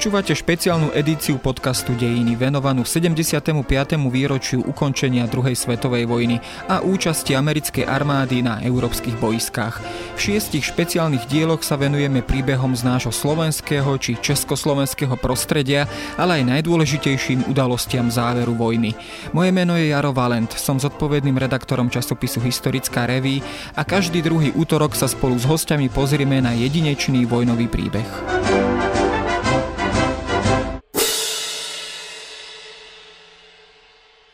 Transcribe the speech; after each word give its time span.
Počúvate 0.00 0.32
špeciálnu 0.32 0.96
edíciu 0.96 1.36
podcastu 1.36 1.92
Dejiny 1.92 2.32
venovanú 2.32 2.88
75. 2.88 3.52
výročiu 4.08 4.64
ukončenia 4.64 5.28
druhej 5.28 5.52
svetovej 5.52 6.08
vojny 6.08 6.40
a 6.72 6.80
účasti 6.80 7.36
americkej 7.36 7.84
armády 7.84 8.40
na 8.40 8.64
európskych 8.64 9.20
boiskách. 9.20 9.84
V 10.16 10.18
šiestich 10.24 10.64
špeciálnych 10.64 11.28
dieloch 11.28 11.60
sa 11.60 11.76
venujeme 11.76 12.24
príbehom 12.24 12.72
z 12.72 12.88
nášho 12.88 13.12
slovenského 13.12 13.92
či 14.00 14.16
československého 14.16 15.20
prostredia, 15.20 15.84
ale 16.16 16.40
aj 16.40 16.48
najdôležitejším 16.48 17.52
udalostiam 17.52 18.08
záveru 18.08 18.56
vojny. 18.56 18.96
Moje 19.36 19.52
meno 19.52 19.76
je 19.76 19.92
Jaro 19.92 20.16
Valent, 20.16 20.48
som 20.56 20.80
zodpovedným 20.80 21.36
redaktorom 21.36 21.92
časopisu 21.92 22.40
Historická 22.40 23.04
reví 23.04 23.44
a 23.76 23.84
každý 23.84 24.24
druhý 24.24 24.48
útorok 24.56 24.96
sa 24.96 25.04
spolu 25.04 25.36
s 25.36 25.44
hostiami 25.44 25.92
pozrieme 25.92 26.40
na 26.40 26.56
jedinečný 26.56 27.28
vojnový 27.28 27.68
príbeh. 27.68 28.08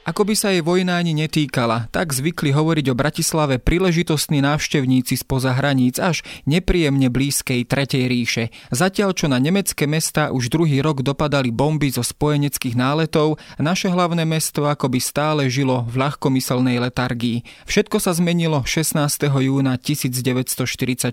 Ako 0.06 0.22
by 0.22 0.38
sa 0.38 0.54
jej 0.54 0.62
vojna 0.62 1.02
ani 1.02 1.18
netýkala, 1.18 1.90
tak 1.90 2.14
zvykli 2.14 2.54
hovoriť 2.54 2.94
o 2.94 2.94
Bratislave 2.94 3.58
príležitostní 3.58 4.38
návštevníci 4.38 5.18
spoza 5.18 5.50
hraníc 5.50 5.98
až 5.98 6.22
nepríjemne 6.46 7.10
blízkej 7.10 7.66
Tretej 7.66 8.06
ríše. 8.06 8.54
Zatiaľ, 8.70 9.18
čo 9.18 9.26
na 9.26 9.42
nemecké 9.42 9.90
mesta 9.90 10.30
už 10.30 10.46
druhý 10.46 10.78
rok 10.78 11.02
dopadali 11.02 11.50
bomby 11.50 11.90
zo 11.90 12.06
spojeneckých 12.06 12.78
náletov, 12.78 13.42
naše 13.58 13.90
hlavné 13.90 14.22
mesto 14.22 14.70
akoby 14.70 15.02
stále 15.02 15.50
žilo 15.50 15.82
v 15.90 15.98
ľahkomyselnej 15.98 16.78
letargii. 16.86 17.66
Všetko 17.66 17.98
sa 17.98 18.14
zmenilo 18.14 18.62
16. 18.62 19.02
júna 19.26 19.74
1944, 19.74 21.10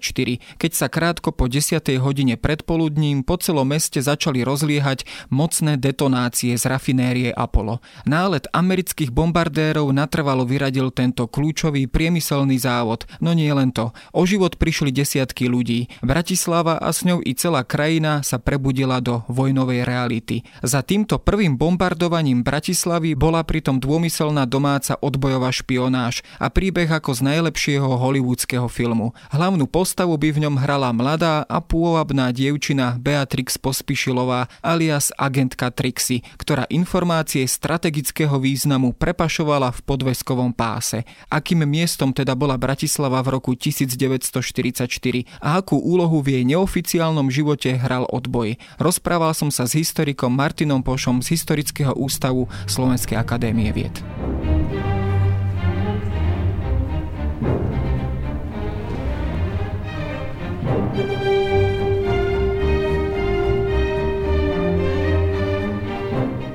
keď 0.62 0.72
sa 0.78 0.86
krátko 0.86 1.34
po 1.34 1.50
10. 1.50 1.82
hodine 1.98 2.38
predpoludním 2.38 3.26
po 3.26 3.42
celom 3.42 3.74
meste 3.74 4.06
začali 4.06 4.46
rozliehať 4.46 5.10
mocné 5.34 5.82
detonácie 5.82 6.54
z 6.54 6.64
rafinérie 6.70 7.34
Apollo. 7.34 7.82
Nálet 8.06 8.46
Ameri- 8.54 8.83
amerických 8.84 9.16
bombardérov 9.16 9.96
natrvalo 9.96 10.44
vyradil 10.44 10.92
tento 10.92 11.24
kľúčový 11.24 11.88
priemyselný 11.88 12.60
závod. 12.60 13.08
No 13.24 13.32
nie 13.32 13.48
len 13.48 13.72
to. 13.72 13.96
O 14.12 14.28
život 14.28 14.60
prišli 14.60 14.92
desiatky 14.92 15.48
ľudí. 15.48 15.88
Bratislava 16.04 16.76
a 16.76 16.92
s 16.92 17.08
ňou 17.08 17.24
i 17.24 17.32
celá 17.32 17.64
krajina 17.64 18.20
sa 18.28 18.44
prebudila 18.44 19.00
do 19.00 19.24
vojnovej 19.32 19.88
reality. 19.88 20.44
Za 20.60 20.84
týmto 20.84 21.16
prvým 21.16 21.56
bombardovaním 21.56 22.44
Bratislavy 22.44 23.16
bola 23.16 23.48
pritom 23.48 23.80
dômyselná 23.80 24.44
domáca 24.44 25.00
odbojová 25.00 25.56
špionáž 25.56 26.20
a 26.44 26.52
príbeh 26.52 26.92
ako 26.92 27.16
z 27.16 27.24
najlepšieho 27.24 27.88
hollywoodského 27.88 28.68
filmu. 28.68 29.16
Hlavnú 29.32 29.64
postavu 29.64 30.20
by 30.20 30.36
v 30.36 30.42
ňom 30.44 30.60
hrala 30.60 30.92
mladá 30.92 31.48
a 31.48 31.64
pôvabná 31.64 32.36
dievčina 32.36 33.00
Beatrix 33.00 33.56
Pospišilová 33.56 34.52
alias 34.60 35.16
agentka 35.16 35.72
Trixie, 35.72 36.28
ktorá 36.36 36.68
informácie 36.68 37.48
strategického 37.48 38.36
významu 38.44 38.73
významu 38.74 38.98
prepašovala 38.98 39.70
v 39.70 39.80
podveskovom 39.86 40.50
páse. 40.50 41.06
Akým 41.30 41.62
miestom 41.62 42.10
teda 42.10 42.34
bola 42.34 42.58
Bratislava 42.58 43.22
v 43.22 43.38
roku 43.38 43.54
1944 43.54 44.90
a 45.38 45.62
akú 45.62 45.78
úlohu 45.78 46.26
v 46.26 46.42
jej 46.42 46.44
neoficiálnom 46.50 47.30
živote 47.30 47.78
hral 47.78 48.10
odboj. 48.10 48.58
Rozprával 48.82 49.38
som 49.38 49.54
sa 49.54 49.70
s 49.70 49.78
historikom 49.78 50.34
Martinom 50.34 50.82
Pošom 50.82 51.22
z 51.22 51.38
Historického 51.38 51.94
ústavu 51.94 52.50
Slovenskej 52.66 53.22
akadémie 53.22 53.70
vied. 53.70 53.94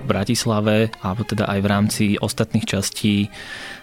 Bratislave, 0.09 0.89
alebo 1.05 1.23
teda 1.29 1.45
aj 1.45 1.59
v 1.61 1.71
rámci 1.71 2.05
ostatných 2.17 2.65
častí 2.65 3.29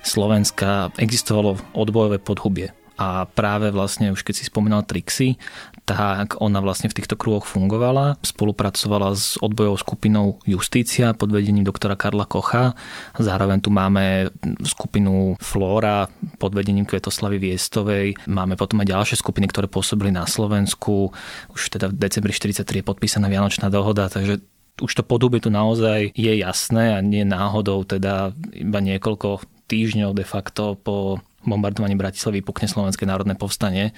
Slovenska 0.01 0.89
existovalo 0.97 1.61
odbojové 1.77 2.17
podhubie. 2.17 2.73
A 2.95 3.27
práve 3.27 3.75
vlastne, 3.75 4.15
už 4.15 4.23
keď 4.23 4.39
si 4.39 4.47
spomínal 4.47 4.87
Trixy, 4.87 5.35
tak 5.83 6.39
ona 6.39 6.63
vlastne 6.63 6.87
v 6.87 6.95
týchto 6.95 7.19
kruhoch 7.19 7.43
fungovala, 7.43 8.15
spolupracovala 8.23 9.11
s 9.11 9.35
odbojovou 9.43 9.75
skupinou 9.75 10.39
Justícia 10.47 11.11
pod 11.11 11.29
vedením 11.35 11.67
doktora 11.67 11.99
Karla 11.99 12.23
Kocha. 12.23 12.71
Zároveň 13.19 13.59
tu 13.59 13.67
máme 13.67 14.31
skupinu 14.63 15.35
Flóra 15.43 16.07
pod 16.39 16.55
vedením 16.55 16.87
Kvetoslavy 16.87 17.35
Viestovej. 17.35 18.15
Máme 18.31 18.55
potom 18.55 18.79
aj 18.79 18.87
ďalšie 18.87 19.19
skupiny, 19.19 19.51
ktoré 19.51 19.67
pôsobili 19.67 20.15
na 20.15 20.23
Slovensku. 20.23 21.11
Už 21.51 21.67
teda 21.75 21.91
v 21.91 21.99
decembri 21.99 22.31
1943 22.31 22.79
je 22.79 22.85
podpísaná 22.87 23.27
Vianočná 23.27 23.67
dohoda, 23.67 24.07
takže 24.07 24.39
už 24.81 24.91
to 24.91 25.03
podobie 25.07 25.39
tu 25.39 25.47
naozaj 25.47 26.11
je 26.11 26.33
jasné 26.35 26.95
a 26.95 26.99
nie 26.99 27.23
náhodou 27.23 27.87
teda 27.87 28.35
iba 28.51 28.79
niekoľko 28.83 29.43
týždňov 29.71 30.11
de 30.11 30.25
facto 30.27 30.75
po 30.75 31.23
bombardovaní 31.45 31.95
Bratislavy 31.95 32.41
pukne 32.41 32.67
Slovenské 32.67 33.05
národné 33.05 33.37
povstanie. 33.37 33.93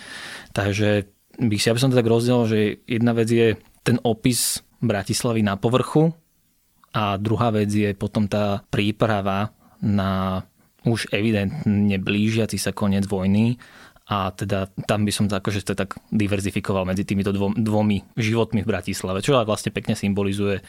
Takže 0.52 1.08
bych 1.40 1.62
si, 1.64 1.68
aby 1.72 1.80
som 1.80 1.90
to 1.90 2.00
tak 2.00 2.10
rozdiel, 2.10 2.46
že 2.46 2.60
jedna 2.86 3.16
vec 3.16 3.30
je 3.32 3.56
ten 3.82 3.98
opis 4.04 4.62
Bratislavy 4.84 5.42
na 5.42 5.56
povrchu 5.58 6.14
a 6.94 7.18
druhá 7.18 7.50
vec 7.50 7.72
je 7.72 7.92
potom 7.98 8.30
tá 8.30 8.62
príprava 8.70 9.50
na 9.82 10.44
už 10.88 11.12
evidentne 11.12 11.98
blížiaci 12.00 12.56
sa 12.56 12.72
koniec 12.72 13.04
vojny 13.10 13.60
a 14.08 14.32
teda 14.32 14.72
tam 14.88 15.04
by 15.04 15.12
som 15.12 15.28
akože 15.28 15.68
to 15.68 15.76
tak 15.76 16.00
diverzifikoval 16.16 16.88
medzi 16.88 17.04
týmito 17.04 17.36
dvom, 17.36 17.60
dvomi 17.60 18.16
životmi 18.16 18.64
v 18.64 18.70
Bratislave, 18.72 19.20
čo 19.20 19.36
vlastne 19.44 19.76
pekne 19.76 20.00
symbolizuje 20.00 20.64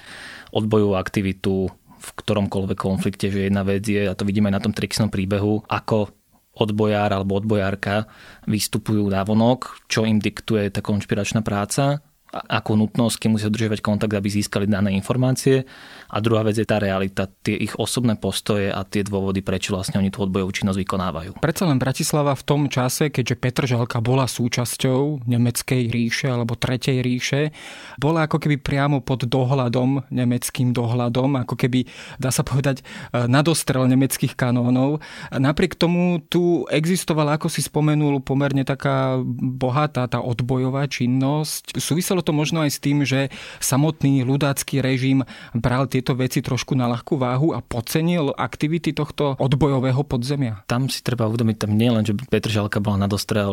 odbojovú 0.51 0.99
aktivitu 0.99 1.71
v 1.99 2.09
ktoromkoľvek 2.15 2.79
konflikte, 2.79 3.27
že 3.31 3.51
jedna 3.51 3.67
vec 3.67 3.83
je, 3.83 4.07
a 4.07 4.15
to 4.15 4.23
vidíme 4.23 4.51
aj 4.51 4.57
na 4.59 4.63
tom 4.63 4.75
Trixnom 4.75 5.11
príbehu, 5.11 5.67
ako 5.67 6.15
odbojár 6.59 7.15
alebo 7.15 7.39
odbojárka 7.39 8.11
vystupujú 8.47 9.07
na 9.07 9.23
vonok, 9.23 9.87
čo 9.87 10.03
im 10.03 10.19
diktuje 10.19 10.71
tá 10.75 10.83
konšpiračná 10.83 11.43
práca 11.43 12.03
akú 12.33 12.77
nutnosť, 12.77 13.17
keď 13.25 13.29
musia 13.29 13.49
udržiavať 13.49 13.81
kontakt, 13.81 14.13
aby 14.13 14.29
získali 14.29 14.69
dané 14.69 14.93
informácie. 14.93 15.65
A 16.09 16.21
druhá 16.21 16.45
vec 16.45 16.57
je 16.57 16.69
tá 16.69 16.81
realita, 16.81 17.29
tie 17.29 17.57
ich 17.57 17.77
osobné 17.77 18.17
postoje 18.17 18.69
a 18.73 18.85
tie 18.85 19.05
dôvody, 19.05 19.41
prečo 19.45 19.77
vlastne 19.77 20.01
oni 20.01 20.13
tú 20.13 20.25
odbojovú 20.25 20.53
činnosť 20.53 20.79
vykonávajú. 20.81 21.31
Predsa 21.41 21.69
len 21.69 21.81
Bratislava 21.81 22.33
v 22.33 22.45
tom 22.45 22.63
čase, 22.73 23.09
keďže 23.13 23.37
Petržalka 23.37 24.01
bola 24.01 24.29
súčasťou 24.29 25.29
Nemeckej 25.29 25.89
ríše 25.89 26.29
alebo 26.29 26.57
Tretej 26.57 27.01
ríše, 27.01 27.53
bola 28.01 28.25
ako 28.29 28.41
keby 28.41 28.57
priamo 28.61 29.01
pod 29.05 29.25
dohľadom, 29.25 30.09
nemeckým 30.09 30.73
dohľadom, 30.73 31.45
ako 31.45 31.55
keby, 31.57 31.89
dá 32.17 32.33
sa 32.33 32.45
povedať, 32.45 32.81
e, 32.81 33.25
nadostrel 33.29 33.89
nemeckých 33.89 34.37
kanónov. 34.37 35.01
Napriek 35.33 35.77
tomu 35.77 36.21
tu 36.29 36.65
existovala, 36.69 37.37
ako 37.37 37.53
si 37.53 37.61
spomenul, 37.65 38.21
pomerne 38.25 38.65
taká 38.65 39.21
bohatá 39.39 40.09
tá 40.09 40.21
odbojová 40.25 40.89
činnosť. 40.89 41.77
Súviselo 41.77 42.18
súviselo 42.19 42.27
to 42.27 42.33
možno 42.35 42.59
aj 42.67 42.71
s 42.75 42.83
tým, 42.83 43.07
že 43.07 43.31
samotný 43.63 44.27
ľudácky 44.27 44.83
režim 44.83 45.23
bral 45.55 45.87
tieto 45.87 46.19
veci 46.19 46.43
trošku 46.43 46.75
na 46.75 46.91
ľahkú 46.91 47.15
váhu 47.15 47.55
a 47.55 47.63
podcenil 47.63 48.35
aktivity 48.35 48.91
tohto 48.93 49.39
odbojového 49.39 50.03
podzemia? 50.03 50.67
Tam 50.67 50.91
si 50.91 51.01
treba 51.03 51.31
uvedomiť, 51.31 51.57
tam 51.63 51.79
nie 51.79 51.91
len, 51.91 52.03
že 52.03 52.19
Petr 52.19 52.51
Žalka 52.51 52.83
bola 52.83 53.07
na 53.07 53.09
dostrel, 53.09 53.51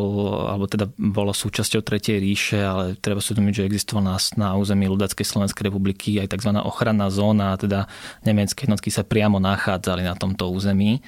alebo 0.50 0.66
teda 0.66 0.90
bola 0.98 1.34
súčasťou 1.34 1.86
Tretej 1.86 2.18
ríše, 2.18 2.60
ale 2.60 2.98
treba 2.98 3.22
si 3.22 3.34
uvedomiť, 3.34 3.54
že 3.54 3.68
existovala 3.70 4.16
na, 4.16 4.18
na 4.38 4.50
území 4.58 4.90
ľudáckej 4.90 5.26
Slovenskej 5.26 5.70
republiky 5.70 6.18
aj 6.18 6.34
tzv. 6.34 6.52
ochranná 6.66 7.08
zóna, 7.14 7.54
teda 7.60 7.86
nemecké 8.26 8.66
jednotky 8.66 8.90
sa 8.90 9.06
priamo 9.06 9.38
nachádzali 9.38 10.02
na 10.02 10.18
tomto 10.18 10.50
území 10.50 11.06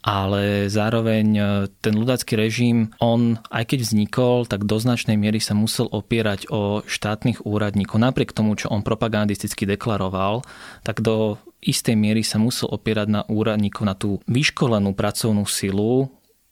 ale 0.00 0.72
zároveň 0.72 1.26
e, 1.36 1.42
ten 1.84 1.94
ľudácky 1.96 2.32
režim, 2.36 2.92
on 3.00 3.36
aj 3.52 3.74
keď 3.74 3.78
vznikol, 3.84 4.48
tak 4.48 4.64
do 4.64 4.80
značnej 4.80 5.20
miery 5.20 5.38
sa 5.40 5.52
musel 5.52 5.88
opierať 5.92 6.48
o 6.48 6.80
štátnych 6.84 7.44
úradníkov. 7.44 8.00
Napriek 8.00 8.32
tomu, 8.32 8.56
čo 8.56 8.72
on 8.72 8.80
propagandisticky 8.80 9.68
deklaroval, 9.68 10.40
tak 10.84 11.04
do 11.04 11.36
istej 11.60 11.96
miery 11.96 12.24
sa 12.24 12.40
musel 12.40 12.72
opierať 12.72 13.08
na 13.12 13.20
úradníkov, 13.28 13.84
na 13.84 13.92
tú 13.92 14.24
vyškolenú 14.24 14.96
pracovnú 14.96 15.44
silu 15.44 16.08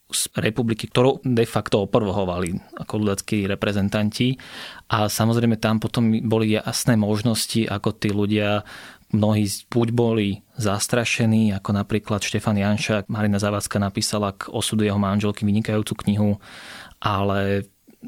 z 0.09 0.25
republiky, 0.41 0.89
ktorú 0.89 1.21
de 1.21 1.45
facto 1.45 1.85
oprvohovali 1.85 2.57
ako 2.81 2.93
ľudáckí 2.97 3.45
reprezentanti. 3.45 4.41
A 4.89 5.05
samozrejme 5.05 5.61
tam 5.61 5.77
potom 5.77 6.09
boli 6.25 6.57
jasné 6.57 6.97
možnosti, 6.97 7.69
ako 7.69 7.89
tí 7.93 8.09
ľudia 8.09 8.65
Mnohí 9.09 9.49
buď 9.73 9.87
boli 9.89 10.45
zastrašení, 10.53 11.49
ako 11.57 11.73
napríklad 11.73 12.21
Štefan 12.21 12.61
Janša, 12.61 13.09
Marina 13.09 13.41
Zavacka 13.41 13.81
napísala 13.81 14.37
k 14.37 14.53
osudu 14.53 14.85
jeho 14.85 15.01
manželky 15.01 15.49
vynikajúcu 15.49 15.93
knihu, 16.05 16.37
ale 17.01 17.65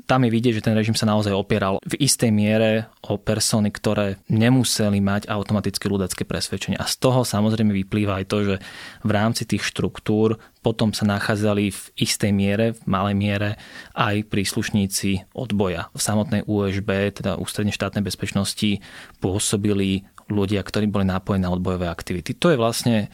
tam 0.07 0.23
je 0.23 0.31
vidieť, 0.31 0.53
že 0.55 0.65
ten 0.71 0.77
režim 0.77 0.95
sa 0.95 1.03
naozaj 1.03 1.35
opieral 1.35 1.83
v 1.83 1.99
istej 1.99 2.31
miere 2.31 2.87
o 3.03 3.19
persony, 3.19 3.67
ktoré 3.67 4.23
nemuseli 4.31 5.03
mať 5.03 5.27
automaticky 5.27 5.91
ľudacké 5.91 6.23
presvedčenie. 6.23 6.79
A 6.79 6.87
z 6.87 6.95
toho 6.95 7.27
samozrejme 7.27 7.75
vyplýva 7.75 8.23
aj 8.23 8.25
to, 8.31 8.37
že 8.47 8.55
v 9.03 9.11
rámci 9.11 9.43
tých 9.43 9.67
štruktúr 9.67 10.39
potom 10.63 10.95
sa 10.95 11.03
nachádzali 11.03 11.75
v 11.75 11.81
istej 11.99 12.31
miere, 12.31 12.65
v 12.71 12.83
malej 12.87 13.15
miere 13.19 13.49
aj 13.91 14.31
príslušníci 14.31 15.35
odboja. 15.35 15.91
V 15.91 15.99
samotnej 15.99 16.47
USB, 16.47 17.11
teda 17.11 17.35
Ústredne 17.35 17.75
štátnej 17.75 18.07
bezpečnosti, 18.07 18.79
pôsobili 19.19 20.07
ľudia, 20.31 20.63
ktorí 20.63 20.87
boli 20.87 21.03
napojení 21.03 21.43
na 21.43 21.51
odbojové 21.51 21.91
aktivity. 21.91 22.33
To 22.39 22.49
je 22.49 22.57
vlastne 22.57 23.11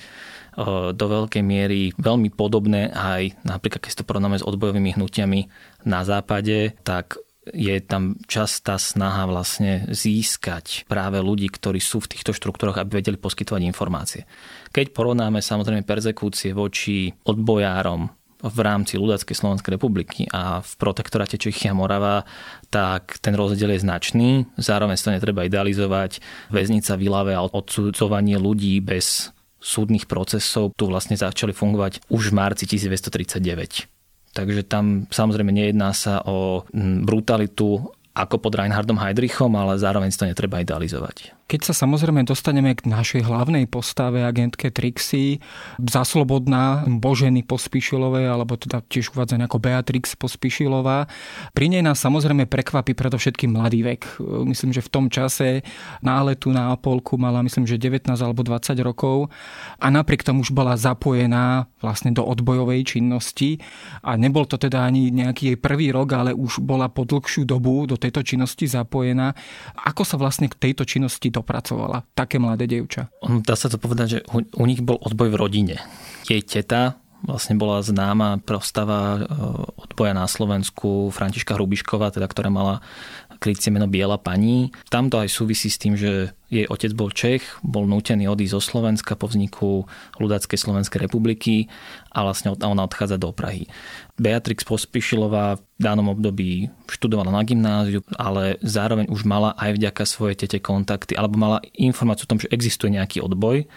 do 0.93 1.05
veľkej 1.05 1.45
miery 1.45 1.93
veľmi 2.01 2.33
podobné 2.33 2.89
aj 2.89 3.45
napríklad, 3.45 3.77
keď 3.77 4.01
to 4.01 4.07
porovnáme 4.09 4.41
s 4.41 4.47
odbojovými 4.47 4.97
hnutiami 4.97 5.39
na 5.85 6.01
západe, 6.01 6.73
tak 6.81 7.21
je 7.53 7.77
tam 7.79 8.17
častá 8.25 8.75
snaha 8.75 9.29
vlastne 9.29 9.85
získať 9.87 10.83
práve 10.89 11.21
ľudí, 11.21 11.47
ktorí 11.47 11.77
sú 11.77 12.03
v 12.03 12.11
týchto 12.11 12.33
štruktúrach, 12.33 12.81
aby 12.81 12.99
vedeli 12.99 13.21
poskytovať 13.21 13.61
informácie. 13.69 14.25
Keď 14.73 14.91
porovnáme 14.91 15.39
samozrejme 15.39 15.85
perzekúcie 15.85 16.51
voči 16.57 17.13
odbojárom 17.23 18.16
v 18.37 18.59
rámci 18.61 19.01
ľudackej 19.01 19.33
Slovenskej 19.33 19.77
republiky 19.77 20.29
a 20.29 20.61
v 20.61 20.71
protektoráte 20.77 21.41
Čechy 21.41 21.69
a 21.69 21.73
Morava, 21.73 22.21
tak 22.69 23.17
ten 23.17 23.33
rozdiel 23.33 23.73
je 23.73 23.81
značný. 23.81 24.29
Zároveň 24.61 24.97
to 24.97 25.13
netreba 25.13 25.45
idealizovať. 25.45 26.21
Väznica 26.53 26.93
Vilave 26.97 27.33
a 27.33 27.41
odsudzovanie 27.41 28.37
ľudí 28.37 28.77
bez 28.81 29.33
súdnych 29.57 30.05
procesov 30.05 30.77
tu 30.77 30.85
vlastne 30.85 31.17
začali 31.17 31.49
fungovať 31.51 32.05
už 32.13 32.29
v 32.29 32.37
marci 32.37 32.69
1939. 32.69 33.89
Takže 34.37 34.61
tam 34.69 35.09
samozrejme 35.09 35.49
nejedná 35.49 35.97
sa 35.97 36.21
o 36.29 36.61
brutalitu 37.01 37.89
ako 38.13 38.35
pod 38.37 38.53
Reinhardom 38.53 38.97
Heydrichom, 38.97 39.53
ale 39.57 39.81
zároveň 39.81 40.13
to 40.13 40.29
netreba 40.29 40.61
idealizovať. 40.61 41.36
Keď 41.47 41.71
sa 41.71 41.87
samozrejme 41.87 42.27
dostaneme 42.27 42.75
k 42.75 42.91
našej 42.91 43.23
hlavnej 43.23 43.71
postave, 43.71 44.27
agentke 44.27 44.67
Trixie, 44.67 45.39
zaslobodná 45.79 46.83
Boženy 46.99 47.39
Pospišilovej, 47.39 48.27
alebo 48.27 48.59
teda 48.59 48.83
tiež 48.83 49.15
uvádzaná 49.15 49.47
ako 49.47 49.63
Beatrix 49.63 50.19
Pospišilová, 50.19 51.07
pri 51.55 51.71
nej 51.71 51.79
nás 51.79 52.03
samozrejme 52.03 52.51
prekvapí 52.51 52.91
predovšetkým 52.91 53.55
mladý 53.55 53.79
vek. 53.79 54.19
Myslím, 54.43 54.75
že 54.75 54.83
v 54.83 54.91
tom 54.91 55.07
čase 55.07 55.63
náletu 56.03 56.51
na 56.51 56.75
Apolku 56.75 57.15
mala 57.15 57.39
myslím, 57.47 57.63
že 57.63 57.79
19 57.79 58.11
alebo 58.11 58.43
20 58.43 58.75
rokov 58.83 59.31
a 59.79 59.87
napriek 59.87 60.27
tomu 60.27 60.43
už 60.43 60.51
bola 60.51 60.75
zapojená 60.75 61.71
vlastne 61.79 62.11
do 62.11 62.27
odbojovej 62.27 62.99
činnosti 62.99 63.63
a 64.03 64.19
nebol 64.19 64.43
to 64.43 64.59
teda 64.59 64.83
ani 64.83 65.15
nejaký 65.15 65.55
jej 65.55 65.57
prvý 65.57 65.95
rok, 65.95 66.11
ale 66.11 66.35
už 66.35 66.59
bola 66.59 66.91
po 66.91 67.07
dlhšiu 67.07 67.47
dobu 67.47 67.87
do 67.87 67.95
tejto 67.95 68.19
činnosti 68.19 68.67
zapojená. 68.67 69.31
Ako 69.87 70.03
sa 70.03 70.19
vlastne 70.19 70.51
k 70.51 70.59
tejto 70.59 70.83
činnosti 70.83 71.36
dopracovala 71.37 72.03
také 72.17 72.41
mladé 72.41 72.65
dievča? 72.65 73.13
Dá 73.45 73.53
sa 73.53 73.69
to 73.69 73.77
povedať, 73.77 74.07
že 74.07 74.19
u 74.33 74.65
nich 74.65 74.81
bol 74.81 74.97
odboj 74.97 75.33
v 75.33 75.39
rodine. 75.39 75.75
Jej 76.25 76.41
teta 76.43 76.97
vlastne 77.25 77.57
bola 77.57 77.81
známa 77.81 78.37
prostava 78.45 79.17
e, 79.17 79.19
odboja 79.89 80.13
na 80.13 80.29
Slovensku 80.29 81.09
Františka 81.09 81.57
Hrubišková, 81.57 82.13
teda, 82.13 82.29
ktorá 82.29 82.53
mala 82.53 82.85
krycie 83.37 83.69
meno 83.69 83.87
Biela 83.87 84.17
pani. 84.17 84.73
Tam 84.91 85.07
to 85.07 85.21
aj 85.21 85.29
súvisí 85.29 85.69
s 85.69 85.77
tým, 85.79 85.93
že 85.93 86.35
jej 86.47 86.63
otec 86.67 86.95
bol 86.95 87.11
Čech, 87.11 87.43
bol 87.59 87.83
nútený 87.85 88.31
odísť 88.31 88.55
zo 88.55 88.61
Slovenska 88.63 89.19
po 89.19 89.27
vzniku 89.27 89.83
ľudáckej 90.17 90.55
Slovenskej 90.55 91.03
republiky 91.03 91.67
a 92.15 92.23
vlastne 92.23 92.55
ona 92.55 92.87
odchádza 92.87 93.19
do 93.19 93.35
Prahy. 93.35 93.67
Beatrix 94.15 94.63
Pospišilová 94.63 95.59
v 95.59 95.81
danom 95.81 96.07
období 96.09 96.71
študovala 96.87 97.35
na 97.35 97.43
gymnáziu, 97.43 98.01
ale 98.15 98.57
zároveň 98.63 99.11
už 99.11 99.27
mala 99.27 99.53
aj 99.59 99.75
vďaka 99.75 100.03
svojej 100.07 100.35
tete 100.47 100.63
kontakty, 100.63 101.13
alebo 101.19 101.35
mala 101.35 101.59
informáciu 101.75 102.25
o 102.25 102.31
tom, 102.31 102.39
že 102.39 102.49
existuje 102.49 102.95
nejaký 102.95 103.19
odboj 103.19 103.67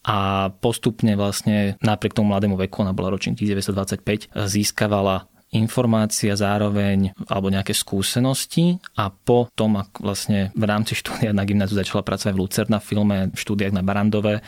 a 0.00 0.48
postupne 0.64 1.12
vlastne 1.12 1.76
napriek 1.84 2.16
tomu 2.16 2.32
mladému 2.32 2.56
veku, 2.56 2.80
ona 2.80 2.96
bola 2.96 3.12
ročník 3.12 3.36
1925, 3.36 4.32
získavala 4.48 5.28
informácia 5.50 6.30
zároveň 6.38 7.10
alebo 7.26 7.50
nejaké 7.50 7.74
skúsenosti 7.74 8.78
a 8.94 9.10
po 9.10 9.50
tom, 9.58 9.82
ak 9.82 9.98
vlastne 9.98 10.54
v 10.54 10.64
rámci 10.64 10.94
štúdia 10.94 11.34
na 11.34 11.42
gymnáziu 11.42 11.74
začala 11.74 12.06
pracovať 12.06 12.32
v 12.34 12.40
Lucerna 12.40 12.78
v 12.78 12.86
filme, 12.86 13.16
v 13.34 13.38
štúdiách 13.38 13.74
na 13.74 13.82
Barandove, 13.82 14.46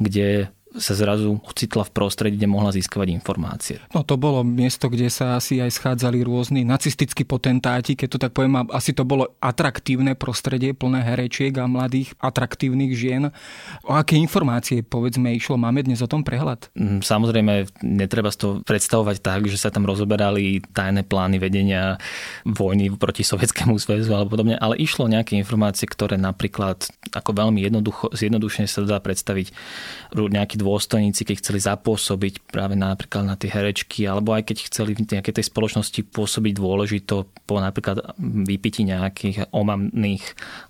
kde 0.00 0.48
sa 0.76 0.92
zrazu 0.92 1.40
ocitla 1.40 1.88
v 1.88 1.94
prostredí, 1.96 2.36
kde 2.36 2.52
mohla 2.52 2.68
získavať 2.68 3.08
informácie. 3.08 3.80
No 3.96 4.04
to 4.04 4.20
bolo 4.20 4.44
miesto, 4.44 4.92
kde 4.92 5.08
sa 5.08 5.40
asi 5.40 5.64
aj 5.64 5.72
schádzali 5.72 6.20
rôzni 6.20 6.60
nacistickí 6.68 7.24
potentáti, 7.24 7.96
keď 7.96 8.08
to 8.12 8.18
tak 8.20 8.36
poviem, 8.36 8.68
asi 8.68 8.92
to 8.92 9.08
bolo 9.08 9.32
atraktívne 9.40 10.12
prostredie, 10.12 10.76
plné 10.76 11.00
herečiek 11.00 11.56
a 11.56 11.64
mladých 11.64 12.12
atraktívnych 12.20 12.92
žien. 12.92 13.32
O 13.88 13.96
aké 13.96 14.20
informácie, 14.20 14.84
povedzme, 14.84 15.32
išlo? 15.32 15.56
Máme 15.56 15.80
dnes 15.80 16.04
o 16.04 16.10
tom 16.10 16.20
prehľad? 16.20 16.68
Mm, 16.76 17.00
samozrejme, 17.00 17.52
netreba 17.80 18.28
to 18.28 18.60
predstavovať 18.68 19.24
tak, 19.24 19.48
že 19.48 19.56
sa 19.56 19.72
tam 19.72 19.88
rozoberali 19.88 20.60
tajné 20.76 21.08
plány 21.08 21.40
vedenia 21.40 21.96
vojny 22.44 22.92
proti 22.92 23.24
Sovietskému 23.24 23.80
zväzu 23.80 24.12
alebo 24.12 24.36
podobne, 24.36 24.60
ale 24.60 24.76
išlo 24.76 25.08
nejaké 25.08 25.34
informácie, 25.40 25.88
ktoré 25.88 26.20
napríklad 26.20 26.84
ako 27.08 27.30
veľmi 27.32 27.64
jednoducho, 27.64 28.12
zjednodušene 28.12 28.68
sa 28.68 28.84
dá 28.84 29.00
predstaviť 29.00 29.50
nejaký 30.12 30.57
dôstojníci, 30.58 31.22
keď 31.22 31.36
chceli 31.38 31.62
zapôsobiť 31.62 32.50
práve 32.50 32.74
napríklad 32.74 33.22
na 33.22 33.38
tie 33.38 33.46
herečky, 33.46 34.04
alebo 34.04 34.34
aj 34.34 34.50
keď 34.50 34.56
chceli 34.66 34.98
v 34.98 35.06
nejakej 35.06 35.38
tej 35.38 35.46
spoločnosti 35.46 36.00
pôsobiť 36.10 36.52
dôležito 36.58 37.30
po 37.46 37.62
napríklad 37.62 38.18
vypiti 38.18 38.82
nejakých 38.82 39.54
omamných 39.54 40.24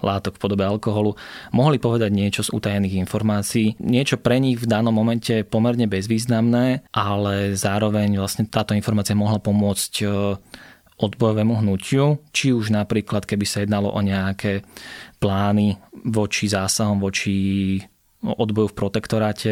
látok 0.05 0.37
v 0.37 0.43
podobe 0.44 0.64
alkoholu, 0.69 1.17
mohli 1.56 1.81
povedať 1.81 2.12
niečo 2.12 2.44
z 2.44 2.52
utajených 2.52 3.00
informácií. 3.00 3.81
Niečo 3.81 4.20
pre 4.20 4.37
nich 4.37 4.61
v 4.61 4.69
danom 4.69 4.93
momente 4.93 5.43
pomerne 5.49 5.88
bezvýznamné, 5.88 6.93
ale 6.93 7.56
zároveň 7.56 8.20
vlastne 8.20 8.44
táto 8.46 8.76
informácia 8.76 9.17
mohla 9.17 9.40
pomôcť 9.40 9.93
e, 10.02 10.06
odbojovému 10.99 11.62
hnutiu, 11.62 12.19
či 12.35 12.50
už 12.50 12.75
napríklad, 12.75 13.23
keby 13.25 13.46
sa 13.46 13.62
jednalo 13.62 13.94
o 13.94 14.00
nejaké 14.02 14.67
plány 15.23 15.79
voči 16.11 16.50
zásahom, 16.50 16.99
voči 16.99 17.79
odboju 18.22 18.72
v 18.72 18.76
protektoráte. 18.76 19.50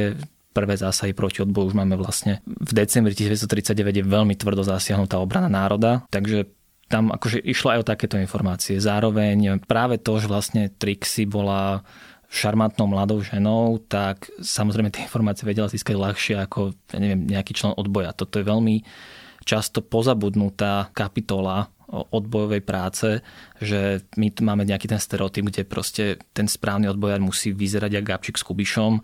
Prvé 0.57 0.75
zásahy 0.81 1.13
proti 1.13 1.45
odboju 1.45 1.73
už 1.73 1.77
máme 1.77 2.01
vlastne 2.01 2.41
v 2.49 2.73
decembri 2.73 3.13
1939 3.13 3.77
je 4.01 4.05
veľmi 4.09 4.35
tvrdo 4.41 4.65
zasiahnutá 4.65 5.21
obrana 5.21 5.53
národa, 5.53 6.09
takže 6.09 6.49
tam 6.89 7.13
akože 7.13 7.45
išlo 7.45 7.77
aj 7.77 7.79
o 7.85 7.89
takéto 7.93 8.17
informácie. 8.17 8.81
Zároveň 8.81 9.61
práve 9.69 10.01
to, 10.01 10.17
že 10.17 10.31
vlastne 10.31 10.73
Trixie 10.73 11.29
bola 11.29 11.85
šarmantnou 12.33 12.89
mladou 12.89 13.23
ženou, 13.23 13.79
tak 13.85 14.33
samozrejme 14.41 14.91
tie 14.91 15.07
informácie 15.07 15.47
vedela 15.47 15.71
získať 15.71 15.95
ľahšie 15.95 16.35
ako 16.43 16.75
ja 16.91 16.99
neviem, 16.99 17.27
nejaký 17.27 17.53
člen 17.55 17.77
odboja. 17.77 18.17
Toto 18.17 18.41
je 18.41 18.49
veľmi 18.49 18.83
často 19.47 19.79
pozabudnutá 19.85 20.91
kapitola 20.91 21.71
odbojovej 21.91 22.63
práce, 22.67 23.23
že 23.63 24.03
my 24.19 24.35
máme 24.43 24.67
nejaký 24.67 24.91
ten 24.91 24.99
stereotyp, 24.99 25.47
kde 25.51 25.63
proste 25.63 26.05
ten 26.35 26.51
správny 26.51 26.91
odbojár 26.91 27.23
musí 27.23 27.55
vyzerať 27.55 28.03
ako 28.03 28.07
Gabčík 28.11 28.37
s 28.37 28.47
Kubišom 28.47 28.95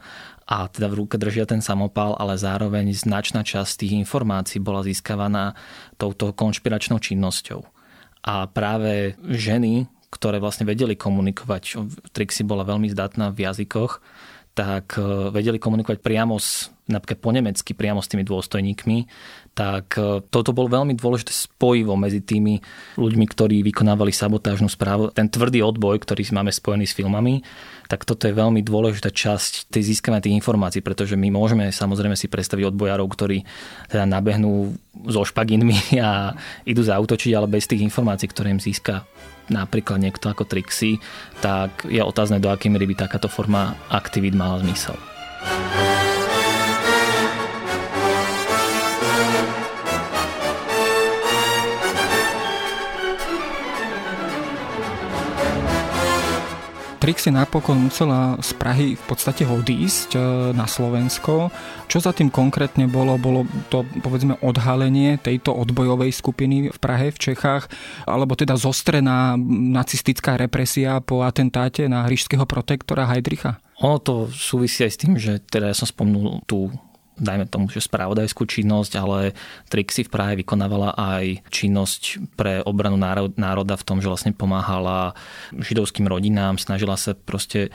a 0.51 0.67
teda 0.67 0.91
v 0.91 0.99
ruke 1.07 1.15
držia 1.15 1.47
ten 1.47 1.63
samopal, 1.63 2.19
ale 2.19 2.35
zároveň 2.35 2.91
značná 2.91 3.47
časť 3.47 3.87
tých 3.87 3.95
informácií 4.03 4.59
bola 4.59 4.83
získavaná 4.83 5.55
touto 5.95 6.35
konšpiračnou 6.35 6.99
činnosťou. 6.99 7.63
A 8.23 8.47
práve 8.51 9.15
ženy, 9.23 9.87
ktoré 10.11 10.43
vlastne 10.43 10.67
vedeli 10.67 10.99
komunikovať, 10.99 11.79
Trixie 12.11 12.47
bola 12.47 12.67
veľmi 12.67 12.91
zdatná 12.91 13.31
v 13.31 13.47
jazykoch, 13.47 14.03
tak 14.53 15.01
e, 15.01 15.33
vedeli 15.33 15.57
komunikovať 15.57 16.05
priamo 16.05 16.37
s, 16.37 16.69
napríklad 16.85 17.19
po 17.25 17.33
nemecky, 17.33 17.73
priamo 17.73 18.05
s 18.05 18.11
tými 18.13 18.21
dôstojníkmi, 18.29 18.99
tak 19.53 20.01
e, 20.01 20.25
toto 20.33 20.57
bol 20.57 20.69
veľmi 20.69 20.97
dôležité 20.97 21.33
spojivo 21.33 21.93
medzi 21.93 22.25
tými 22.25 22.61
ľuďmi, 22.97 23.25
ktorí 23.29 23.61
vykonávali 23.61 24.09
sabotážnu 24.09 24.73
správu. 24.73 25.13
Ten 25.13 25.29
tvrdý 25.29 25.61
odboj, 25.61 26.01
ktorý 26.01 26.25
máme 26.33 26.49
spojený 26.49 26.89
s 26.89 26.97
filmami, 26.97 27.45
tak 27.93 28.09
toto 28.09 28.25
je 28.25 28.33
veľmi 28.33 28.65
dôležitá 28.65 29.13
časť 29.13 29.69
tej 29.69 29.93
získania 29.93 30.25
tých 30.25 30.33
informácií, 30.33 30.81
pretože 30.81 31.13
my 31.13 31.29
môžeme 31.29 31.69
samozrejme 31.69 32.17
si 32.17 32.33
predstaviť 32.33 32.73
odbojárov, 32.73 33.05
ktorí 33.05 33.45
teda 33.93 34.09
nabehnú 34.09 34.73
so 35.13 35.29
špaginmi 35.29 35.77
a 36.01 36.33
idú 36.65 36.81
zautočiť, 36.81 37.33
ale 37.37 37.53
bez 37.53 37.69
tých 37.69 37.85
informácií, 37.85 38.33
ktoré 38.33 38.57
im 38.57 38.63
získa 38.65 39.05
napríklad 39.53 40.01
niekto 40.01 40.33
ako 40.33 40.49
Trixie, 40.49 40.97
tak 41.45 41.85
je 41.85 42.01
otázne, 42.01 42.41
do 42.41 42.49
akej 42.49 42.73
miery 42.73 42.89
by 42.89 43.05
takáto 43.05 43.29
forma 43.29 43.77
aktivít 43.93 44.33
mala 44.33 44.65
zmysel. 44.65 44.97
Trixie 57.03 57.35
napokon 57.35 57.91
musela 57.91 58.39
z 58.39 58.55
Prahy 58.55 58.95
v 58.95 59.05
podstate 59.11 59.43
odísť 59.43 60.15
e, 60.15 60.19
na 60.55 60.71
Slovensko. 60.71 61.51
Čo 61.91 61.99
za 61.99 62.15
tým 62.15 62.31
konkrétne 62.31 62.87
bolo? 62.87 63.19
Bolo 63.19 63.43
to 63.75 63.83
povedzme 64.07 64.39
odhalenie 64.39 65.19
tejto 65.19 65.51
odbojovej 65.51 66.15
skupiny 66.15 66.71
v 66.71 66.79
Prahe, 66.79 67.11
v 67.11 67.19
Čechách, 67.19 67.67
alebo 68.07 68.39
teda 68.39 68.55
zostrená 68.55 69.35
nacistická 69.51 70.39
represia 70.39 71.03
po 71.03 71.27
atentáte 71.27 71.91
na 71.91 72.07
hrišského 72.07 72.47
protektora 72.47 73.11
Heidricha? 73.11 73.59
Ono 73.83 73.99
to 73.99 74.15
súvisí 74.31 74.87
aj 74.87 74.93
s 74.95 75.01
tým, 75.03 75.19
že 75.19 75.43
teda 75.43 75.75
ja 75.75 75.77
som 75.77 75.91
spomnul 75.91 76.47
tú 76.47 76.71
dajme 77.21 77.45
tomu, 77.49 77.69
že 77.69 77.85
spravodajskú 77.85 78.49
činnosť, 78.49 78.93
ale 78.97 79.37
Trixie 79.69 80.07
v 80.07 80.13
Prahe 80.13 80.33
vykonávala 80.39 80.97
aj 80.97 81.45
činnosť 81.53 82.33
pre 82.37 82.65
obranu 82.65 82.97
národa 83.37 83.75
v 83.77 83.87
tom, 83.87 83.99
že 84.01 84.09
vlastne 84.09 84.33
pomáhala 84.33 85.13
židovským 85.53 86.09
rodinám, 86.09 86.57
snažila 86.57 86.97
sa 86.97 87.13
proste 87.13 87.73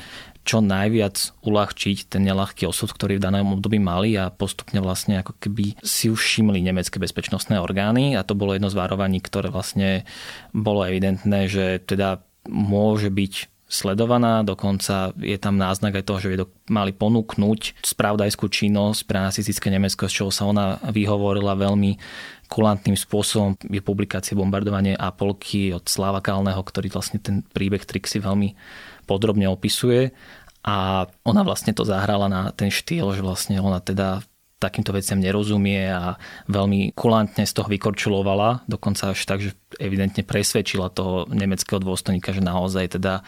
čo 0.47 0.63
najviac 0.63 1.35
uľahčiť 1.43 2.07
ten 2.07 2.23
nelahký 2.23 2.71
osud, 2.71 2.87
ktorý 2.95 3.19
v 3.19 3.25
danom 3.27 3.59
období 3.59 3.83
mali 3.83 4.15
a 4.15 4.31
postupne 4.31 4.79
vlastne 4.79 5.19
ako 5.19 5.35
keby 5.43 5.75
si 5.83 6.07
už 6.07 6.23
všimli 6.23 6.63
nemecké 6.63 7.03
bezpečnostné 7.03 7.59
orgány 7.59 8.15
a 8.15 8.23
to 8.23 8.31
bolo 8.31 8.55
jedno 8.55 8.71
z 8.71 8.79
varovaní, 8.79 9.19
ktoré 9.19 9.51
vlastne 9.51 10.07
bolo 10.55 10.87
evidentné, 10.87 11.51
že 11.51 11.83
teda 11.83 12.23
môže 12.47 13.11
byť 13.11 13.56
sledovaná, 13.67 14.47
dokonca 14.47 15.11
je 15.19 15.35
tam 15.35 15.59
náznak 15.59 15.99
aj 15.99 16.07
toho, 16.07 16.19
že 16.23 16.47
mali 16.71 16.95
ponúknuť 16.95 17.83
spravodajskú 17.83 18.47
činnosť 18.47 19.03
pre 19.03 19.19
nacistické 19.19 19.67
Nemecko, 19.67 20.07
z 20.07 20.23
čoho 20.23 20.31
sa 20.31 20.47
ona 20.47 20.79
vyhovorila 20.87 21.59
veľmi 21.59 21.99
kulantným 22.47 22.95
spôsobom. 22.95 23.59
Je 23.67 23.83
publikácie 23.83 24.39
Bombardovanie 24.39 24.95
Apolky 24.95 25.75
od 25.75 25.83
Slava 25.83 26.23
Kalného, 26.23 26.63
ktorý 26.63 26.87
vlastne 26.87 27.19
ten 27.19 27.43
príbeh 27.43 27.83
Trixy 27.83 28.23
veľmi 28.23 28.55
podrobne 29.03 29.51
opisuje 29.51 30.15
a 30.63 31.07
ona 31.27 31.41
vlastne 31.43 31.75
to 31.75 31.83
zahrala 31.83 32.31
na 32.31 32.51
ten 32.55 32.71
štýl, 32.71 33.11
že 33.15 33.23
vlastne 33.23 33.59
ona 33.59 33.83
teda 33.83 34.23
takýmto 34.57 34.89
veciam 34.89 35.21
nerozumie 35.21 35.85
a 35.85 36.17
veľmi 36.49 36.97
kulantne 36.97 37.45
z 37.45 37.53
toho 37.53 37.69
vykorčulovala, 37.69 38.65
dokonca 38.65 39.13
až 39.13 39.21
tak, 39.21 39.39
že 39.45 39.53
evidentne 39.77 40.25
presvedčila 40.25 40.89
toho 40.89 41.29
nemeckého 41.29 41.77
dôstojníka, 41.77 42.33
že 42.33 42.41
naozaj 42.41 42.97
teda 42.97 43.21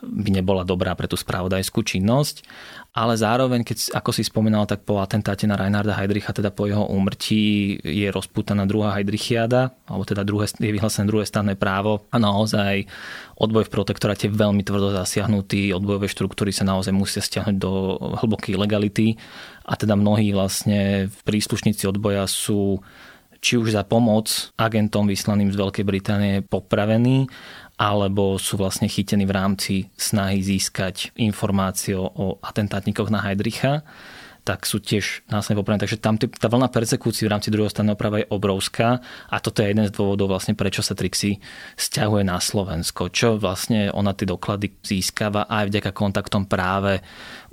by 0.00 0.30
nebola 0.32 0.64
dobrá 0.64 0.96
pre 0.96 1.06
tú 1.06 1.20
spravodajskú 1.20 1.84
činnosť. 1.84 2.42
Ale 2.92 3.16
zároveň, 3.16 3.64
keď, 3.64 3.96
ako 3.96 4.12
si 4.12 4.20
spomínal, 4.20 4.68
tak 4.68 4.84
po 4.84 5.00
atentáte 5.00 5.48
na 5.48 5.56
Reinharda 5.56 5.96
Heydricha, 5.96 6.36
teda 6.36 6.52
po 6.52 6.68
jeho 6.68 6.84
úmrtí 6.92 7.80
je 7.80 8.12
rozputaná 8.12 8.68
druhá 8.68 8.92
Heydrichiada, 9.00 9.72
alebo 9.88 10.04
teda 10.04 10.28
druhé, 10.28 10.44
je 10.52 10.68
vyhlásené 10.68 11.08
druhé 11.08 11.24
stanné 11.24 11.56
právo. 11.56 12.04
A 12.12 12.20
naozaj 12.20 12.84
odboj 13.40 13.64
v 13.64 13.72
protektoráte 13.72 14.28
je 14.28 14.36
veľmi 14.36 14.60
tvrdo 14.60 14.92
zasiahnutý, 14.92 15.72
odbojové 15.72 16.04
štruktúry 16.04 16.52
sa 16.52 16.68
naozaj 16.68 16.92
musia 16.92 17.24
stiahnuť 17.24 17.56
do 17.56 17.96
hlbokej 18.20 18.60
legality. 18.60 19.16
A 19.64 19.72
teda 19.72 19.96
mnohí 19.96 20.36
vlastne 20.36 21.08
príslušníci 21.24 21.88
odboja 21.88 22.28
sú 22.28 22.84
či 23.42 23.58
už 23.58 23.74
za 23.74 23.82
pomoc 23.82 24.54
agentom 24.54 25.10
vyslaným 25.10 25.50
z 25.50 25.58
Veľkej 25.58 25.82
Británie 25.82 26.34
popravení, 26.46 27.26
alebo 27.82 28.38
sú 28.38 28.54
vlastne 28.54 28.86
chytení 28.86 29.26
v 29.26 29.34
rámci 29.34 29.74
snahy 29.98 30.38
získať 30.38 31.10
informácie 31.18 31.98
o 31.98 32.38
atentátnikoch 32.38 33.10
na 33.10 33.26
Heidricha 33.26 33.82
tak 34.42 34.66
sú 34.66 34.82
tiež 34.82 35.22
následne 35.30 35.62
popravené. 35.62 35.86
Takže 35.86 36.02
tam 36.02 36.18
tá 36.18 36.50
vlna 36.50 36.66
persekúcií 36.66 37.30
v 37.30 37.32
rámci 37.32 37.54
druhého 37.54 37.70
stanného 37.70 37.94
práva 37.94 38.18
je 38.22 38.30
obrovská 38.30 38.98
a 39.30 39.36
toto 39.38 39.62
je 39.62 39.70
jeden 39.70 39.86
z 39.86 39.94
dôvodov 39.94 40.34
vlastne, 40.34 40.58
prečo 40.58 40.82
sa 40.82 40.98
Trixie 40.98 41.38
stiahuje 41.78 42.26
na 42.26 42.42
Slovensko. 42.42 43.06
Čo 43.14 43.38
vlastne 43.38 43.94
ona 43.94 44.10
tie 44.18 44.26
doklady 44.26 44.82
získava 44.82 45.46
aj 45.46 45.70
vďaka 45.70 45.90
kontaktom 45.94 46.50
práve 46.50 46.98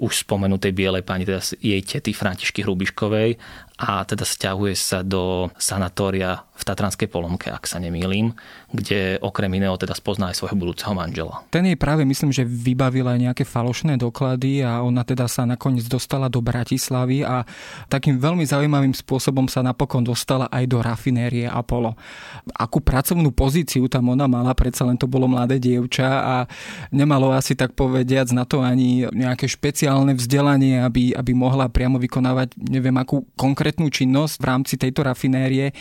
už 0.01 0.25
spomenutej 0.25 0.73
bielej 0.73 1.05
pani, 1.05 1.29
teda 1.29 1.45
jej 1.61 1.81
tety 1.85 2.09
Františky 2.09 2.65
Hrubiškovej 2.65 3.37
a 3.85 4.03
teda 4.03 4.25
stiahuje 4.25 4.73
sa 4.73 5.05
do 5.05 5.53
sanatória 5.61 6.41
v 6.57 6.63
Tatranskej 6.65 7.07
Polomke, 7.07 7.53
ak 7.53 7.69
sa 7.69 7.77
nemýlim, 7.77 8.33
kde 8.69 9.17
okrem 9.25 9.49
iného 9.57 9.73
teda 9.81 9.97
spozná 9.97 10.29
aj 10.29 10.37
svojho 10.37 10.53
budúceho 10.53 10.93
manžela. 10.93 11.41
Ten 11.49 11.65
jej 11.65 11.73
práve 11.73 12.05
myslím, 12.05 12.29
že 12.29 12.45
vybavila 12.45 13.17
aj 13.17 13.21
nejaké 13.25 13.43
falošné 13.43 13.97
doklady 13.97 14.61
a 14.61 14.85
ona 14.85 15.01
teda 15.01 15.25
sa 15.25 15.49
nakoniec 15.49 15.89
dostala 15.89 16.29
do 16.29 16.37
Bratislavy 16.37 17.25
a 17.25 17.41
takým 17.89 18.21
veľmi 18.21 18.45
zaujímavým 18.45 18.93
spôsobom 18.93 19.49
sa 19.49 19.65
napokon 19.65 20.05
dostala 20.05 20.45
aj 20.53 20.69
do 20.69 20.85
rafinérie 20.85 21.49
Apollo. 21.49 21.97
Akú 22.53 22.77
pracovnú 22.77 23.33
pozíciu 23.33 23.89
tam 23.89 24.13
ona 24.13 24.29
mala, 24.29 24.53
predsa 24.53 24.85
len 24.85 25.01
to 25.01 25.09
bolo 25.09 25.25
mladé 25.25 25.57
dievča 25.57 26.09
a 26.21 26.35
nemalo 26.93 27.33
asi 27.33 27.57
tak 27.57 27.73
povediac 27.73 28.29
na 28.37 28.45
to 28.45 28.61
ani 28.61 29.09
nejaké 29.09 29.49
špeciálne 29.49 30.13
vzdelanie, 30.13 30.85
aby, 30.85 31.17
aby 31.17 31.31
mohla 31.33 31.65
priamo 31.73 31.97
vykonávať 31.97 32.53
neviem 32.69 32.93
akú 33.01 33.25
konkrétnu 33.33 33.89
činnosť 33.89 34.37
v 34.37 34.45
rámci 34.45 34.75
tejto 34.77 35.01
rafinérie. 35.01 35.73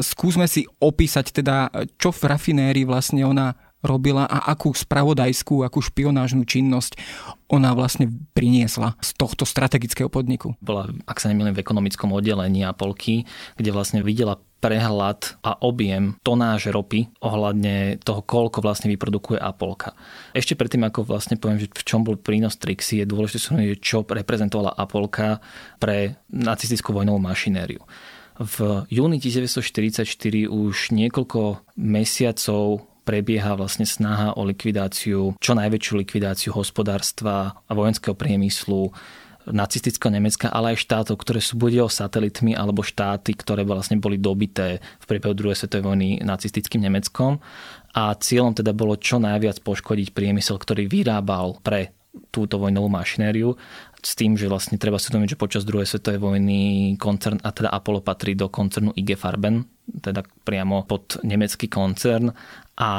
Skúsme 0.00 0.48
si 0.48 0.64
opísať 0.80 1.36
teda, 1.36 1.68
čo 2.00 2.08
v 2.16 2.29
rafinérii 2.30 2.86
vlastne 2.86 3.26
ona 3.26 3.58
robila 3.80 4.28
a 4.28 4.52
akú 4.52 4.76
spravodajskú, 4.76 5.64
akú 5.64 5.80
špionážnu 5.80 6.44
činnosť 6.44 7.00
ona 7.48 7.72
vlastne 7.72 8.12
priniesla 8.36 8.94
z 9.00 9.16
tohto 9.16 9.48
strategického 9.48 10.12
podniku. 10.12 10.54
Bola, 10.60 10.92
ak 11.08 11.18
sa 11.18 11.32
nemýlim, 11.32 11.56
v 11.56 11.64
ekonomickom 11.64 12.12
oddelení 12.12 12.62
Apolky, 12.62 13.24
kde 13.56 13.72
vlastne 13.72 14.04
videla 14.04 14.38
prehľad 14.60 15.40
a 15.40 15.56
objem 15.64 16.20
tonáž 16.20 16.68
ropy 16.68 17.08
ohľadne 17.24 17.96
toho, 18.04 18.20
koľko 18.20 18.60
vlastne 18.60 18.92
vyprodukuje 18.92 19.40
Apolka. 19.40 19.96
Ešte 20.36 20.52
predtým, 20.52 20.84
ako 20.84 21.08
vlastne 21.08 21.40
poviem, 21.40 21.64
že 21.64 21.72
v 21.72 21.86
čom 21.88 22.04
bol 22.04 22.20
prínos 22.20 22.60
Trixie, 22.60 23.02
je 23.02 23.08
dôležité 23.08 23.40
čo 23.80 24.04
reprezentovala 24.04 24.76
Apolka 24.76 25.40
pre 25.80 26.20
nacistickú 26.28 26.92
vojnovú 26.92 27.18
mašinériu. 27.24 27.80
V 28.40 28.88
júni 28.88 29.20
1944 29.20 30.48
už 30.48 30.96
niekoľko 30.96 31.60
mesiacov 31.76 32.88
prebieha 33.04 33.52
vlastne 33.52 33.84
snaha 33.84 34.32
o 34.32 34.48
likvidáciu, 34.48 35.36
čo 35.36 35.52
najväčšiu 35.52 35.92
likvidáciu 36.00 36.50
hospodárstva 36.56 37.52
a 37.68 37.72
vojenského 37.76 38.16
priemyslu 38.16 38.96
nacistického 39.44 40.08
Nemecka, 40.08 40.48
ale 40.48 40.72
aj 40.72 40.84
štátov, 40.88 41.20
ktoré 41.20 41.44
sú 41.44 41.60
buď 41.60 41.84
jeho 41.84 41.90
satelitmi, 41.92 42.56
alebo 42.56 42.80
štáty, 42.80 43.36
ktoré 43.36 43.60
vlastne 43.64 44.00
boli 44.00 44.16
dobité 44.16 44.80
v 45.00 45.04
priebehu 45.04 45.36
druhej 45.36 45.60
svetovej 45.60 45.84
vojny 45.92 46.08
nacistickým 46.24 46.80
Nemeckom. 46.80 47.44
A 47.92 48.16
cieľom 48.16 48.56
teda 48.56 48.72
bolo 48.72 48.96
čo 48.96 49.20
najviac 49.20 49.60
poškodiť 49.60 50.16
priemysel, 50.16 50.56
ktorý 50.56 50.88
vyrábal 50.88 51.60
pre 51.60 51.92
túto 52.30 52.58
vojnovú 52.58 52.90
mašinériu 52.90 53.54
s 54.00 54.12
tým, 54.16 54.36
že 54.36 54.48
vlastne 54.48 54.76
treba 54.76 55.00
si 55.00 55.08
uvedomiť, 55.08 55.36
že 55.36 55.42
počas 55.42 55.62
druhej 55.68 55.88
svetovej 55.88 56.20
vojny 56.20 56.60
koncern, 56.96 57.40
a 57.40 57.52
teda 57.52 57.72
Apollo 57.72 58.04
patrí 58.04 58.36
do 58.36 58.48
koncernu 58.48 58.92
IG 58.96 59.16
Farben, 59.16 59.64
teda 59.88 60.24
priamo 60.44 60.84
pod 60.84 61.20
nemecký 61.24 61.68
koncern 61.68 62.32
a 62.76 62.90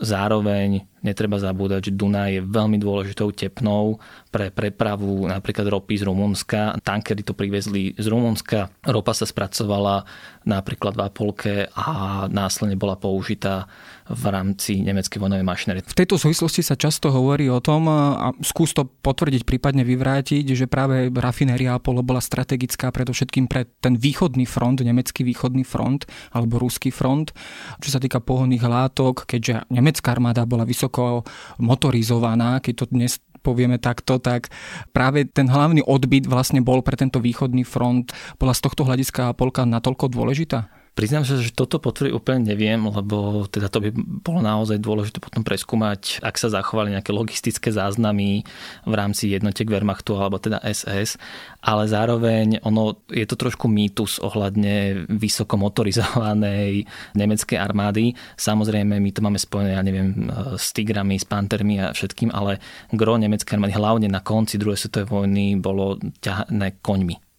zároveň 0.00 0.89
Netreba 1.00 1.40
zabúdať, 1.40 1.88
že 1.88 1.96
Duna 1.96 2.28
je 2.28 2.44
veľmi 2.44 2.76
dôležitou 2.76 3.32
tepnou 3.32 3.96
pre 4.28 4.52
prepravu 4.52 5.24
napríklad 5.24 5.64
ropy 5.72 5.96
z 5.96 6.04
Rumunska. 6.04 6.76
Tankery 6.84 7.24
to 7.24 7.32
privezli 7.32 7.96
z 7.96 8.04
Rumunska. 8.04 8.68
Ropa 8.84 9.16
sa 9.16 9.24
spracovala 9.24 10.04
napríklad 10.44 10.96
v 10.96 11.04
Apolke 11.04 11.54
a 11.72 12.24
následne 12.28 12.76
bola 12.76 13.00
použitá 13.00 13.64
v 14.10 14.24
rámci 14.26 14.82
nemeckej 14.82 15.22
vojnovej 15.22 15.46
mašinerie. 15.46 15.86
V 15.86 15.94
tejto 15.94 16.18
súvislosti 16.18 16.66
sa 16.66 16.74
často 16.74 17.14
hovorí 17.14 17.46
o 17.46 17.62
tom, 17.62 17.86
a 17.86 18.34
skús 18.42 18.74
to 18.74 18.82
potvrdiť, 18.82 19.46
prípadne 19.46 19.86
vyvrátiť, 19.86 20.42
že 20.50 20.66
práve 20.66 21.06
rafinéria 21.14 21.78
Apollo 21.78 22.02
bola 22.02 22.18
strategická 22.18 22.90
predovšetkým 22.90 23.46
pre 23.46 23.70
ten 23.78 23.94
východný 23.94 24.50
front, 24.50 24.82
nemecký 24.82 25.22
východný 25.22 25.62
front 25.62 26.10
alebo 26.34 26.58
ruský 26.58 26.90
front. 26.90 27.30
Čo 27.78 27.94
sa 27.94 28.02
týka 28.02 28.18
pohonných 28.18 28.66
látok, 28.66 29.30
keďže 29.30 29.70
nemecká 29.70 30.10
armáda 30.10 30.42
bola 30.42 30.66
vysoko 30.66 30.89
vysoko 30.90 31.22
motorizovaná, 31.62 32.58
keď 32.58 32.74
to 32.74 32.84
dnes 32.90 33.22
povieme 33.40 33.78
takto, 33.78 34.18
tak 34.18 34.50
práve 34.92 35.24
ten 35.24 35.48
hlavný 35.48 35.86
odbyt 35.86 36.26
vlastne 36.26 36.60
bol 36.60 36.82
pre 36.82 36.98
tento 36.98 37.22
východný 37.22 37.64
front. 37.64 38.12
Bola 38.36 38.52
z 38.52 38.60
tohto 38.66 38.84
hľadiska 38.84 39.32
Polka 39.38 39.64
natoľko 39.64 40.10
dôležitá? 40.12 40.79
Priznám 40.90 41.22
sa, 41.22 41.38
že 41.38 41.54
toto 41.54 41.78
potvrdiť 41.78 42.12
úplne 42.12 42.50
neviem, 42.50 42.82
lebo 42.82 43.46
teda 43.46 43.70
to 43.70 43.78
by 43.78 43.94
bolo 43.94 44.42
naozaj 44.42 44.82
dôležité 44.82 45.22
potom 45.22 45.46
preskúmať, 45.46 46.18
ak 46.18 46.34
sa 46.34 46.50
zachovali 46.50 46.92
nejaké 46.92 47.14
logistické 47.14 47.70
záznamy 47.70 48.42
v 48.84 48.94
rámci 48.98 49.30
jednotiek 49.30 49.70
Wehrmachtu 49.70 50.18
alebo 50.18 50.42
teda 50.42 50.58
SS, 50.60 51.14
ale 51.62 51.86
zároveň 51.86 52.58
ono 52.66 52.98
je 53.06 53.22
to 53.22 53.38
trošku 53.38 53.70
mýtus 53.70 54.18
ohľadne 54.18 55.06
vysoko 55.06 55.54
motorizovanej 55.56 56.84
nemeckej 57.14 57.56
armády. 57.56 58.18
Samozrejme, 58.34 58.98
my 58.98 59.10
to 59.14 59.22
máme 59.22 59.38
spojené, 59.38 59.78
ja 59.78 59.86
neviem, 59.86 60.26
s 60.58 60.74
tigrami, 60.74 61.16
s 61.16 61.24
pantermi 61.24 61.78
a 61.78 61.94
všetkým, 61.94 62.34
ale 62.34 62.58
gro 62.90 63.14
nemeckej 63.14 63.56
armády 63.56 63.78
hlavne 63.78 64.08
na 64.10 64.20
konci 64.20 64.58
druhej 64.58 64.76
svetovej 64.76 65.06
vojny 65.06 65.54
bolo 65.54 66.02
ťahané 66.18 66.82
koňmi 66.82 67.29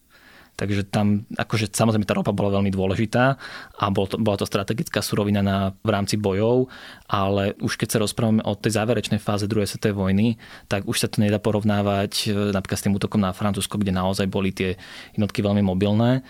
Takže 0.62 0.94
tam, 0.94 1.26
akože 1.34 1.74
samozrejme 1.74 2.06
tá 2.06 2.14
ropa 2.14 2.30
bola 2.30 2.62
veľmi 2.62 2.70
dôležitá 2.70 3.34
a 3.82 3.86
bol 3.90 4.06
to, 4.06 4.22
bola 4.22 4.38
to 4.38 4.46
strategická 4.46 5.02
surovina 5.02 5.42
na, 5.42 5.74
v 5.82 5.90
rámci 5.90 6.22
bojov, 6.22 6.70
ale 7.10 7.58
už 7.58 7.82
keď 7.82 7.98
sa 7.98 8.02
rozprávame 8.06 8.46
o 8.46 8.54
tej 8.54 8.78
záverečnej 8.78 9.18
fáze 9.18 9.50
druhej 9.50 9.66
svetovej 9.66 9.98
vojny, 9.98 10.38
tak 10.70 10.86
už 10.86 11.02
sa 11.02 11.10
to 11.10 11.18
nedá 11.18 11.42
porovnávať 11.42 12.30
e, 12.30 12.54
napríklad 12.54 12.78
s 12.78 12.86
tým 12.86 12.94
útokom 12.94 13.18
na 13.18 13.34
Francúzsko, 13.34 13.82
kde 13.82 13.90
naozaj 13.90 14.30
boli 14.30 14.54
tie 14.54 14.78
jednotky 15.18 15.42
veľmi 15.42 15.66
mobilné 15.66 16.22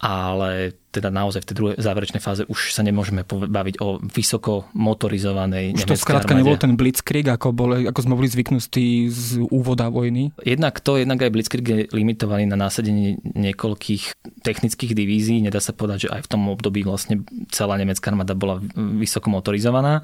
ale 0.00 0.72
teda 0.90 1.12
naozaj 1.12 1.44
v 1.44 1.48
tej 1.52 1.56
druhej 1.56 1.76
záverečnej 1.78 2.24
fáze 2.24 2.42
už 2.48 2.72
sa 2.72 2.82
nemôžeme 2.82 3.22
baviť 3.28 3.84
o 3.84 4.00
vysoko 4.00 4.66
motorizovanej 4.74 5.76
Už 5.76 5.86
to 5.86 5.94
skrátka 5.94 6.34
nebol 6.34 6.56
ten 6.58 6.74
blitzkrieg, 6.74 7.28
ako, 7.30 7.54
bol, 7.54 7.70
ako 7.84 8.00
sme 8.02 8.18
boli 8.18 8.26
zvyknutí 8.26 9.06
z 9.12 9.44
úvoda 9.52 9.92
vojny? 9.92 10.34
Jednak 10.42 10.80
to, 10.82 10.98
jednak 10.98 11.20
aj 11.22 11.30
blitzkrieg 11.30 11.66
je 11.68 11.78
limitovaný 11.92 12.48
na 12.48 12.58
násadenie 12.58 13.20
niekoľkých 13.22 14.42
technických 14.42 14.96
divízií. 14.96 15.44
Nedá 15.44 15.62
sa 15.62 15.76
povedať, 15.76 16.08
že 16.08 16.12
aj 16.16 16.26
v 16.26 16.30
tom 16.32 16.42
období 16.48 16.82
vlastne 16.82 17.22
celá 17.52 17.76
nemecká 17.76 18.10
armáda 18.10 18.34
bola 18.34 18.58
vysoko 18.74 19.30
motorizovaná 19.30 20.02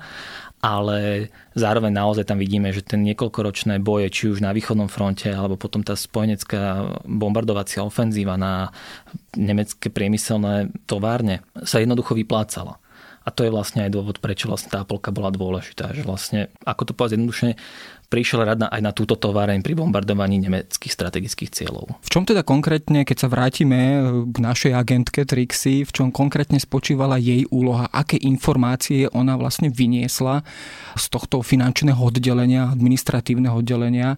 ale 0.64 1.28
zároveň 1.52 1.92
naozaj 1.92 2.24
tam 2.26 2.40
vidíme, 2.40 2.72
že 2.72 2.82
ten 2.82 3.04
niekoľkoročné 3.04 3.78
boje, 3.78 4.08
či 4.10 4.32
už 4.32 4.40
na 4.40 4.56
východnom 4.56 4.88
fronte, 4.88 5.28
alebo 5.28 5.60
potom 5.60 5.84
tá 5.84 5.94
spojenecká 5.94 6.96
bombardovacia 7.04 7.84
ofenzíva 7.84 8.40
na 8.40 8.72
nemecké 9.36 9.92
priemyselné 9.92 10.72
továrne 10.88 11.44
sa 11.62 11.78
jednoducho 11.78 12.16
vyplácala. 12.16 12.80
A 13.26 13.34
to 13.34 13.42
je 13.42 13.50
vlastne 13.50 13.82
aj 13.82 13.90
dôvod, 13.90 14.22
prečo 14.22 14.46
vlastne 14.46 14.70
tá 14.70 14.86
polka 14.86 15.10
bola 15.10 15.34
dôležitá. 15.34 15.90
Že 15.90 16.02
vlastne, 16.06 16.40
ako 16.62 16.82
to 16.86 16.92
povedať 16.94 17.18
jednoduše, 17.18 17.48
prišiel 18.06 18.46
rad 18.46 18.58
na, 18.62 18.68
aj 18.70 18.82
na 18.82 18.92
túto 18.94 19.18
továreň 19.18 19.60
pri 19.60 19.74
bombardovaní 19.74 20.38
nemeckých 20.38 20.92
strategických 20.92 21.50
cieľov. 21.50 21.98
V 22.02 22.10
čom 22.10 22.22
teda 22.22 22.46
konkrétne, 22.46 23.02
keď 23.02 23.26
sa 23.26 23.28
vrátime 23.28 23.78
e, 23.78 23.98
k 24.30 24.36
našej 24.38 24.72
agentke 24.72 25.26
Trixie, 25.26 25.82
v 25.82 25.92
čom 25.92 26.08
konkrétne 26.14 26.62
spočívala 26.62 27.18
jej 27.18 27.44
úloha, 27.50 27.90
aké 27.90 28.16
informácie 28.22 29.10
ona 29.10 29.34
vlastne 29.34 29.68
vyniesla 29.68 30.46
z 30.94 31.04
tohto 31.10 31.42
finančného 31.42 31.98
oddelenia, 31.98 32.70
administratívneho 32.70 33.58
oddelenia, 33.58 34.16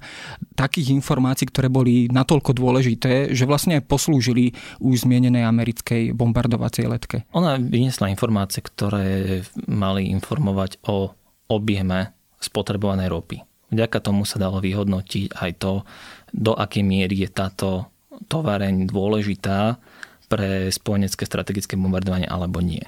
takých 0.55 0.93
informácií, 0.93 1.49
ktoré 1.49 1.73
boli 1.73 2.07
natoľko 2.13 2.53
dôležité, 2.53 3.33
že 3.33 3.49
vlastne 3.49 3.81
aj 3.81 3.89
poslúžili 3.89 4.53
už 4.85 5.09
zmienenej 5.09 5.49
americkej 5.49 6.13
bombardovacej 6.13 6.85
letke. 6.87 7.17
Ona 7.33 7.57
vyniesla 7.57 8.13
informácie, 8.13 8.61
ktoré 8.61 9.43
mali 9.67 10.13
informovať 10.13 10.85
o 10.85 11.17
objeme 11.49 12.13
spotrebovanej 12.39 13.09
ropy. 13.11 13.48
Vďaka 13.69 14.01
tomu 14.01 14.25
sa 14.25 14.41
dalo 14.41 14.65
vyhodnotiť 14.65 15.37
aj 15.37 15.51
to, 15.61 15.85
do 16.33 16.53
akej 16.57 16.85
miery 16.85 17.25
je 17.25 17.29
táto 17.29 17.89
továreň 18.29 18.89
dôležitá 18.89 19.77
pre 20.29 20.69
spojenecké 20.69 21.25
strategické 21.25 21.75
bombardovanie 21.77 22.29
alebo 22.29 22.61
nie. 22.61 22.85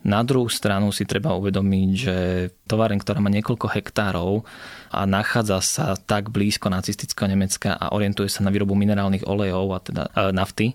Na 0.00 0.24
druhú 0.24 0.48
stranu 0.48 0.90
si 0.96 1.04
treba 1.04 1.36
uvedomiť, 1.36 1.90
že 1.92 2.16
továreň, 2.64 2.98
ktorá 3.04 3.20
má 3.20 3.28
niekoľko 3.28 3.68
hektárov 3.68 4.42
a 4.88 5.04
nachádza 5.04 5.60
sa 5.60 5.86
tak 5.94 6.32
blízko 6.32 6.72
nacistického 6.72 7.28
Nemecka 7.28 7.76
a 7.76 7.92
orientuje 7.92 8.32
sa 8.32 8.40
na 8.40 8.48
výrobu 8.48 8.72
minerálnych 8.72 9.28
olejov 9.28 9.66
a 9.76 9.78
teda 9.84 10.02
e, 10.08 10.10
nafty, 10.32 10.72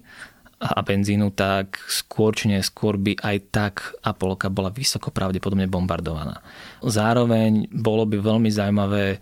a 0.60 0.80
benzínu, 0.80 1.36
tak 1.36 1.76
skôr 1.92 2.32
či 2.32 2.48
neskôr 2.48 2.96
by 2.96 3.20
aj 3.20 3.38
tak 3.52 3.74
Apolka 4.02 4.48
bola 4.48 4.72
vysoko 4.72 5.12
pravdepodobne 5.12 5.68
bombardovaná. 5.68 6.40
Zároveň 6.80 7.68
bolo 7.76 8.08
by 8.08 8.18
veľmi 8.24 8.50
zaujímavé 8.50 9.20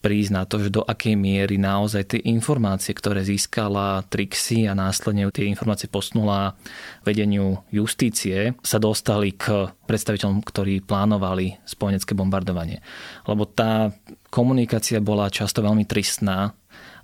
prísť 0.00 0.30
na 0.32 0.48
to, 0.48 0.56
že 0.64 0.72
do 0.72 0.80
akej 0.80 1.12
miery 1.12 1.60
naozaj 1.60 2.16
tie 2.16 2.20
informácie, 2.24 2.96
ktoré 2.96 3.20
získala 3.20 4.00
Trixie 4.08 4.64
a 4.64 4.72
následne 4.72 5.28
tie 5.28 5.44
informácie 5.44 5.92
posnula 5.92 6.56
vedeniu 7.04 7.60
justície, 7.68 8.56
sa 8.64 8.80
dostali 8.80 9.36
k 9.36 9.68
predstaviteľom, 9.84 10.40
ktorí 10.40 10.80
plánovali 10.80 11.60
spojenecké 11.68 12.16
bombardovanie. 12.16 12.80
Lebo 13.28 13.44
tá 13.44 13.92
komunikácia 14.32 15.04
bola 15.04 15.28
často 15.28 15.60
veľmi 15.60 15.84
tristná 15.84 16.56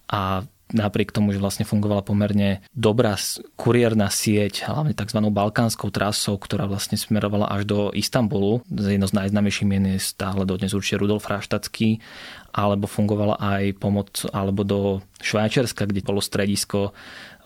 a 0.08 0.40
napriek 0.74 1.14
tomu, 1.14 1.30
že 1.30 1.38
vlastne 1.38 1.62
fungovala 1.62 2.02
pomerne 2.02 2.64
dobrá 2.74 3.14
kuriérna 3.54 4.10
sieť, 4.10 4.66
hlavne 4.66 4.98
tzv. 4.98 5.22
balkánskou 5.22 5.94
trasou, 5.94 6.34
ktorá 6.42 6.66
vlastne 6.66 6.98
smerovala 6.98 7.46
až 7.46 7.62
do 7.66 7.78
Istanbulu. 7.94 8.66
Jedno 8.66 9.06
z 9.06 9.14
najznámejších 9.14 9.68
mien 9.68 9.94
je 9.94 10.02
stále 10.02 10.42
dodnes 10.42 10.74
určite 10.74 10.98
Rudolf 10.98 11.30
Raštatský, 11.30 12.02
alebo 12.50 12.90
fungovala 12.90 13.38
aj 13.38 13.78
pomoc 13.78 14.26
alebo 14.34 14.66
do 14.66 14.80
Švajčiarska, 15.22 15.86
kde 15.86 16.02
bolo 16.02 16.18
stredisko 16.18 16.90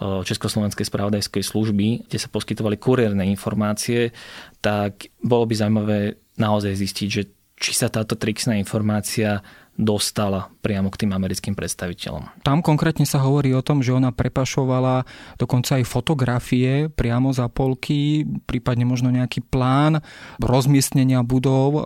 Československej 0.00 0.88
spravodajskej 0.88 1.44
služby, 1.44 2.08
kde 2.08 2.18
sa 2.18 2.32
poskytovali 2.32 2.80
kuriérne 2.80 3.28
informácie, 3.28 4.16
tak 4.64 5.12
bolo 5.20 5.44
by 5.44 5.54
zaujímavé 5.60 5.98
naozaj 6.40 6.72
zistiť, 6.72 7.08
že 7.12 7.22
či 7.60 7.76
sa 7.76 7.92
táto 7.92 8.16
trixná 8.16 8.56
informácia 8.56 9.44
dostala 9.76 10.48
priamo 10.60 10.92
k 10.92 11.04
tým 11.06 11.16
americkým 11.16 11.56
predstaviteľom. 11.56 12.44
Tam 12.44 12.60
konkrétne 12.60 13.08
sa 13.08 13.24
hovorí 13.24 13.56
o 13.56 13.64
tom, 13.64 13.80
že 13.80 13.96
ona 13.96 14.12
prepašovala 14.12 15.08
dokonca 15.40 15.80
aj 15.80 15.88
fotografie 15.88 16.92
priamo 16.92 17.32
za 17.32 17.48
polky, 17.48 18.28
prípadne 18.44 18.84
možno 18.84 19.08
nejaký 19.08 19.40
plán 19.40 20.04
rozmiestnenia 20.38 21.24
budov 21.24 21.68
e, 21.72 21.80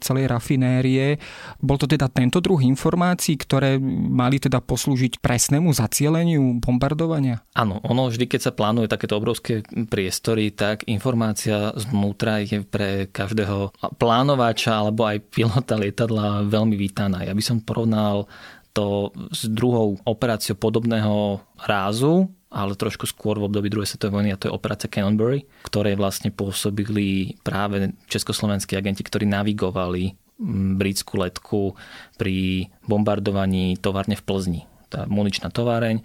celej 0.00 0.30
rafinérie. 0.30 1.18
Bol 1.58 1.76
to 1.76 1.90
teda 1.90 2.06
tento 2.06 2.38
druh 2.38 2.62
informácií, 2.62 3.34
ktoré 3.34 3.82
mali 3.82 4.38
teda 4.38 4.62
poslúžiť 4.62 5.18
presnému 5.18 5.74
zacieleniu 5.74 6.62
bombardovania? 6.62 7.42
Áno, 7.58 7.82
ono 7.82 8.08
vždy, 8.08 8.30
keď 8.30 8.40
sa 8.40 8.56
plánuje 8.56 8.86
takéto 8.86 9.18
obrovské 9.18 9.66
priestory, 9.66 10.54
tak 10.54 10.86
informácia 10.86 11.74
zvnútra 11.74 12.42
je 12.44 12.62
pre 12.62 13.10
každého 13.10 13.74
plánovača 13.98 14.80
alebo 14.80 15.08
aj 15.08 15.18
pilota 15.32 15.74
lietadla 15.74 16.46
veľmi 16.46 16.76
vítaná. 16.76 17.24
Ja 17.24 17.34
by 17.34 17.42
som 17.42 17.64
porovnal 17.64 18.19
to 18.70 19.10
s 19.34 19.50
druhou 19.50 19.98
operáciou 20.06 20.54
podobného 20.54 21.42
rázu, 21.66 22.30
ale 22.50 22.74
trošku 22.74 23.06
skôr 23.06 23.38
v 23.38 23.46
období 23.46 23.70
druhej 23.70 23.94
svetovej 23.94 24.14
vojny 24.14 24.30
a 24.34 24.38
to 24.38 24.50
je 24.50 24.56
operácia 24.56 24.90
Cannonbury, 24.90 25.46
ktoré 25.66 25.94
vlastne 25.94 26.34
pôsobili 26.34 27.38
práve 27.46 27.94
československí 28.10 28.74
agenti, 28.74 29.06
ktorí 29.06 29.26
navigovali 29.26 30.18
britskú 30.74 31.20
letku 31.20 31.76
pri 32.16 32.66
bombardovaní 32.88 33.76
továrne 33.78 34.16
v 34.16 34.24
Plzni. 34.24 34.62
Tá 34.90 35.06
muničná 35.06 35.52
továreň. 35.52 36.02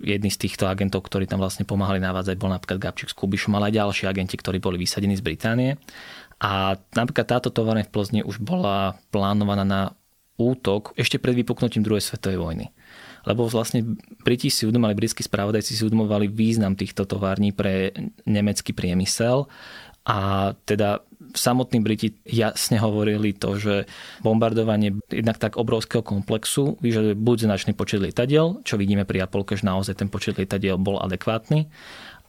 Jedný 0.00 0.32
z 0.32 0.48
týchto 0.48 0.64
agentov, 0.64 1.04
ktorí 1.04 1.28
tam 1.28 1.44
vlastne 1.44 1.68
pomáhali 1.68 2.00
navádzať, 2.00 2.40
bol 2.40 2.48
napríklad 2.48 2.80
Gabčík 2.80 3.12
s 3.12 3.18
Kubišom, 3.18 3.52
ale 3.52 3.68
aj 3.68 3.76
ďalší 3.84 4.04
agenti, 4.08 4.40
ktorí 4.40 4.56
boli 4.64 4.80
vysadení 4.80 5.12
z 5.12 5.20
Británie. 5.20 5.76
A 6.40 6.80
napríklad 6.96 7.28
táto 7.28 7.52
továreň 7.52 7.84
v 7.84 7.92
Plzni 7.92 8.20
už 8.24 8.40
bola 8.40 8.96
plánovaná 9.12 9.68
na 9.68 9.80
útok 10.36 10.94
ešte 10.98 11.22
pred 11.22 11.34
vypuknutím 11.38 11.86
druhej 11.86 12.02
svetovej 12.02 12.38
vojny. 12.38 12.66
Lebo 13.24 13.48
vlastne 13.48 13.96
Briti 14.20 14.52
si 14.52 14.68
uvedomali, 14.68 14.92
britskí 14.92 15.24
spravodajci 15.24 15.72
si 15.72 15.80
uvedomovali 15.80 16.28
význam 16.28 16.76
týchto 16.76 17.08
tovární 17.08 17.56
pre 17.56 17.94
nemecký 18.28 18.76
priemysel 18.76 19.48
a 20.04 20.52
teda 20.68 21.00
samotní 21.32 21.80
Briti 21.80 22.12
jasne 22.28 22.76
hovorili 22.76 23.32
to, 23.32 23.56
že 23.56 23.74
bombardovanie 24.20 24.92
jednak 25.08 25.40
tak 25.40 25.56
obrovského 25.56 26.04
komplexu 26.04 26.76
vyžaduje 26.84 27.16
buď 27.16 27.36
značný 27.48 27.72
počet 27.72 28.04
lietadiel, 28.04 28.60
čo 28.60 28.76
vidíme 28.76 29.08
pri 29.08 29.24
Apolke, 29.24 29.56
že 29.56 29.64
naozaj 29.64 30.04
ten 30.04 30.12
počet 30.12 30.36
lietadiel 30.36 30.76
bol 30.76 31.00
adekvátny, 31.00 31.72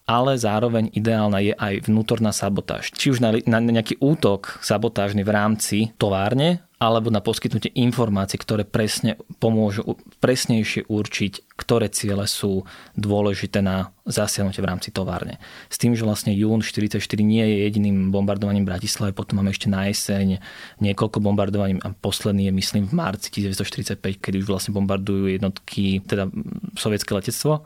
ale 0.05 0.37
zároveň 0.37 0.93
ideálna 0.93 1.41
je 1.41 1.53
aj 1.57 1.89
vnútorná 1.89 2.29
sabotáž. 2.29 2.93
Či 2.93 3.17
už 3.17 3.19
na, 3.25 3.33
na 3.33 3.59
nejaký 3.59 3.97
útok 3.97 4.61
sabotážny 4.61 5.25
v 5.25 5.33
rámci 5.33 5.77
továrne, 5.97 6.61
alebo 6.75 7.07
na 7.07 7.23
poskytnutie 7.23 7.71
informácií, 7.71 8.35
ktoré 8.35 8.67
presne 8.67 9.15
pomôžu 9.39 9.95
presnejšie 10.19 10.91
určiť, 10.91 11.55
ktoré 11.55 11.87
ciele 11.87 12.27
sú 12.27 12.67
dôležité 12.99 13.63
na 13.63 13.95
zasiahnutie 14.03 14.59
v 14.59 14.69
rámci 14.69 14.89
továrne. 14.91 15.39
S 15.71 15.79
tým, 15.79 15.95
že 15.95 16.03
vlastne 16.03 16.35
jún 16.35 16.59
44 16.59 16.99
nie 17.23 17.41
je 17.41 17.55
jediným 17.65 18.11
bombardovaním 18.11 18.67
Bratislavy, 18.67 19.15
potom 19.15 19.39
máme 19.39 19.55
ešte 19.55 19.71
na 19.71 19.87
jeseň 19.87 20.43
niekoľko 20.83 21.23
bombardovaní 21.23 21.79
a 21.79 21.95
posledný 21.95 22.51
je 22.51 22.53
myslím 22.59 22.83
v 22.91 22.93
marci 22.93 23.31
1945, 23.31 24.19
kedy 24.19 24.43
už 24.43 24.47
vlastne 24.51 24.75
bombardujú 24.75 25.31
jednotky, 25.31 26.03
teda 26.03 26.27
sovietské 26.75 27.15
letectvo 27.15 27.63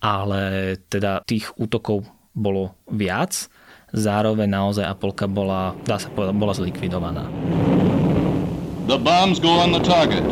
ale 0.00 0.76
teda 0.88 1.20
tých 1.28 1.52
útokov 1.60 2.08
bolo 2.32 2.74
viac. 2.88 3.48
Zároveň 3.90 4.48
naozaj 4.48 4.86
Apolka 4.86 5.26
bola, 5.28 5.76
dá 5.84 5.98
sa 6.00 6.08
povedať, 6.10 6.34
bola 6.34 6.54
zlikvidovaná. 6.56 7.24
The 8.88 8.98
bombs 8.98 9.38
go 9.38 9.60
on 9.60 9.70
the 9.70 9.82
target. 9.82 10.24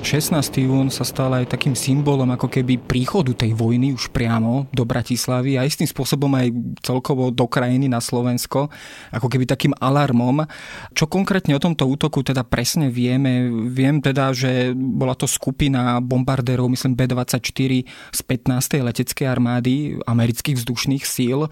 16. 0.00 0.64
jún 0.64 0.88
sa 0.88 1.04
stal 1.04 1.28
aj 1.36 1.52
takým 1.52 1.76
symbolom 1.76 2.26
ako 2.32 2.48
keby 2.48 2.80
príchodu 2.80 3.36
tej 3.36 3.52
vojny 3.52 3.92
už 3.92 4.08
priamo 4.10 4.64
do 4.72 4.88
Bratislavy 4.88 5.60
a 5.60 5.68
istým 5.68 5.84
spôsobom 5.84 6.32
aj 6.40 6.48
celkovo 6.80 7.28
do 7.28 7.44
krajiny 7.44 7.84
na 7.84 8.00
Slovensko, 8.00 8.72
ako 9.12 9.26
keby 9.28 9.44
takým 9.44 9.76
alarmom. 9.76 10.48
Čo 10.96 11.04
konkrétne 11.04 11.52
o 11.52 11.60
tomto 11.60 11.84
útoku 11.84 12.24
teda 12.24 12.48
presne 12.48 12.88
vieme? 12.88 13.52
Viem 13.68 14.00
teda, 14.00 14.32
že 14.32 14.72
bola 14.72 15.12
to 15.12 15.28
skupina 15.28 16.00
bombardérov, 16.00 16.72
myslím 16.72 16.96
B-24 16.96 17.72
z 18.10 18.20
15. 18.24 18.80
leteckej 18.80 19.26
armády 19.28 20.00
amerických 20.08 20.58
vzdušných 20.64 21.04
síl. 21.04 21.44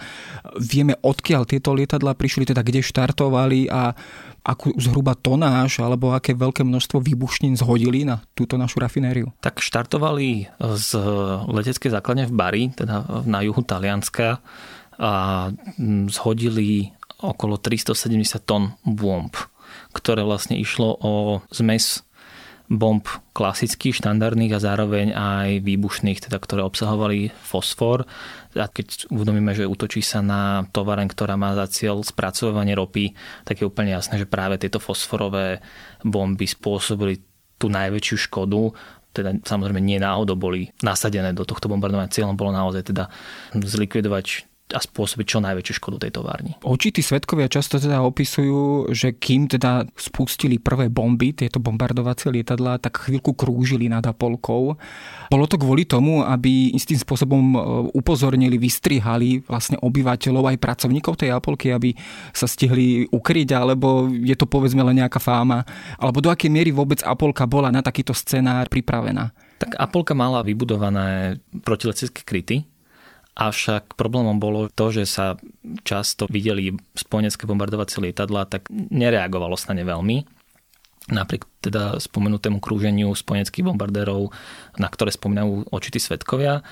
Vieme, 0.56 0.96
odkiaľ 1.04 1.44
tieto 1.44 1.76
lietadla 1.76 2.16
prišli, 2.16 2.48
teda 2.48 2.64
kde 2.64 2.80
štartovali 2.80 3.68
a 3.68 3.92
akú 4.48 4.72
zhruba 4.80 5.12
tonáž 5.12 5.84
alebo 5.84 6.16
aké 6.16 6.32
veľké 6.32 6.64
množstvo 6.64 7.04
výbušnín 7.04 7.60
zhodili 7.60 8.08
na 8.08 8.24
túto 8.32 8.56
našu 8.56 8.80
rafinériu? 8.80 9.28
Tak 9.44 9.60
štartovali 9.60 10.48
z 10.56 10.88
leteckej 11.44 11.92
základne 11.92 12.24
v 12.24 12.32
Bari, 12.32 12.64
teda 12.72 13.28
na 13.28 13.44
juhu 13.44 13.60
Talianska 13.60 14.40
a 14.96 15.12
zhodili 16.08 16.96
okolo 17.20 17.60
370 17.60 18.40
tón 18.48 18.72
bomb, 18.82 19.36
ktoré 19.92 20.24
vlastne 20.24 20.56
išlo 20.56 20.96
o 20.96 21.12
zmes 21.52 22.07
bomb 22.68 23.00
klasických, 23.32 23.96
štandardných 23.96 24.52
a 24.52 24.60
zároveň 24.60 25.06
aj 25.16 25.64
výbušných, 25.64 26.28
teda 26.28 26.36
ktoré 26.36 26.60
obsahovali 26.64 27.32
fosfor. 27.32 28.04
A 28.52 28.68
keď 28.68 29.08
uvedomíme, 29.08 29.56
že 29.56 29.64
útočí 29.64 30.04
sa 30.04 30.20
na 30.20 30.68
tovareň, 30.68 31.08
ktorá 31.08 31.40
má 31.40 31.56
za 31.56 31.64
cieľ 31.68 32.04
spracovanie 32.04 32.76
ropy, 32.76 33.16
tak 33.48 33.60
je 33.60 33.68
úplne 33.68 33.96
jasné, 33.96 34.20
že 34.20 34.28
práve 34.28 34.60
tieto 34.60 34.78
fosforové 34.78 35.64
bomby 36.04 36.44
spôsobili 36.44 37.24
tú 37.56 37.72
najväčšiu 37.72 38.16
škodu 38.28 38.76
teda 39.08 39.42
samozrejme 39.42 39.82
nie 39.82 39.98
náhodou 39.98 40.38
boli 40.38 40.70
nasadené 40.84 41.34
do 41.34 41.42
tohto 41.42 41.66
bombardovania. 41.66 42.12
Cieľom 42.12 42.38
bolo 42.38 42.54
naozaj 42.54 42.92
teda 42.92 43.10
zlikvidovať 43.56 44.47
a 44.68 44.80
spôsobiť 44.84 45.26
čo 45.26 45.38
najväčšiu 45.40 45.74
škodu 45.80 45.96
tej 46.04 46.12
továrni. 46.20 46.52
Očití 46.60 47.00
svetkovia 47.00 47.48
často 47.48 47.80
teda 47.80 48.04
opisujú, 48.04 48.92
že 48.92 49.16
kým 49.16 49.48
teda 49.48 49.88
spustili 49.96 50.60
prvé 50.60 50.92
bomby, 50.92 51.32
tieto 51.32 51.56
bombardovacie 51.56 52.28
lietadlá, 52.28 52.76
tak 52.76 53.08
chvíľku 53.08 53.32
krúžili 53.32 53.88
nad 53.88 54.04
Apolkou. 54.04 54.76
Bolo 55.32 55.44
to 55.48 55.56
kvôli 55.56 55.88
tomu, 55.88 56.20
aby 56.20 56.76
istým 56.76 57.00
spôsobom 57.00 57.44
e, 57.56 57.58
upozornili, 57.96 58.60
vystrihali 58.60 59.40
vlastne 59.48 59.80
obyvateľov 59.80 60.52
aj 60.52 60.60
pracovníkov 60.60 61.16
tej 61.16 61.32
Apolky, 61.32 61.72
aby 61.72 61.96
sa 62.36 62.44
stihli 62.44 63.08
ukryť, 63.08 63.56
alebo 63.56 64.12
je 64.12 64.36
to 64.36 64.44
povedzme 64.44 64.84
len 64.84 65.00
nejaká 65.00 65.16
fáma, 65.16 65.64
alebo 65.96 66.20
do 66.20 66.28
akej 66.28 66.52
miery 66.52 66.76
vôbec 66.76 67.00
Apolka 67.00 67.48
bola 67.48 67.72
na 67.72 67.80
takýto 67.80 68.12
scenár 68.12 68.68
pripravená? 68.68 69.32
Tak 69.58 69.80
Apolka 69.80 70.12
mala 70.12 70.44
vybudované 70.44 71.40
protiletecké 71.64 72.22
kryty, 72.22 72.68
Avšak 73.38 73.94
problémom 73.94 74.42
bolo 74.42 74.66
to, 74.66 74.90
že 74.90 75.06
sa 75.06 75.38
často 75.86 76.26
videli 76.26 76.74
spojenecké 76.98 77.46
bombardovacie 77.46 78.02
lietadla, 78.02 78.50
tak 78.50 78.66
nereagovalo 78.74 79.54
sa 79.54 79.78
ne 79.78 79.86
veľmi. 79.86 80.26
Napriek 81.14 81.46
teda 81.62 82.02
spomenutému 82.02 82.58
krúženiu 82.58 83.14
spojeneckých 83.14 83.62
bombardérov, 83.62 84.34
na 84.76 84.90
ktoré 84.90 85.14
spomínajú 85.14 85.70
očití 85.70 86.02
svetkovia. 86.02 86.66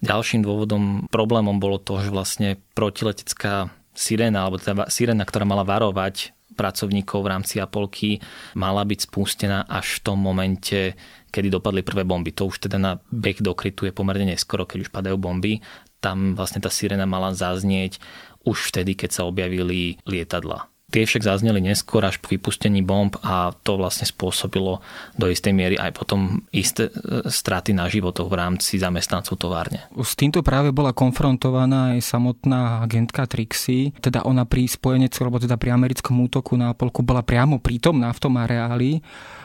Ďalším 0.00 0.46
dôvodom, 0.46 1.10
problémom 1.10 1.58
bolo 1.58 1.82
to, 1.82 1.98
že 1.98 2.14
vlastne 2.14 2.62
protiletecká 2.78 3.74
sirena, 3.92 4.46
alebo 4.46 4.62
teda 4.62 4.88
sirena, 4.88 5.26
ktorá 5.26 5.42
mala 5.42 5.66
varovať 5.66 6.38
pracovníkov 6.54 7.18
v 7.18 7.30
rámci 7.34 7.54
Apolky, 7.58 8.22
mala 8.54 8.86
byť 8.86 9.10
spustená 9.10 9.66
až 9.66 9.98
v 9.98 10.02
tom 10.06 10.22
momente, 10.22 10.94
kedy 11.34 11.48
dopadli 11.50 11.82
prvé 11.82 12.06
bomby. 12.06 12.30
To 12.36 12.46
už 12.46 12.68
teda 12.68 12.78
na 12.78 13.00
beh 13.10 13.40
do 13.42 13.56
krytu 13.56 13.88
je 13.88 13.92
pomerne 13.92 14.28
neskoro, 14.28 14.68
keď 14.68 14.88
už 14.88 14.90
padajú 14.94 15.16
bomby 15.18 15.58
tam 16.02 16.34
vlastne 16.34 16.58
tá 16.58 16.68
sirena 16.68 17.06
mala 17.06 17.30
zaznieť 17.30 18.02
už 18.42 18.74
vtedy, 18.74 18.98
keď 18.98 19.10
sa 19.14 19.22
objavili 19.22 20.02
lietadla. 20.02 20.66
Tie 20.92 21.08
však 21.08 21.24
zazneli 21.24 21.64
neskôr 21.64 22.04
až 22.04 22.20
po 22.20 22.36
vypustení 22.36 22.84
bomb 22.84 23.16
a 23.24 23.56
to 23.64 23.80
vlastne 23.80 24.04
spôsobilo 24.04 24.84
do 25.16 25.24
istej 25.24 25.56
miery 25.56 25.80
aj 25.80 25.96
potom 25.96 26.44
isté 26.52 26.92
e, 26.92 27.24
straty 27.32 27.72
na 27.72 27.88
životoch 27.88 28.28
v 28.28 28.36
rámci 28.36 28.76
zamestnancov 28.76 29.40
továrne. 29.40 29.88
S 29.96 30.12
týmto 30.12 30.44
práve 30.44 30.68
bola 30.68 30.92
konfrontovaná 30.92 31.96
aj 31.96 32.04
samotná 32.04 32.84
agentka 32.84 33.24
Trixie, 33.24 33.96
teda 34.04 34.28
ona 34.28 34.44
pri 34.44 34.68
spojenecku, 34.68 35.16
alebo 35.24 35.40
teda 35.40 35.56
pri 35.56 35.72
americkom 35.72 36.28
útoku 36.28 36.60
na 36.60 36.76
Apolku 36.76 37.00
bola 37.00 37.24
priamo 37.24 37.56
prítomná 37.56 38.12
v 38.12 38.20
tom 38.20 38.36
areáli 38.36 39.00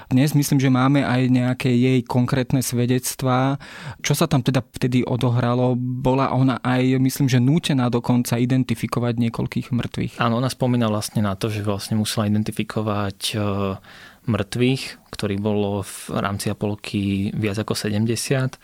dnes 0.08 0.32
myslím, 0.32 0.60
že 0.60 0.72
máme 0.72 1.04
aj 1.04 1.22
nejaké 1.28 1.67
jej 1.67 2.00
konkrétne 2.08 2.63
svedectvá. 2.63 3.60
Čo 4.00 4.13
sa 4.15 4.26
tam 4.26 4.39
teda 4.39 4.63
vtedy 4.63 5.04
odohralo? 5.04 5.76
Bola 5.76 6.32
ona 6.32 6.63
aj, 6.63 6.96
myslím, 6.96 7.28
že 7.28 7.43
nútená 7.43 7.91
dokonca 7.91 8.39
identifikovať 8.39 9.20
niekoľkých 9.28 9.67
mŕtvych. 9.76 10.13
Áno, 10.24 10.39
ona 10.39 10.48
spomína 10.48 10.88
vlastne 10.88 11.20
na 11.20 11.36
to, 11.36 11.52
že 11.52 11.60
vlastne 11.60 12.00
musela 12.00 12.32
identifikovať 12.32 13.20
e, 13.36 13.38
mŕtvych, 14.32 14.84
ktorých 15.12 15.43
bolo 15.43 15.84
v 15.84 15.96
rámci 16.15 16.56
Apolky 16.56 17.36
viac 17.36 17.60
ako 17.60 17.76
70 17.76 18.56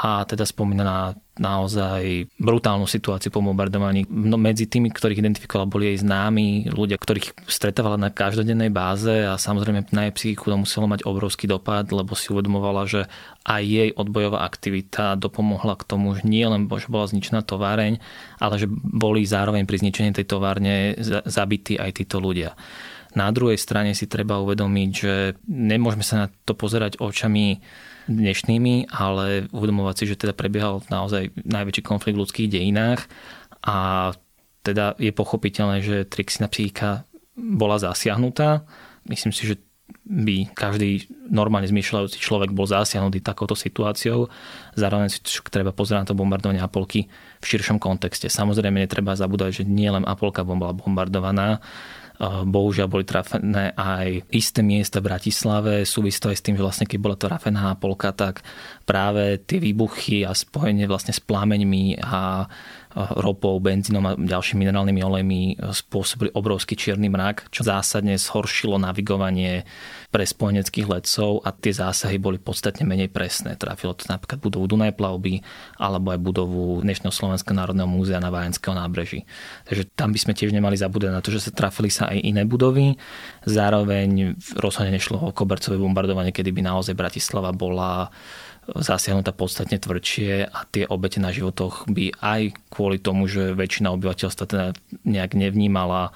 a 0.00 0.24
teda 0.26 0.46
spomína 0.46 0.82
na 0.86 0.98
naozaj 1.40 2.28
brutálnu 2.36 2.84
situáciu 2.84 3.32
po 3.32 3.40
bombardovaní. 3.40 4.04
No, 4.12 4.36
medzi 4.36 4.68
tými, 4.68 4.92
ktorých 4.92 5.24
identifikovala, 5.24 5.72
boli 5.72 5.90
jej 5.90 6.04
známi, 6.04 6.68
ľudia, 6.68 7.00
ktorých 7.00 7.48
stretávala 7.48 7.96
na 7.96 8.12
každodennej 8.12 8.68
báze 8.68 9.24
a 9.24 9.40
samozrejme 9.40 9.88
na 9.90 10.06
jej 10.06 10.14
psychiku 10.14 10.52
to 10.52 10.60
muselo 10.60 10.84
mať 10.84 11.08
obrovský 11.08 11.48
dopad, 11.48 11.88
lebo 11.88 12.12
si 12.12 12.28
uvedomovala, 12.28 12.84
že 12.84 13.08
aj 13.48 13.62
jej 13.64 13.90
odbojová 13.96 14.44
aktivita 14.44 15.16
dopomohla 15.16 15.80
k 15.80 15.86
tomu, 15.88 16.12
že 16.12 16.28
nie 16.28 16.44
len 16.44 16.68
že 16.68 16.92
bola 16.92 17.08
zničená 17.08 17.40
továreň, 17.40 17.96
ale 18.36 18.54
že 18.60 18.68
boli 18.70 19.24
zároveň 19.24 19.64
pri 19.64 19.80
zničení 19.80 20.12
tej 20.12 20.28
továrne 20.28 21.00
zabití 21.24 21.80
aj 21.80 22.04
títo 22.04 22.20
ľudia. 22.20 22.52
Na 23.10 23.26
druhej 23.34 23.58
strane 23.58 23.90
si 23.96 24.06
treba 24.06 24.38
uvedomiť, 24.38 24.90
že 24.94 25.34
nemôžeme 25.50 26.06
sa 26.06 26.14
na 26.14 26.26
to 26.46 26.54
pozerať 26.54 27.02
očami 27.02 27.58
dnešnými, 28.08 28.88
ale 28.92 29.50
uvedomovať 29.50 29.94
si, 29.98 30.04
že 30.08 30.20
teda 30.20 30.32
prebiehal 30.32 30.84
naozaj 30.88 31.34
najväčší 31.44 31.82
konflikt 31.84 32.16
v 32.16 32.22
ľudských 32.24 32.48
dejinách 32.52 33.04
a 33.64 34.10
teda 34.60 34.96
je 35.00 35.12
pochopiteľné, 35.12 35.80
že 35.80 36.08
Trixina 36.08 36.48
psychika 36.48 37.08
bola 37.36 37.80
zasiahnutá. 37.80 38.68
Myslím 39.08 39.32
si, 39.32 39.48
že 39.48 39.56
by 40.10 40.50
každý 40.54 41.06
normálne 41.30 41.70
zmýšľajúci 41.70 42.18
človek 42.18 42.50
bol 42.50 42.66
zasiahnutý 42.66 43.22
takouto 43.22 43.54
situáciou. 43.54 44.26
Zároveň 44.74 45.10
si 45.10 45.22
treba 45.50 45.70
pozerať 45.74 46.00
na 46.02 46.08
to 46.10 46.18
bombardovanie 46.18 46.62
Apolky 46.62 47.06
v 47.38 47.44
širšom 47.46 47.78
kontexte. 47.78 48.26
Samozrejme, 48.26 48.82
netreba 48.82 49.14
zabúdať, 49.14 49.62
že 49.62 49.64
nie 49.66 49.90
len 49.90 50.02
Apolka 50.06 50.42
bola 50.42 50.74
bombardovaná, 50.74 51.62
Bohužiaľ 52.20 52.86
boli 52.92 53.08
trafené 53.08 53.72
aj 53.72 54.28
isté 54.28 54.60
miesta 54.60 55.00
v 55.00 55.08
Bratislave. 55.08 55.88
Súvisí 55.88 56.20
to 56.20 56.28
aj 56.28 56.36
s 56.36 56.44
tým, 56.44 56.60
že 56.60 56.64
vlastne 56.64 56.84
keď 56.84 56.98
bola 57.00 57.16
to 57.16 57.32
rafená 57.32 57.72
polka, 57.80 58.12
tak 58.12 58.44
práve 58.84 59.40
tie 59.40 59.56
výbuchy 59.56 60.28
a 60.28 60.36
spojenie 60.36 60.84
vlastne 60.84 61.16
s 61.16 61.24
plameňmi 61.24 61.96
a 62.04 62.44
ropou, 62.96 63.54
benzínom 63.62 64.02
a 64.02 64.18
ďalšími 64.18 64.66
minerálnymi 64.66 65.00
olejmi 65.06 65.40
spôsobili 65.70 66.34
obrovský 66.34 66.74
čierny 66.74 67.06
mrak, 67.06 67.50
čo 67.54 67.62
zásadne 67.62 68.18
zhoršilo 68.18 68.82
navigovanie 68.82 69.62
pre 70.10 70.26
spojeneckých 70.26 70.90
letcov 70.90 71.46
a 71.46 71.54
tie 71.54 71.70
zásahy 71.70 72.18
boli 72.18 72.42
podstatne 72.42 72.82
menej 72.82 73.14
presné. 73.14 73.54
Trafilo 73.54 73.94
to 73.94 74.10
napríklad 74.10 74.42
budovu 74.42 74.66
Dunaj 74.66 74.98
plavby 74.98 75.38
alebo 75.78 76.10
aj 76.10 76.18
budovu 76.18 76.82
dnešného 76.82 77.14
Slovenského 77.14 77.54
národného 77.54 77.86
múzea 77.86 78.18
na 78.18 78.34
Vajenského 78.34 78.74
nábreží. 78.74 79.22
Takže 79.70 79.86
tam 79.94 80.10
by 80.10 80.18
sme 80.18 80.34
tiež 80.34 80.50
nemali 80.50 80.74
zabúdať 80.74 81.10
na 81.14 81.22
to, 81.22 81.30
že 81.30 81.46
sa 81.46 81.54
trafili 81.54 81.94
sa 81.94 82.10
aj 82.10 82.26
iné 82.26 82.42
budovy. 82.42 82.98
Zároveň 83.46 84.34
rozhodne 84.58 84.98
nešlo 84.98 85.22
o 85.22 85.30
kobercové 85.30 85.78
bombardovanie, 85.78 86.34
kedy 86.34 86.50
by 86.50 86.66
naozaj 86.66 86.98
Bratislava 86.98 87.54
bola 87.54 88.10
zasiahnutá 88.76 89.34
podstatne 89.34 89.78
tvrdšie 89.78 90.46
a 90.46 90.58
tie 90.70 90.86
obete 90.86 91.18
na 91.18 91.34
životoch 91.34 91.90
by 91.90 92.14
aj 92.22 92.54
kvôli 92.70 93.02
tomu, 93.02 93.26
že 93.26 93.56
väčšina 93.56 93.90
obyvateľstva 93.94 94.44
teda 94.46 94.66
nejak 95.02 95.34
nevnímala 95.34 96.14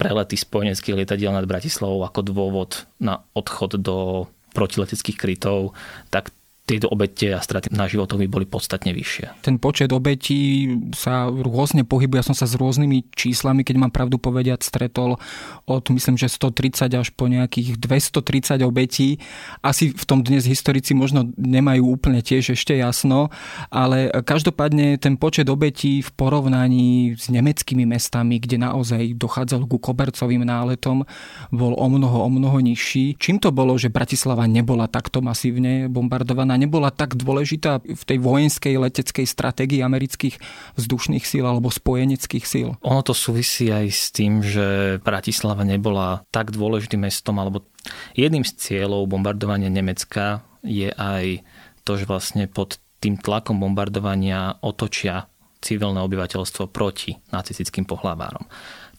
prelety 0.00 0.38
spojeneckých 0.38 0.96
lietadiel 1.04 1.34
nad 1.34 1.44
Bratislavou 1.44 2.00
ako 2.08 2.20
dôvod 2.24 2.88
na 2.96 3.20
odchod 3.36 3.76
do 3.76 4.26
protileteckých 4.56 5.18
krytov, 5.20 5.76
tak 6.08 6.32
tieto 6.70 6.86
obete 6.86 7.34
a 7.34 7.42
straty 7.42 7.74
na 7.74 7.90
životoch 7.90 8.22
by 8.22 8.30
boli 8.30 8.46
podstatne 8.46 8.94
vyššie. 8.94 9.42
Ten 9.42 9.58
počet 9.58 9.90
obetí 9.90 10.70
sa 10.94 11.26
rôzne 11.26 11.82
pohybuje. 11.82 12.22
Ja 12.22 12.28
som 12.30 12.38
sa 12.38 12.46
s 12.46 12.54
rôznymi 12.54 13.10
číslami, 13.10 13.66
keď 13.66 13.76
mám 13.82 13.90
pravdu 13.90 14.22
povedať, 14.22 14.62
stretol 14.62 15.18
od 15.66 15.84
myslím, 15.90 16.14
že 16.14 16.30
130 16.30 16.94
až 16.94 17.10
po 17.10 17.26
nejakých 17.26 17.74
230 17.74 18.62
obetí. 18.62 19.18
Asi 19.66 19.90
v 19.90 20.04
tom 20.06 20.22
dnes 20.22 20.46
historici 20.46 20.94
možno 20.94 21.26
nemajú 21.34 21.90
úplne 21.90 22.22
tiež 22.22 22.54
ešte 22.54 22.78
jasno, 22.78 23.34
ale 23.74 24.14
každopádne 24.22 25.00
ten 25.02 25.18
počet 25.18 25.50
obetí 25.50 26.06
v 26.06 26.10
porovnaní 26.14 27.18
s 27.18 27.32
nemeckými 27.32 27.82
mestami, 27.88 28.38
kde 28.38 28.60
naozaj 28.62 29.18
dochádzalo 29.18 29.66
ku 29.66 29.82
kobercovým 29.82 30.46
náletom, 30.46 31.02
bol 31.50 31.72
o 31.74 31.86
mnoho, 31.88 32.28
o 32.28 32.30
mnoho 32.30 32.60
nižší. 32.60 33.16
Čím 33.16 33.40
to 33.40 33.50
bolo, 33.50 33.74
že 33.80 33.90
Bratislava 33.90 34.44
nebola 34.44 34.86
takto 34.86 35.24
masívne 35.24 35.88
bombardovaná? 35.88 36.59
Nebola 36.60 36.92
tak 36.92 37.16
dôležitá 37.16 37.80
v 37.80 38.02
tej 38.04 38.20
vojenskej 38.20 38.76
leteckej 38.76 39.24
stratégii 39.24 39.80
amerických 39.80 40.36
vzdušných 40.76 41.24
síl 41.24 41.48
alebo 41.48 41.72
spojeneckých 41.72 42.44
síl? 42.44 42.76
Ono 42.84 43.00
to 43.00 43.16
súvisí 43.16 43.72
aj 43.72 43.86
s 43.88 44.12
tým, 44.12 44.44
že 44.44 45.00
Bratislava 45.00 45.64
nebola 45.64 46.28
tak 46.28 46.52
dôležitým 46.52 47.08
mestom, 47.08 47.40
alebo 47.40 47.64
jedným 48.12 48.44
z 48.44 48.52
cieľov 48.60 49.08
bombardovania 49.08 49.72
Nemecka 49.72 50.44
je 50.60 50.92
aj 50.92 51.40
to, 51.88 51.96
že 51.96 52.04
vlastne 52.04 52.44
pod 52.44 52.76
tým 53.00 53.16
tlakom 53.16 53.56
bombardovania 53.56 54.60
otočia 54.60 55.24
civilné 55.64 56.00
obyvateľstvo 56.04 56.68
proti 56.68 57.16
nacistickým 57.32 57.88
pohlavárom. 57.88 58.44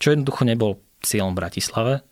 Čo 0.02 0.14
jednoducho 0.14 0.42
nebol 0.42 0.82
cieľom 1.02 1.34
Bratislave, 1.34 2.02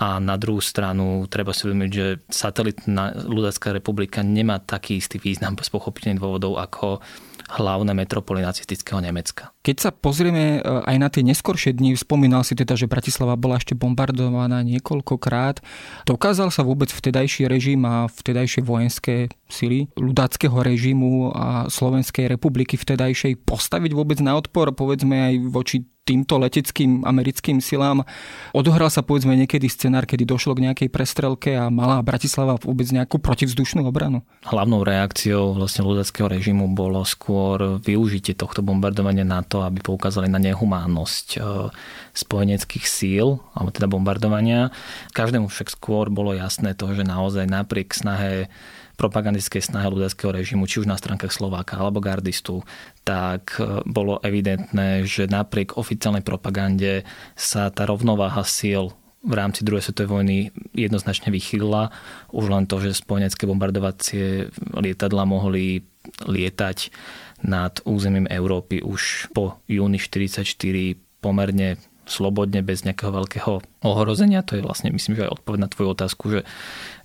a 0.00 0.16
na 0.16 0.40
druhú 0.40 0.64
stranu 0.64 1.28
treba 1.28 1.52
si 1.52 1.68
uvedomiť, 1.68 1.90
že 1.92 2.06
satelitná 2.24 3.12
ľudovská 3.28 3.76
republika 3.76 4.24
nemá 4.24 4.56
taký 4.56 4.96
istý 4.96 5.20
význam 5.20 5.52
bez 5.52 5.68
pochopiteľných 5.68 6.20
dôvodov 6.20 6.56
ako 6.56 7.04
hlavné 7.60 7.92
metropoly 7.92 8.40
nacistického 8.40 9.04
Nemecka. 9.04 9.51
Keď 9.62 9.76
sa 9.78 9.90
pozrieme 9.94 10.58
e, 10.58 10.60
aj 10.62 10.96
na 10.98 11.06
tie 11.06 11.22
neskoršie 11.22 11.78
dni, 11.78 11.94
spomínal 11.94 12.42
si 12.42 12.58
teda, 12.58 12.74
že 12.74 12.90
Bratislava 12.90 13.38
bola 13.38 13.62
ešte 13.62 13.78
bombardovaná 13.78 14.58
niekoľkokrát. 14.66 15.62
Dokázal 16.02 16.50
sa 16.50 16.66
vôbec 16.66 16.90
vtedajší 16.90 17.46
režim 17.46 17.86
a 17.86 18.10
vtedajšie 18.10 18.66
vojenské 18.66 19.30
sily 19.46 19.86
ľudáckého 19.94 20.58
režimu 20.58 21.30
a 21.30 21.70
Slovenskej 21.70 22.26
republiky 22.26 22.74
vtedajšej 22.74 23.46
postaviť 23.46 23.94
vôbec 23.94 24.18
na 24.18 24.34
odpor, 24.34 24.74
povedzme 24.74 25.30
aj 25.30 25.34
voči 25.46 25.86
týmto 26.02 26.34
leteckým 26.42 27.06
americkým 27.06 27.62
silám. 27.62 28.02
Odohral 28.50 28.90
sa 28.90 29.06
povedzme 29.06 29.38
niekedy 29.38 29.70
scenár, 29.70 30.02
kedy 30.02 30.26
došlo 30.26 30.58
k 30.58 30.70
nejakej 30.70 30.88
prestrelke 30.90 31.54
a 31.54 31.70
mala 31.70 32.02
Bratislava 32.02 32.58
vôbec 32.58 32.90
nejakú 32.90 33.22
protivzdušnú 33.22 33.86
obranu? 33.86 34.26
Hlavnou 34.42 34.82
reakciou 34.82 35.54
vlastne 35.54 35.86
ľudackého 35.86 36.26
režimu 36.26 36.66
bolo 36.74 37.06
skôr 37.06 37.78
využitie 37.78 38.34
tohto 38.34 38.66
bombardovania 38.66 39.22
na 39.22 39.46
to, 39.52 39.60
aby 39.60 39.84
poukázali 39.84 40.32
na 40.32 40.40
nehumánnosť 40.40 41.26
e, 41.36 41.38
spojeneckých 42.16 42.88
síl, 42.88 43.36
alebo 43.52 43.68
teda 43.68 43.84
bombardovania. 43.92 44.72
Každému 45.12 45.52
však 45.52 45.76
skôr 45.76 46.08
bolo 46.08 46.32
jasné 46.32 46.72
to, 46.72 46.88
že 46.96 47.04
naozaj 47.04 47.44
napriek 47.44 47.92
snahe 47.92 48.48
propagandistickej 48.96 49.72
snahe 49.72 49.88
ľudáckého 49.92 50.32
režimu, 50.32 50.64
či 50.64 50.80
už 50.80 50.88
na 50.88 50.96
stránkach 50.96 51.32
Slováka 51.32 51.76
alebo 51.76 52.00
gardistu, 52.00 52.64
tak 53.04 53.60
e, 53.60 53.84
bolo 53.84 54.16
evidentné, 54.24 55.04
že 55.04 55.28
napriek 55.28 55.76
oficiálnej 55.76 56.24
propagande 56.24 57.04
sa 57.36 57.68
tá 57.68 57.84
rovnováha 57.84 58.40
síl 58.48 58.96
v 59.22 59.34
rámci 59.38 59.62
druhej 59.62 59.86
svetovej 59.86 60.10
vojny 60.10 60.38
jednoznačne 60.74 61.30
vychýlila. 61.30 61.94
Už 62.34 62.50
len 62.50 62.66
to, 62.66 62.82
že 62.82 62.98
spojenecké 62.98 63.46
bombardovacie 63.46 64.50
lietadla 64.74 65.22
mohli 65.22 65.86
lietať 66.26 66.90
nad 67.42 67.82
územím 67.84 68.30
Európy 68.30 68.82
už 68.82 69.32
po 69.34 69.58
júni 69.66 69.98
1944 69.98 71.22
pomerne 71.22 71.78
slobodne, 72.02 72.66
bez 72.66 72.82
nejakého 72.82 73.14
veľkého 73.14 73.52
ohrozenia. 73.86 74.42
To 74.46 74.58
je 74.58 74.66
vlastne, 74.66 74.90
myslím, 74.90 75.16
že 75.16 75.24
aj 75.26 75.38
odpoveď 75.38 75.58
na 75.62 75.70
tvoju 75.70 75.88
otázku, 75.94 76.24
že 76.34 76.40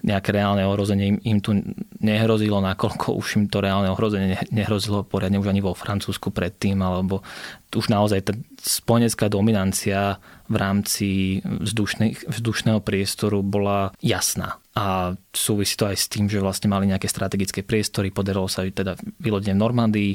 nejaké 0.02 0.34
reálne 0.34 0.66
ohrozenie 0.66 1.06
im, 1.14 1.18
im 1.22 1.40
tu 1.42 1.54
nehrozilo, 2.02 2.58
nakoľko 2.62 3.14
už 3.14 3.28
im 3.38 3.46
to 3.46 3.62
reálne 3.62 3.90
ohrozenie 3.94 4.42
nehrozilo 4.50 5.06
poriadne 5.06 5.38
už 5.38 5.50
ani 5.54 5.62
vo 5.62 5.78
Francúzsku 5.78 6.34
predtým, 6.34 6.82
alebo 6.82 7.22
už 7.74 7.94
naozaj 7.94 8.20
tá 8.26 8.34
spojenecká 8.62 9.30
dominancia 9.30 10.18
v 10.50 10.56
rámci 10.58 11.08
vzdušného 12.30 12.82
priestoru 12.82 13.46
bola 13.46 13.94
jasná. 14.02 14.58
A 14.78 15.18
súvisí 15.34 15.74
to 15.74 15.90
aj 15.90 15.98
s 15.98 16.06
tým, 16.06 16.30
že 16.30 16.38
vlastne 16.38 16.70
mali 16.70 16.86
nejaké 16.86 17.10
strategické 17.10 17.66
priestory, 17.66 18.14
podarilo 18.14 18.46
sa 18.46 18.62
teda 18.62 18.94
vylodiť 19.18 19.58
v 19.58 19.58
Normandii, 19.58 20.12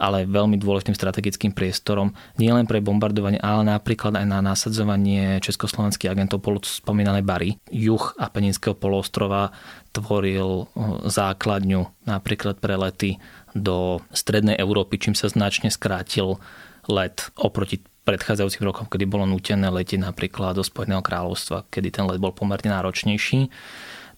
ale 0.00 0.24
veľmi 0.24 0.56
dôležitým 0.56 0.96
strategickým 0.96 1.52
priestorom 1.52 2.16
nielen 2.40 2.64
pre 2.64 2.80
bombardovanie, 2.80 3.36
ale 3.44 3.68
napríklad 3.68 4.16
aj 4.16 4.24
na 4.24 4.40
nasadzovanie 4.40 5.36
československých 5.44 6.08
agentov 6.08 6.40
polo 6.40 6.64
spomínané 6.64 7.20
Bary. 7.20 7.60
Juh 7.68 8.16
Apeninského 8.16 8.72
poloostrova 8.72 9.52
tvoril 9.92 10.64
základňu 11.04 12.08
napríklad 12.08 12.56
pre 12.56 12.72
lety 12.72 13.20
do 13.52 14.00
strednej 14.16 14.56
Európy, 14.56 14.96
čím 14.96 15.12
sa 15.12 15.28
značne 15.28 15.68
skrátil 15.68 16.40
let 16.88 17.28
oproti 17.36 17.84
predchádzajúcim 18.06 18.62
rokom, 18.64 18.86
kedy 18.86 19.04
bolo 19.04 19.26
nutené 19.26 19.66
letieť 19.66 19.98
napríklad 19.98 20.56
do 20.56 20.62
Spojeného 20.62 21.02
kráľovstva, 21.02 21.66
kedy 21.68 22.00
ten 22.00 22.06
let 22.06 22.22
bol 22.22 22.30
pomerne 22.30 22.70
náročnejší. 22.70 23.50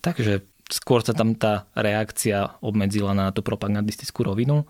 Takže 0.01 0.45
skôr 0.69 1.01
sa 1.01 1.17
tam 1.17 1.33
tá 1.35 1.65
reakcia 1.73 2.61
obmedzila 2.61 3.17
na 3.17 3.33
tú 3.33 3.41
propagandistickú 3.41 4.29
rovinu. 4.29 4.69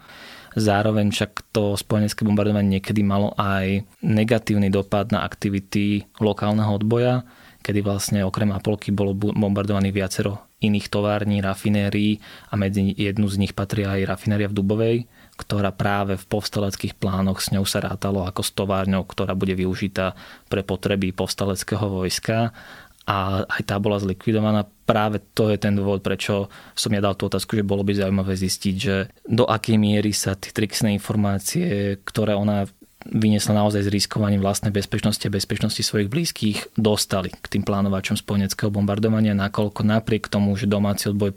Zároveň 0.54 1.10
však 1.12 1.52
to 1.52 1.74
spojenecké 1.74 2.24
bombardovanie 2.24 2.78
niekedy 2.78 3.04
malo 3.04 3.34
aj 3.36 3.84
negatívny 4.00 4.72
dopad 4.72 5.10
na 5.12 5.26
aktivity 5.26 6.08
lokálneho 6.22 6.72
odboja, 6.72 7.26
kedy 7.60 7.84
vlastne 7.84 8.24
okrem 8.24 8.48
Apolky 8.54 8.94
bolo 8.94 9.12
bombardovaných 9.14 9.94
viacero 9.94 10.48
iných 10.58 10.90
tovární, 10.90 11.38
rafinérií 11.38 12.18
a 12.50 12.58
medzi 12.58 12.90
jednu 12.90 13.30
z 13.30 13.38
nich 13.38 13.54
patria 13.54 13.94
aj 13.94 14.18
rafinéria 14.18 14.50
v 14.50 14.56
Dubovej, 14.58 14.96
ktorá 15.38 15.70
práve 15.70 16.18
v 16.18 16.26
povstaleckých 16.26 16.98
plánoch 16.98 17.38
s 17.38 17.54
ňou 17.54 17.62
sa 17.62 17.78
rátalo 17.78 18.26
ako 18.26 18.42
s 18.42 18.50
továrňou, 18.58 19.06
ktorá 19.06 19.38
bude 19.38 19.54
využitá 19.54 20.18
pre 20.50 20.66
potreby 20.66 21.14
povstaleckého 21.14 21.86
vojska 21.86 22.50
a 23.08 23.48
aj 23.48 23.62
tá 23.64 23.80
bola 23.80 23.96
zlikvidovaná. 23.96 24.68
Práve 24.84 25.24
to 25.32 25.48
je 25.48 25.56
ten 25.56 25.72
dôvod, 25.72 26.04
prečo 26.04 26.52
som 26.76 26.92
ja 26.92 27.00
dal 27.00 27.16
tú 27.16 27.32
otázku, 27.32 27.56
že 27.56 27.64
bolo 27.64 27.80
by 27.80 27.96
zaujímavé 27.96 28.36
zistiť, 28.36 28.74
že 28.76 29.08
do 29.24 29.48
akej 29.48 29.80
miery 29.80 30.12
sa 30.12 30.36
tie 30.36 30.52
trixné 30.52 30.92
informácie, 30.92 31.96
ktoré 32.04 32.36
ona 32.36 32.68
vyniesla 33.08 33.56
naozaj 33.56 33.88
s 33.88 33.92
riskovaním 33.94 34.44
vlastnej 34.44 34.68
bezpečnosti 34.68 35.24
a 35.24 35.32
bezpečnosti 35.32 35.80
svojich 35.80 36.12
blízkych, 36.12 36.76
dostali 36.76 37.32
k 37.32 37.46
tým 37.48 37.64
plánovačom 37.64 38.20
spojeneckého 38.20 38.68
bombardovania, 38.68 39.32
nakoľko 39.32 39.80
napriek 39.88 40.28
tomu, 40.28 40.52
že 40.60 40.68
domáci 40.68 41.08
odboj 41.08 41.32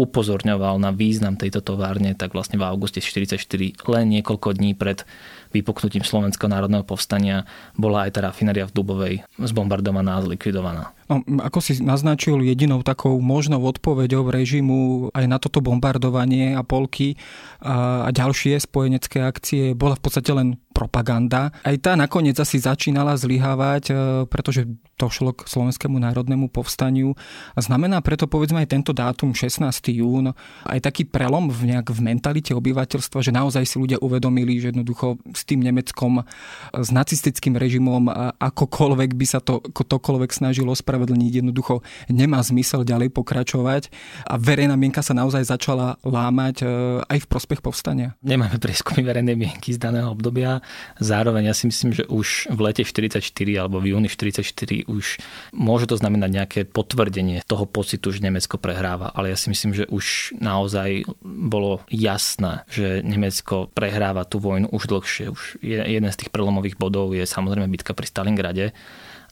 upozorňoval 0.00 0.80
na 0.80 0.94
význam 0.94 1.36
tejto 1.36 1.60
továrne, 1.60 2.16
tak 2.16 2.32
vlastne 2.32 2.56
v 2.56 2.64
auguste 2.64 3.04
1944, 3.04 3.84
len 3.92 4.04
niekoľko 4.08 4.56
dní 4.56 4.72
pred 4.72 5.04
vypuknutím 5.50 6.06
Slovenského 6.06 6.50
národného 6.50 6.86
povstania, 6.86 7.46
bola 7.74 8.06
aj 8.06 8.10
tá 8.16 8.20
rafinéria 8.22 8.66
v 8.66 8.74
Dubovej 8.74 9.14
zbombardovaná 9.38 10.18
a 10.18 10.24
zlikvidovaná. 10.24 10.94
No, 11.10 11.26
ako 11.42 11.58
si 11.58 11.82
naznačil, 11.82 12.38
jedinou 12.46 12.86
takou 12.86 13.18
možnou 13.18 13.58
odpoveďou 13.66 14.30
režimu 14.30 15.10
aj 15.10 15.24
na 15.26 15.42
toto 15.42 15.58
bombardovanie 15.58 16.54
a 16.54 16.62
polky 16.62 17.18
a, 17.58 18.06
a 18.06 18.08
ďalšie 18.14 18.62
spojenecké 18.62 19.18
akcie 19.18 19.74
bola 19.74 19.98
v 19.98 20.02
podstate 20.06 20.30
len 20.30 20.54
propaganda. 20.80 21.52
Aj 21.60 21.76
tá 21.76 21.92
nakoniec 21.92 22.40
asi 22.40 22.56
začínala 22.56 23.12
zlyhávať, 23.20 23.84
e, 23.92 23.94
pretože 24.24 24.64
došlo 24.96 25.36
k 25.36 25.44
Slovenskému 25.44 26.00
národnému 26.00 26.48
povstaniu. 26.48 27.12
A 27.52 27.60
znamená 27.60 28.00
preto 28.00 28.24
povedzme 28.24 28.64
aj 28.64 28.72
tento 28.72 28.96
dátum 28.96 29.36
16. 29.36 29.92
jún 29.92 30.32
aj 30.64 30.78
taký 30.80 31.04
prelom 31.04 31.52
v 31.52 31.76
nejak 31.76 31.92
v 31.92 32.00
mentalite 32.00 32.56
obyvateľstva, 32.56 33.20
že 33.20 33.32
naozaj 33.32 33.64
si 33.68 33.76
ľudia 33.76 34.00
uvedomili, 34.00 34.56
že 34.56 34.72
jednoducho 34.72 35.20
s 35.36 35.44
tým 35.44 35.60
Nemeckom, 35.60 36.24
s 36.72 36.88
nacistickým 36.88 37.60
režimom 37.60 38.08
akokoľvek 38.40 39.10
by 39.16 39.26
sa 39.28 39.40
to 39.44 39.60
ktokoľvek 39.60 40.30
snažilo 40.32 40.72
ospravedlniť, 40.72 41.44
jednoducho 41.44 41.84
nemá 42.08 42.40
zmysel 42.40 42.84
ďalej 42.84 43.12
pokračovať 43.12 43.92
a 44.28 44.40
verejná 44.40 44.76
mienka 44.80 45.04
sa 45.04 45.12
naozaj 45.12 45.44
začala 45.44 46.00
lámať 46.04 46.56
e, 46.62 46.64
aj 47.04 47.18
v 47.24 47.26
prospech 47.26 47.60
povstania. 47.60 48.16
Nemáme 48.24 48.56
prieskumy 48.56 49.04
verejnej 49.04 49.36
mienky 49.36 49.74
z 49.74 49.80
daného 49.80 50.12
obdobia. 50.12 50.60
Zároveň 51.00 51.50
ja 51.50 51.54
si 51.56 51.66
myslím, 51.70 51.96
že 51.96 52.04
už 52.06 52.52
v 52.52 52.60
lete 52.60 52.82
44 52.84 53.22
alebo 53.56 53.80
v 53.80 53.96
júni 53.96 54.08
44 54.08 54.88
už 54.90 55.20
môže 55.56 55.86
to 55.88 55.96
znamenať 55.96 56.30
nejaké 56.30 56.60
potvrdenie 56.68 57.42
toho 57.48 57.64
pocitu, 57.64 58.12
že 58.12 58.20
Nemecko 58.20 58.60
prehráva, 58.60 59.10
ale 59.14 59.32
ja 59.32 59.38
si 59.38 59.48
myslím, 59.48 59.72
že 59.72 59.88
už 59.88 60.36
naozaj 60.38 61.08
bolo 61.24 61.82
jasné, 61.88 62.68
že 62.68 63.00
Nemecko 63.00 63.72
prehráva 63.72 64.28
tú 64.28 64.42
vojnu 64.42 64.68
už 64.70 64.90
dlhšie. 64.90 65.26
Už 65.32 65.62
jeden 65.62 66.10
z 66.10 66.18
tých 66.20 66.30
prelomových 66.32 66.76
bodov 66.76 67.16
je 67.16 67.24
samozrejme 67.24 67.70
bitka 67.70 67.96
pri 67.96 68.06
Stalingrade 68.06 68.66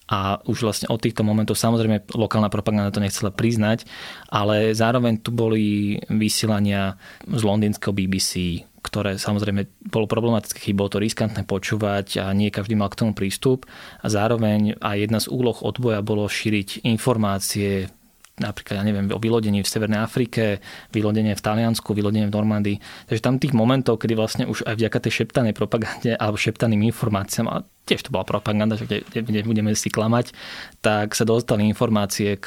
a 0.09 0.40
už 0.48 0.64
vlastne 0.64 0.88
od 0.88 1.05
týchto 1.05 1.20
momentov 1.20 1.61
samozrejme 1.61 2.09
lokálna 2.16 2.48
propaganda 2.48 2.88
to 2.88 3.05
nechcela 3.05 3.29
priznať, 3.29 3.85
ale 4.33 4.72
zároveň 4.72 5.20
tu 5.20 5.29
boli 5.29 6.01
vysielania 6.09 6.96
z 7.29 7.42
londýnskeho 7.44 7.92
BBC, 7.92 8.64
ktoré 8.82 9.18
samozrejme 9.18 9.90
bolo 9.90 10.06
problematické, 10.06 10.72
bolo 10.72 10.92
to 10.92 11.02
riskantné 11.02 11.44
počúvať 11.44 12.22
a 12.22 12.30
nie 12.32 12.54
každý 12.54 12.78
mal 12.78 12.90
k 12.90 13.04
tomu 13.04 13.12
prístup. 13.12 13.66
A 14.02 14.06
zároveň 14.08 14.78
aj 14.78 14.96
jedna 14.96 15.18
z 15.18 15.30
úloh 15.30 15.56
odboja 15.60 16.00
bolo 16.00 16.26
šíriť 16.26 16.86
informácie 16.86 17.90
napríklad, 18.38 18.78
ja 18.78 18.86
neviem, 18.86 19.10
o 19.10 19.18
vylodení 19.18 19.66
v 19.66 19.68
Severnej 19.68 19.98
Afrike, 19.98 20.62
vylodenie 20.94 21.34
v 21.34 21.42
Taliansku, 21.42 21.90
vylodenie 21.90 22.30
v 22.30 22.36
Normandii. 22.38 22.76
Takže 23.10 23.18
tam 23.18 23.42
tých 23.42 23.50
momentov, 23.50 23.98
kedy 23.98 24.14
vlastne 24.14 24.44
už 24.46 24.62
aj 24.62 24.78
vďaka 24.78 24.98
tej 25.02 25.12
šeptanej 25.22 25.54
propagande 25.58 26.14
alebo 26.14 26.38
šeptaným 26.38 26.86
informáciám, 26.86 27.50
a 27.50 27.66
tiež 27.82 28.06
to 28.06 28.14
bola 28.14 28.22
propaganda, 28.22 28.78
že 28.78 28.86
nebudeme 29.10 29.74
si 29.74 29.90
klamať, 29.90 30.30
tak 30.78 31.18
sa 31.18 31.26
dostali 31.26 31.66
informácie 31.66 32.38
k 32.38 32.46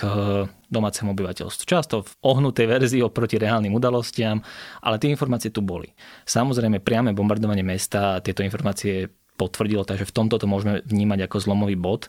domácemu 0.71 1.11
obyvateľstvu. 1.11 1.63
Často 1.67 2.07
v 2.07 2.11
ohnutej 2.23 2.65
verzii 2.65 3.03
oproti 3.03 3.35
reálnym 3.35 3.75
udalostiam, 3.75 4.39
ale 4.81 4.97
tie 4.97 5.11
informácie 5.11 5.51
tu 5.51 5.59
boli. 5.59 5.91
Samozrejme, 6.23 6.79
priame 6.79 7.11
bombardovanie 7.11 7.61
mesta 7.61 8.23
tieto 8.23 8.41
informácie 8.41 9.11
potvrdilo, 9.35 9.83
takže 9.83 10.07
v 10.07 10.15
tomto 10.15 10.39
to 10.39 10.47
môžeme 10.47 10.79
vnímať 10.87 11.27
ako 11.27 11.37
zlomový 11.43 11.75
bod 11.75 12.07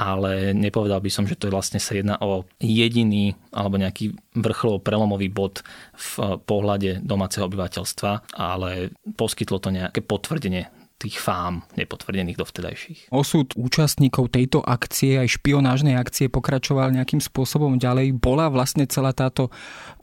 ale 0.00 0.56
nepovedal 0.56 1.04
by 1.04 1.12
som, 1.12 1.28
že 1.28 1.36
to 1.36 1.52
vlastne 1.52 1.76
sa 1.76 1.92
jedná 1.92 2.16
o 2.24 2.48
jediný 2.56 3.36
alebo 3.52 3.76
nejaký 3.76 4.16
vrcholovo 4.32 4.80
prelomový 4.80 5.28
bod 5.28 5.60
v 5.92 6.40
pohľade 6.48 7.04
domáceho 7.04 7.44
obyvateľstva, 7.44 8.32
ale 8.32 8.96
poskytlo 9.20 9.60
to 9.60 9.68
nejaké 9.68 10.00
potvrdenie 10.00 10.72
tých 11.00 11.16
fám 11.16 11.64
nepotvrdených 11.80 12.36
dovtedajších. 12.36 13.00
Osud 13.08 13.56
účastníkov 13.56 14.28
tejto 14.28 14.60
akcie, 14.60 15.16
aj 15.16 15.40
špionážnej 15.40 15.96
akcie 15.96 16.28
pokračoval 16.28 16.92
nejakým 16.92 17.24
spôsobom 17.24 17.80
ďalej. 17.80 18.20
Bola 18.20 18.52
vlastne 18.52 18.84
celá 18.84 19.16
táto 19.16 19.48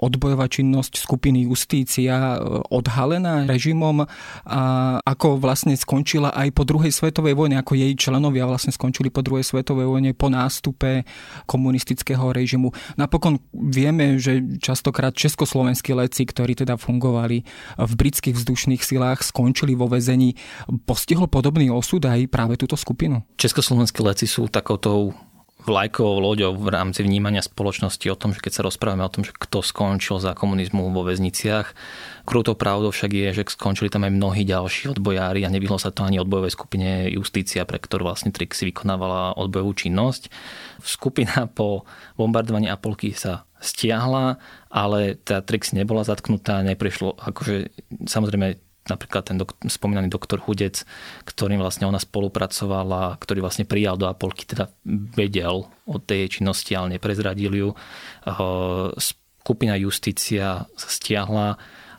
odbojová 0.01 0.49
činnosť 0.49 0.97
skupiny 0.97 1.45
Justícia 1.45 2.33
e, 2.33 2.37
odhalená 2.73 3.45
režimom 3.45 4.09
a 4.49 4.61
ako 5.05 5.37
vlastne 5.37 5.77
skončila 5.77 6.33
aj 6.33 6.49
po 6.57 6.65
druhej 6.65 6.89
svetovej 6.89 7.37
vojne, 7.37 7.61
ako 7.61 7.77
jej 7.77 7.93
členovia 7.93 8.49
vlastne 8.49 8.73
skončili 8.73 9.13
po 9.13 9.21
druhej 9.21 9.45
svetovej 9.45 9.85
vojne 9.85 10.17
po 10.17 10.33
nástupe 10.33 11.05
komunistického 11.45 12.33
režimu. 12.33 12.73
Napokon 12.97 13.37
vieme, 13.53 14.17
že 14.17 14.41
častokrát 14.57 15.13
československí 15.13 15.93
leci, 15.93 16.25
ktorí 16.25 16.57
teda 16.57 16.81
fungovali 16.81 17.37
v 17.77 17.91
britských 17.93 18.33
vzdušných 18.33 18.81
silách, 18.81 19.21
skončili 19.21 19.77
vo 19.77 19.85
väzení 19.85 20.33
postihol 20.87 21.27
podobný 21.27 21.67
osud 21.67 21.99
aj 22.07 22.31
práve 22.31 22.55
túto 22.55 22.79
skupinu? 22.79 23.27
Československé 23.35 23.99
leci 23.99 24.23
sú 24.23 24.47
takoutou 24.47 25.11
vlajkovou 25.67 26.23
loďou 26.23 26.55
v 26.55 26.71
rámci 26.71 27.03
vnímania 27.03 27.43
spoločnosti 27.43 28.07
o 28.07 28.15
tom, 28.15 28.31
že 28.31 28.39
keď 28.39 28.51
sa 28.55 28.65
rozprávame 28.65 29.03
o 29.03 29.11
tom, 29.11 29.27
že 29.27 29.35
kto 29.35 29.59
skončil 29.59 30.15
za 30.15 30.31
komunizmu 30.31 30.95
vo 30.95 31.03
väzniciach. 31.03 31.75
Krutou 32.23 32.55
pravdou 32.55 32.95
však 32.95 33.11
je, 33.11 33.27
že 33.35 33.43
skončili 33.51 33.91
tam 33.91 34.07
aj 34.07 34.15
mnohí 34.15 34.47
ďalší 34.47 34.95
odbojári 34.95 35.43
a 35.43 35.51
nevyhlo 35.51 35.75
sa 35.75 35.91
to 35.91 36.07
ani 36.07 36.23
odbojovej 36.23 36.55
skupine 36.55 37.11
Justícia, 37.11 37.67
pre 37.67 37.83
ktorú 37.83 38.07
vlastne 38.07 38.31
Trixie 38.31 38.71
vykonávala 38.71 39.35
odbojovú 39.35 39.75
činnosť. 39.75 40.31
Skupina 40.79 41.51
po 41.51 41.83
bombardovaní 42.15 42.71
Apolky 42.71 43.11
sa 43.11 43.43
stiahla, 43.59 44.39
ale 44.71 45.19
tá 45.19 45.43
Trix 45.43 45.75
nebola 45.75 46.07
zatknutá, 46.07 46.63
neprišlo, 46.63 47.19
akože 47.19 47.75
samozrejme 48.07 48.66
napríklad 48.87 49.23
ten 49.27 49.37
dok- 49.39 49.59
spomínaný 49.67 50.07
doktor 50.11 50.41
Hudec, 50.43 50.83
ktorým 51.27 51.59
vlastne 51.61 51.87
ona 51.87 51.99
spolupracovala, 52.01 53.19
ktorý 53.19 53.43
vlastne 53.43 53.67
prijal 53.67 53.95
do 53.99 54.07
Apolky, 54.07 54.47
teda 54.47 54.71
vedel 55.15 55.67
o 55.87 55.97
tej 55.99 56.39
činnosti, 56.39 56.73
ale 56.73 56.97
neprezradil 56.97 57.51
ju. 57.53 57.69
Skupina 59.43 59.79
Justícia 59.79 60.67
sa 60.67 60.89
stiahla, 60.91 61.55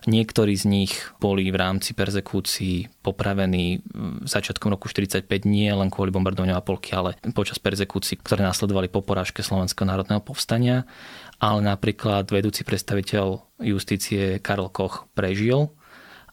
Niektorí 0.07 0.55
z 0.55 0.63
nich 0.63 0.93
boli 1.19 1.51
v 1.51 1.59
rámci 1.59 1.91
perzekúcií 1.91 2.87
popravení 3.03 3.83
začiatkom 4.23 4.71
roku 4.71 4.87
45 4.87 5.27
nie 5.43 5.67
len 5.67 5.91
kvôli 5.91 6.07
bombardovaniu 6.07 6.55
Apolky, 6.55 6.95
ale 6.95 7.19
počas 7.35 7.59
perzekúcií, 7.59 8.23
ktoré 8.23 8.47
následovali 8.47 8.87
po 8.87 9.03
porážke 9.03 9.43
Slovenského 9.43 9.83
národného 9.83 10.23
povstania. 10.23 10.87
Ale 11.43 11.59
napríklad 11.59 12.31
vedúci 12.31 12.63
predstaviteľ 12.63 13.59
justície 13.59 14.39
Karol 14.39 14.71
Koch 14.71 15.11
prežil 15.11 15.67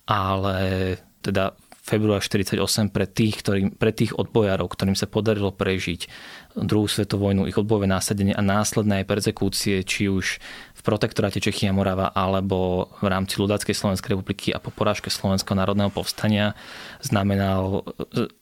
ale 0.06 0.96
teda 1.20 1.58
február 1.86 2.18
48 2.18 2.58
pre 2.90 3.06
tých, 3.06 3.46
ktorým, 3.46 3.78
pre 3.78 3.94
tých 3.94 4.18
odbojárov, 4.18 4.66
ktorým 4.66 4.98
sa 4.98 5.06
podarilo 5.06 5.54
prežiť 5.54 6.10
druhú 6.58 6.90
svetovú 6.90 7.30
vojnu, 7.30 7.46
ich 7.46 7.54
odbojové 7.54 7.86
násadenie 7.86 8.34
a 8.34 8.42
následné 8.42 9.06
aj 9.06 9.06
perzekúcie, 9.06 9.86
či 9.86 10.10
už 10.10 10.42
v 10.74 10.80
protektoráte 10.82 11.38
Čechy 11.38 11.70
a 11.70 11.76
Morava 11.76 12.10
alebo 12.10 12.90
v 12.98 13.06
rámci 13.06 13.38
ľudáckej 13.38 13.70
Slovenskej 13.70 14.18
republiky 14.18 14.50
a 14.50 14.58
po 14.58 14.74
porážke 14.74 15.14
Slovenského 15.14 15.54
národného 15.54 15.94
povstania 15.94 16.58
znamenal 16.98 17.86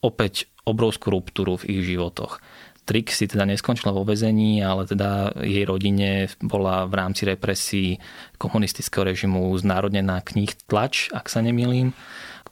opäť 0.01 0.49
obrovskú 0.65 1.13
ruptúru 1.13 1.61
v 1.61 1.77
ich 1.77 1.93
životoch. 1.93 2.41
Trixie 2.85 3.25
teda 3.25 3.49
neskončila 3.49 3.97
vo 3.97 4.05
vezení, 4.05 4.61
ale 4.61 4.85
teda 4.85 5.33
jej 5.41 5.65
rodine 5.65 6.29
bola 6.45 6.85
v 6.85 6.95
rámci 7.01 7.25
represí 7.25 7.97
komunistického 8.37 9.09
režimu 9.09 9.49
znárodnená 9.57 10.21
knih 10.21 10.53
Tlač, 10.69 11.09
ak 11.13 11.33
sa 11.33 11.41
nemýlim 11.41 11.97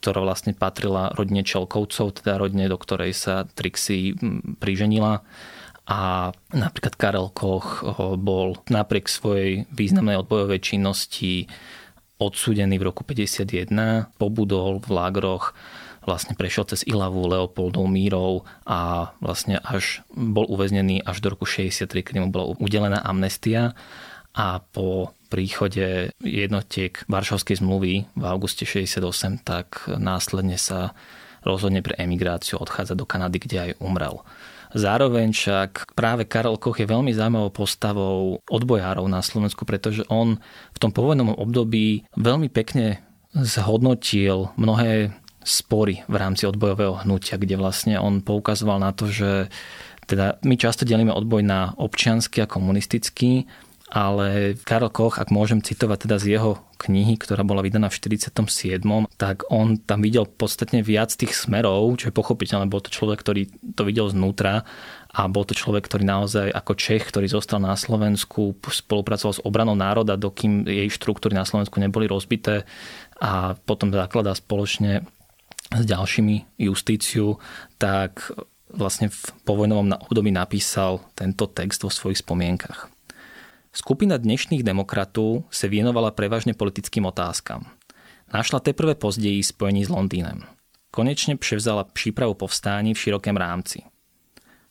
ktorá 0.02 0.18
vlastne 0.18 0.50
patrila 0.50 1.14
rodine 1.14 1.46
Čelkovcov, 1.46 2.18
teda 2.18 2.34
rodine, 2.34 2.66
do 2.66 2.74
ktorej 2.74 3.14
sa 3.14 3.46
Trixie 3.46 4.18
priženila. 4.58 5.22
A 5.86 6.30
napríklad 6.50 6.98
Karel 6.98 7.30
Koch 7.30 7.86
bol 8.18 8.58
napriek 8.66 9.06
svojej 9.06 9.70
významnej 9.70 10.18
odbojovej 10.18 10.58
činnosti 10.58 11.46
odsúdený 12.18 12.82
v 12.82 12.90
roku 12.90 13.06
51, 13.06 13.70
pobudol 14.18 14.82
v 14.82 14.88
lágroch 14.90 15.54
vlastne 16.02 16.34
prešiel 16.34 16.66
cez 16.68 16.82
Ilavu, 16.86 17.24
Leopoldov, 17.26 17.86
Mírov 17.86 18.46
a 18.66 19.12
vlastne 19.22 19.58
až 19.62 20.02
bol 20.10 20.46
uväznený 20.50 21.02
až 21.06 21.22
do 21.22 21.34
roku 21.34 21.46
63, 21.46 21.88
kedy 22.02 22.18
mu 22.22 22.28
bola 22.30 22.54
udelená 22.58 23.00
amnestia 23.02 23.74
a 24.32 24.64
po 24.72 25.12
príchode 25.28 26.12
jednotiek 26.20 27.00
Varšavskej 27.08 27.60
zmluvy 27.60 28.04
v 28.12 28.24
auguste 28.24 28.68
68, 28.68 29.44
tak 29.44 29.88
následne 29.88 30.60
sa 30.60 30.92
rozhodne 31.42 31.82
pre 31.82 31.96
emigráciu 31.98 32.60
odchádza 32.60 32.94
do 32.94 33.08
Kanady, 33.08 33.38
kde 33.42 33.56
aj 33.58 33.70
umrel. 33.82 34.22
Zároveň 34.72 35.36
však 35.36 35.92
práve 35.92 36.24
Karel 36.24 36.56
Koch 36.56 36.80
je 36.80 36.88
veľmi 36.88 37.12
zaujímavou 37.12 37.52
postavou 37.52 38.40
odbojárov 38.48 39.04
na 39.04 39.20
Slovensku, 39.20 39.68
pretože 39.68 40.00
on 40.08 40.40
v 40.72 40.78
tom 40.80 40.96
povojnom 40.96 41.36
období 41.36 42.08
veľmi 42.16 42.48
pekne 42.48 43.04
zhodnotil 43.36 44.52
mnohé 44.56 45.12
spory 45.42 46.02
v 46.06 46.16
rámci 46.16 46.46
odbojového 46.46 47.06
hnutia, 47.06 47.38
kde 47.38 47.58
vlastne 47.58 47.98
on 47.98 48.22
poukazoval 48.22 48.78
na 48.78 48.90
to, 48.94 49.10
že 49.10 49.50
teda 50.06 50.42
my 50.42 50.54
často 50.58 50.82
delíme 50.82 51.14
odboj 51.14 51.42
na 51.46 51.74
občiansky 51.78 52.42
a 52.42 52.50
komunistický, 52.50 53.46
ale 53.92 54.56
Karel 54.64 54.88
Koch, 54.88 55.20
ak 55.20 55.28
môžem 55.28 55.60
citovať 55.60 56.08
teda 56.08 56.16
z 56.16 56.40
jeho 56.40 56.64
knihy, 56.80 57.20
ktorá 57.20 57.44
bola 57.44 57.60
vydaná 57.60 57.92
v 57.92 58.00
47., 58.00 58.80
tak 59.20 59.44
on 59.52 59.76
tam 59.76 60.00
videl 60.00 60.24
podstatne 60.24 60.80
viac 60.80 61.12
tých 61.12 61.36
smerov, 61.36 62.00
čo 62.00 62.08
je 62.08 62.16
pochopiteľné, 62.16 62.72
bol 62.72 62.80
to 62.80 62.88
človek, 62.88 63.20
ktorý 63.20 63.52
to 63.76 63.84
videl 63.84 64.08
znútra 64.08 64.64
a 65.12 65.28
bol 65.28 65.44
to 65.44 65.52
človek, 65.52 65.84
ktorý 65.84 66.08
naozaj 66.08 66.48
ako 66.56 66.72
Čech, 66.72 67.04
ktorý 67.12 67.28
zostal 67.28 67.60
na 67.60 67.76
Slovensku, 67.76 68.56
spolupracoval 68.64 69.36
s 69.36 69.44
obranou 69.44 69.76
národa, 69.76 70.16
dokým 70.16 70.64
jej 70.64 70.88
štruktúry 70.88 71.36
na 71.36 71.44
Slovensku 71.44 71.76
neboli 71.76 72.08
rozbité 72.08 72.64
a 73.20 73.60
potom 73.68 73.92
zakladá 73.92 74.32
spoločne 74.32 75.04
s 75.76 75.84
ďalšími 75.84 76.58
justíciu, 76.58 77.38
tak 77.78 78.32
vlastne 78.72 79.08
v 79.08 79.20
povojnovom 79.44 79.92
období 80.08 80.32
napísal 80.32 81.00
tento 81.14 81.46
text 81.46 81.82
vo 81.82 81.90
svojich 81.90 82.24
spomienkach. 82.24 82.88
Skupina 83.72 84.16
dnešných 84.16 84.62
demokratů 84.62 85.44
se 85.50 85.68
věnovala 85.68 86.10
prevažne 86.10 86.52
politickým 86.52 87.06
otázkam. 87.06 87.64
Našla 88.34 88.60
teprve 88.60 88.94
později 88.94 89.42
spojení 89.42 89.84
s 89.84 89.88
Londýnem. 89.88 90.42
Konečne 90.90 91.36
převzala 91.36 91.84
přípravu 91.84 92.34
povstání 92.34 92.94
v 92.94 92.98
širokém 92.98 93.36
rámci. 93.36 93.82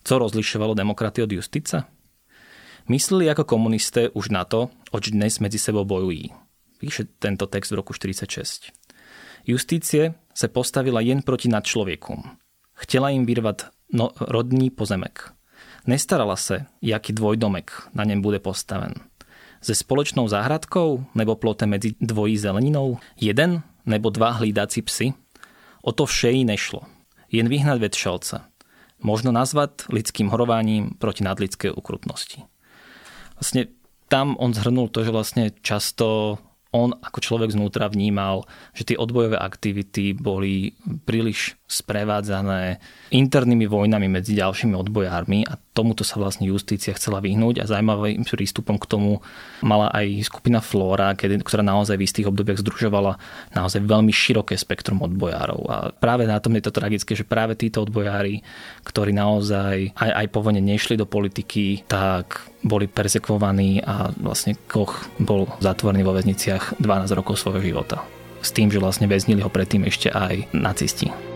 Co 0.03 0.19
rozlišovalo 0.19 0.73
demokraty 0.73 1.23
od 1.23 1.31
justice? 1.31 1.83
Mysleli 2.89 3.29
ako 3.29 3.43
komunisté 3.43 4.09
už 4.09 4.29
na 4.29 4.45
to, 4.45 4.69
oč 4.91 5.13
dnes 5.13 5.39
medzi 5.39 5.59
sebou 5.59 5.85
bojují. 5.85 6.33
Píše 6.77 7.03
tento 7.19 7.45
text 7.45 7.71
v 7.71 7.75
roku 7.75 7.93
46. 7.93 8.73
Justície 9.47 10.13
se 10.33 10.47
postavila 10.47 11.01
jen 11.01 11.21
proti 11.21 11.49
nadčloviekom. 11.49 12.23
Chtela 12.73 13.09
im 13.09 13.25
vyrvať 13.25 13.69
no, 13.93 14.11
rodný 14.19 14.69
pozemek. 14.69 15.33
Nestarala 15.87 16.35
se, 16.35 16.65
jaký 16.81 17.13
dvojdomek 17.13 17.71
na 17.93 18.03
ňem 18.03 18.21
bude 18.21 18.39
postaven. 18.39 18.93
Se 19.61 19.75
spoločnou 19.75 20.27
záhradkou 20.27 21.13
nebo 21.13 21.35
plotem 21.35 21.69
medzi 21.69 21.93
dvojí 22.01 22.37
zeleninou? 22.37 22.97
Jeden 23.17 23.61
nebo 23.85 24.09
dva 24.09 24.29
hlídací 24.41 24.81
psy? 24.81 25.13
O 25.81 25.91
to 25.91 26.05
vše 26.05 26.33
nešlo. 26.33 26.81
Jen 27.31 27.49
vyhnať 27.49 27.79
vetšelca. 27.79 28.51
možno 29.01 29.33
nazvať 29.33 29.89
lidským 29.89 30.29
horovaním 30.29 30.95
proti 30.95 31.25
nadlidskej 31.25 31.73
ukrutnosti. 31.73 32.45
Vlastne 33.35 33.73
tam 34.07 34.37
on 34.37 34.53
zhrnul 34.53 34.93
to, 34.93 35.01
že 35.01 35.11
vlastne 35.11 35.45
často 35.65 36.37
on 36.71 36.95
ako 37.03 37.19
človek 37.19 37.51
znútra 37.51 37.91
vnímal, 37.91 38.47
že 38.71 38.91
tie 38.91 38.97
odbojové 38.97 39.35
aktivity 39.35 40.15
boli 40.15 40.75
príliš 41.03 41.59
sprevádzané 41.71 42.83
internými 43.15 43.63
vojnami 43.71 44.11
medzi 44.11 44.35
ďalšími 44.35 44.75
odbojármi 44.75 45.47
a 45.47 45.55
tomuto 45.71 46.03
sa 46.03 46.19
vlastne 46.19 46.51
justícia 46.51 46.91
chcela 46.91 47.23
vyhnúť 47.23 47.63
a 47.63 47.69
zaujímavým 47.69 48.27
prístupom 48.27 48.75
k 48.75 48.89
tomu 48.91 49.23
mala 49.63 49.87
aj 49.95 50.27
skupina 50.27 50.59
kedy, 50.59 51.39
ktorá 51.43 51.63
naozaj 51.63 51.95
v 51.95 52.05
istých 52.07 52.27
obdobiach 52.27 52.59
združovala 52.59 53.15
naozaj 53.55 53.79
veľmi 53.87 54.11
široké 54.11 54.59
spektrum 54.59 54.99
odbojárov. 54.99 55.61
A 55.71 55.77
práve 55.95 56.27
na 56.27 56.43
tom 56.43 56.55
je 56.59 56.63
to 56.67 56.75
tragické, 56.75 57.15
že 57.15 57.23
práve 57.23 57.55
títo 57.55 57.87
odbojári, 57.87 58.43
ktorí 58.83 59.15
naozaj 59.15 59.95
aj, 59.95 60.11
aj 60.11 60.27
po 60.27 60.43
vojne 60.43 60.59
nešli 60.59 60.99
do 60.99 61.07
politiky, 61.07 61.87
tak 61.87 62.51
boli 62.61 62.91
persekvovaní 62.91 63.79
a 63.81 64.11
vlastne 64.19 64.59
Koch 64.67 65.07
bol 65.17 65.47
zatvorený 65.63 66.03
vo 66.03 66.13
väzniciach 66.13 66.83
12 66.83 67.17
rokov 67.17 67.39
svojho 67.39 67.63
života. 67.63 68.03
S 68.41 68.51
tým, 68.51 68.73
že 68.73 68.81
vlastne 68.81 69.05
väznili 69.05 69.45
ho 69.45 69.53
predtým 69.53 69.85
ešte 69.85 70.09
aj 70.09 70.49
nacisti. 70.51 71.30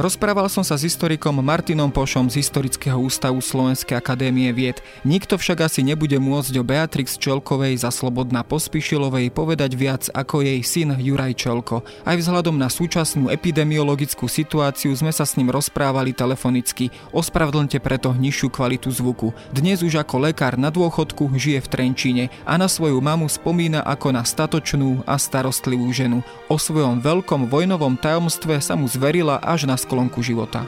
Rozprával 0.00 0.48
som 0.48 0.64
sa 0.64 0.80
s 0.80 0.88
historikom 0.88 1.44
Martinom 1.44 1.92
Pošom 1.92 2.32
z 2.32 2.40
Historického 2.40 2.96
ústavu 2.96 3.36
Slovenskej 3.44 4.00
akadémie 4.00 4.48
vied. 4.48 4.80
Nikto 5.04 5.36
však 5.36 5.68
asi 5.68 5.84
nebude 5.84 6.16
môcť 6.16 6.56
o 6.56 6.64
Beatrix 6.64 7.20
Čelkovej 7.20 7.84
za 7.84 7.92
Slobodná 7.92 8.40
Pospišilovej 8.40 9.28
povedať 9.28 9.76
viac 9.76 10.08
ako 10.08 10.40
jej 10.40 10.64
syn 10.64 10.96
Juraj 10.96 11.36
Čelko. 11.36 11.84
Aj 12.08 12.16
vzhľadom 12.16 12.56
na 12.56 12.72
súčasnú 12.72 13.28
epidemiologickú 13.28 14.24
situáciu 14.24 14.88
sme 14.96 15.12
sa 15.12 15.28
s 15.28 15.36
ním 15.36 15.52
rozprávali 15.52 16.16
telefonicky. 16.16 16.88
Ospravedlňte 17.12 17.76
preto 17.84 18.16
nižšiu 18.16 18.48
kvalitu 18.48 18.88
zvuku. 18.88 19.36
Dnes 19.52 19.84
už 19.84 20.00
ako 20.00 20.32
lekár 20.32 20.56
na 20.56 20.72
dôchodku 20.72 21.28
žije 21.36 21.60
v 21.60 21.68
Trenčíne 21.68 22.24
a 22.48 22.56
na 22.56 22.72
svoju 22.72 22.96
mamu 23.04 23.28
spomína 23.28 23.84
ako 23.84 24.16
na 24.16 24.24
statočnú 24.24 25.04
a 25.04 25.20
starostlivú 25.20 25.92
ženu. 25.92 26.24
O 26.48 26.56
svojom 26.56 27.04
veľkom 27.04 27.52
vojnovom 27.52 28.00
tajomstve 28.00 28.64
sa 28.64 28.80
mu 28.80 28.88
zverila 28.88 29.36
až 29.44 29.68
na 29.68 29.76
sklonku 29.90 30.22
života. 30.22 30.62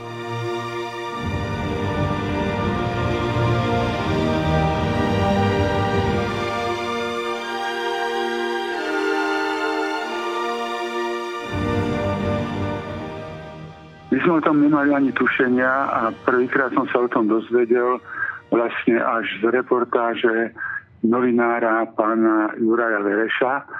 My 14.10 14.18
sme 14.18 14.32
o 14.34 14.42
tom 14.42 14.58
nemali 14.58 14.90
ani 14.90 15.14
tušenia 15.14 15.70
a 15.70 16.10
prvýkrát 16.26 16.74
som 16.74 16.90
sa 16.90 17.06
o 17.06 17.08
tom 17.08 17.30
dozvedel 17.30 18.02
vlastne 18.50 18.98
až 18.98 19.24
z 19.38 19.54
reportáže 19.54 20.50
novinára 21.06 21.86
pána 21.94 22.58
Juraja 22.58 22.98
Vereša, 23.06 23.70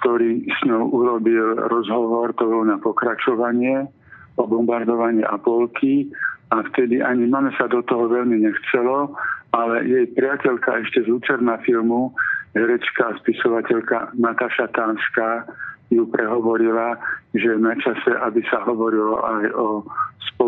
ktorý 0.00 0.48
s 0.48 0.58
ňou 0.64 0.88
urobil 0.96 1.60
rozhovor, 1.68 2.32
to 2.32 2.48
bolo 2.48 2.64
na 2.64 2.80
pokračovanie 2.80 3.97
o 4.38 4.46
bombardovanie 4.46 5.26
Apolky 5.26 6.08
a 6.54 6.62
vtedy 6.72 7.02
ani 7.02 7.28
máme 7.28 7.52
sa 7.58 7.68
do 7.68 7.84
toho 7.84 8.08
veľmi 8.08 8.40
nechcelo, 8.40 9.12
ale 9.52 9.84
jej 9.84 10.06
priateľka 10.16 10.80
ešte 10.86 11.04
z 11.04 11.10
Lucerna 11.12 11.60
filmu, 11.60 12.14
herečka 12.56 13.12
a 13.12 13.18
spisovateľka 13.20 14.16
Nataša 14.16 14.72
Tánska 14.72 15.44
ju 15.92 16.08
prehovorila, 16.08 16.96
že 17.36 17.56
na 17.56 17.76
čase, 17.76 18.12
aby 18.24 18.40
sa 18.48 18.64
hovorilo 18.64 19.20
aj 19.20 19.44
o 19.56 19.66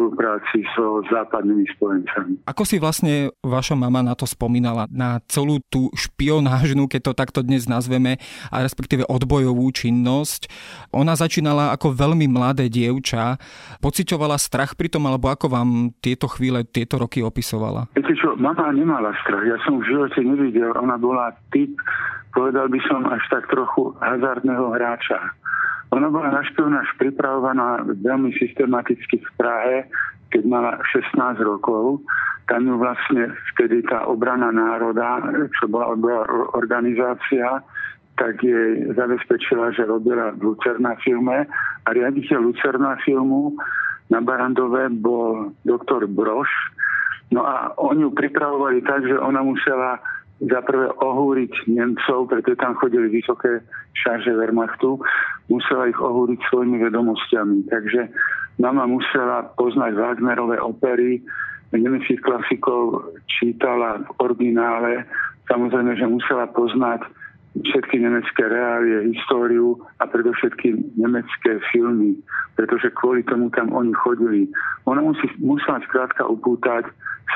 spolupráci 0.00 0.64
so 0.72 1.04
západnými 1.12 1.68
spojencami. 1.76 2.32
Ako 2.48 2.64
si 2.64 2.80
vlastne 2.80 3.28
vaša 3.44 3.76
mama 3.76 4.00
na 4.00 4.16
to 4.16 4.24
spomínala, 4.24 4.88
na 4.88 5.20
celú 5.28 5.60
tú 5.68 5.92
špionážnu, 5.92 6.88
keď 6.88 7.00
to 7.04 7.12
takto 7.12 7.40
dnes 7.44 7.68
nazveme, 7.68 8.16
a 8.48 8.64
respektíve 8.64 9.04
odbojovú 9.04 9.68
činnosť? 9.68 10.48
Ona 10.96 11.12
začínala 11.20 11.76
ako 11.76 11.92
veľmi 11.92 12.24
mladé 12.32 12.72
dievča. 12.72 13.36
Pocitovala 13.84 14.40
strach 14.40 14.72
pri 14.72 14.88
tom, 14.88 15.04
alebo 15.04 15.28
ako 15.28 15.52
vám 15.52 15.92
tieto 16.00 16.24
chvíle, 16.32 16.64
tieto 16.64 16.96
roky 16.96 17.20
opisovala? 17.20 17.92
Viete 17.92 18.16
čo, 18.16 18.32
mama 18.40 18.72
nemala 18.72 19.12
strach. 19.20 19.44
Ja 19.44 19.60
som 19.68 19.84
v 19.84 19.84
živote 19.84 20.24
nevidel. 20.24 20.72
Ona 20.80 20.96
bola 20.96 21.36
typ, 21.52 21.76
povedal 22.32 22.72
by 22.72 22.80
som, 22.88 23.04
až 23.04 23.20
tak 23.28 23.52
trochu 23.52 23.92
hazardného 24.00 24.72
hráča 24.72 25.36
ona 25.90 26.06
bola 26.06 26.30
na 26.30 26.42
špionáž 26.46 26.86
pripravovaná 27.02 27.82
veľmi 27.82 28.30
systematicky 28.38 29.18
v 29.18 29.30
Prahe, 29.34 29.76
keď 30.30 30.42
mala 30.46 30.78
16 30.94 31.42
rokov. 31.42 32.06
Tam 32.46 32.62
ju 32.66 32.78
vlastne 32.78 33.34
vtedy 33.54 33.82
tá 33.86 34.06
obrana 34.06 34.54
národa, 34.54 35.22
čo 35.58 35.66
bola 35.66 35.94
organizácia, 36.54 37.62
tak 38.18 38.38
jej 38.42 38.90
zabezpečila, 38.94 39.74
že 39.74 39.86
robila 39.86 40.30
v 40.38 40.54
Lucerna 40.54 40.94
filme 41.02 41.46
a 41.86 41.88
riaditeľ 41.90 42.38
Lucerna 42.38 42.98
filmu 43.02 43.58
na 44.10 44.18
Barandové 44.22 44.90
bol 44.90 45.54
doktor 45.62 46.06
Broš. 46.06 46.50
No 47.30 47.46
a 47.46 47.70
oni 47.78 48.02
ju 48.06 48.10
pripravovali 48.10 48.82
tak, 48.82 49.06
že 49.06 49.14
ona 49.14 49.42
musela 49.42 50.02
za 50.40 50.60
prvé 50.64 50.88
ohúriť 50.88 51.68
Nemcov, 51.68 52.32
pretože 52.32 52.56
tam 52.56 52.72
chodili 52.80 53.12
vysoké 53.12 53.60
šarže 53.92 54.32
Wehrmachtu, 54.32 54.96
musela 55.52 55.84
ich 55.92 56.00
ohúriť 56.00 56.40
svojimi 56.48 56.80
vedomosťami. 56.80 57.68
Takže 57.68 58.08
mama 58.56 58.88
musela 58.88 59.52
poznať 59.60 60.00
Wagnerové 60.00 60.56
opery, 60.56 61.20
nemeckých 61.76 62.24
klasikov 62.24 63.14
čítala 63.28 64.02
v 64.02 64.08
originále, 64.18 65.06
samozrejme, 65.46 65.94
že 65.94 66.06
musela 66.08 66.50
poznať 66.50 67.06
všetky 67.58 67.98
nemecké 67.98 68.46
reálie, 68.46 69.10
históriu 69.10 69.74
a 69.98 70.06
predovšetkým 70.06 70.94
nemecké 70.94 71.58
filmy, 71.74 72.14
pretože 72.54 72.94
kvôli 72.94 73.26
tomu 73.26 73.50
tam 73.50 73.74
oni 73.74 73.90
chodili. 73.92 74.46
Ona 74.86 75.02
musí, 75.02 75.26
musela 75.42 75.82
skrátka 75.82 76.26
upútať 76.30 76.86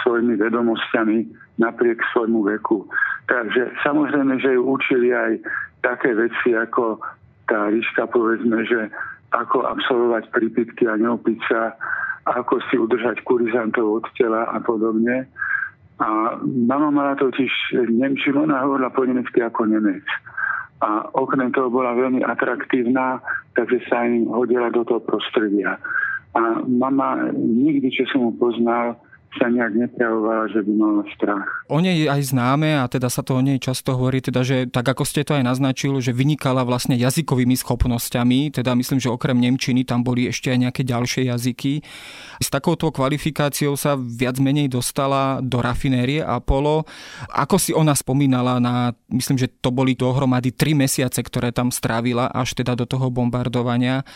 svojimi 0.02 0.38
vedomosťami 0.38 1.18
napriek 1.58 1.98
svojmu 2.14 2.46
veku. 2.46 2.86
Takže 3.26 3.74
samozrejme, 3.82 4.38
že 4.38 4.54
ju 4.54 4.62
učili 4.62 5.10
aj 5.10 5.32
také 5.82 6.14
veci 6.14 6.54
ako 6.54 7.02
tá 7.50 7.68
ríška, 7.70 8.06
povedzme, 8.08 8.62
že 8.64 8.90
ako 9.34 9.66
absolvovať 9.66 10.30
prípitky 10.30 10.86
a 10.86 10.94
neopiť 10.94 11.40
ako 12.24 12.56
si 12.72 12.80
udržať 12.80 13.20
kurizantov 13.26 14.00
od 14.00 14.06
tela 14.16 14.48
a 14.48 14.56
podobne. 14.62 15.28
A 16.02 16.38
mama 16.42 16.90
mala 16.90 17.14
totiž 17.14 17.78
Nemčinu, 17.86 18.42
ona 18.42 18.66
hovorila 18.66 18.90
po 18.90 19.06
nemecky 19.06 19.38
ako 19.38 19.70
Nemec. 19.70 20.02
A 20.82 21.06
okrem 21.14 21.54
toho 21.54 21.70
bola 21.70 21.94
veľmi 21.94 22.26
atraktívna, 22.26 23.22
takže 23.54 23.78
sa 23.86 24.02
im 24.02 24.26
hodila 24.26 24.74
do 24.74 24.82
toho 24.82 24.98
prostredia. 25.00 25.78
A 26.34 26.66
mama 26.66 27.30
nikdy, 27.30 27.94
čo 27.94 28.10
som 28.10 28.26
mu 28.26 28.32
poznal, 28.34 28.98
sa 29.38 29.50
nejak 29.50 29.74
neprejavovala, 29.74 30.46
že 30.50 30.60
by 30.62 30.72
mala 30.74 31.02
strach. 31.14 31.48
O 31.66 31.82
nej 31.82 32.06
aj 32.06 32.30
známe 32.30 32.78
a 32.78 32.86
teda 32.86 33.10
sa 33.10 33.26
to 33.26 33.34
o 33.34 33.42
nej 33.42 33.58
často 33.58 33.98
hovorí, 33.98 34.22
teda, 34.22 34.46
že 34.46 34.70
tak 34.70 34.86
ako 34.86 35.02
ste 35.02 35.26
to 35.26 35.34
aj 35.34 35.42
naznačil, 35.42 35.98
že 35.98 36.14
vynikala 36.14 36.62
vlastne 36.62 36.94
jazykovými 36.94 37.58
schopnosťami, 37.58 38.54
teda 38.54 38.76
myslím, 38.78 39.02
že 39.02 39.10
okrem 39.10 39.36
Nemčiny 39.38 39.82
tam 39.82 40.06
boli 40.06 40.30
ešte 40.30 40.54
aj 40.54 40.58
nejaké 40.68 40.82
ďalšie 40.86 41.28
jazyky. 41.28 41.82
S 42.38 42.48
takouto 42.50 42.90
kvalifikáciou 42.94 43.74
sa 43.74 43.98
viac 43.98 44.38
menej 44.38 44.70
dostala 44.70 45.42
do 45.42 45.58
rafinérie 45.58 46.22
Apollo. 46.22 46.86
Ako 47.30 47.56
si 47.58 47.74
ona 47.74 47.96
spomínala 47.98 48.62
na, 48.62 48.94
myslím, 49.10 49.38
že 49.38 49.50
to 49.50 49.74
boli 49.74 49.98
dohromady 49.98 50.54
tri 50.54 50.76
mesiace, 50.76 51.18
ktoré 51.22 51.50
tam 51.50 51.74
strávila 51.74 52.30
až 52.30 52.54
teda 52.54 52.78
do 52.78 52.86
toho 52.86 53.10
bombardovania. 53.10 54.06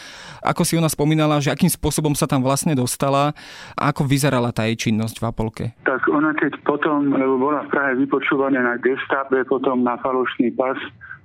Ako 0.44 0.62
si 0.62 0.78
ona 0.78 0.86
spomínala, 0.90 1.42
že 1.42 1.50
akým 1.50 1.70
spôsobom 1.70 2.14
sa 2.14 2.30
tam 2.30 2.44
vlastne 2.44 2.76
dostala 2.76 3.34
a 3.74 3.90
ako 3.90 4.06
vyzerala 4.06 4.54
tá 4.54 4.68
jej 4.68 4.88
činnosť? 4.88 5.07
Činnosť 5.08 5.24
v 5.24 5.28
Apolke? 5.32 5.64
Tak 5.88 6.04
ona 6.12 6.36
keď 6.36 6.60
potom, 6.68 7.16
lebo 7.16 7.40
bola 7.40 7.64
v 7.64 7.72
Prahe 7.72 7.92
vypočúvaná 7.96 8.60
na 8.60 8.76
gestape, 8.76 9.40
potom 9.48 9.80
na 9.80 9.96
falošný 9.96 10.52
pas 10.52 10.76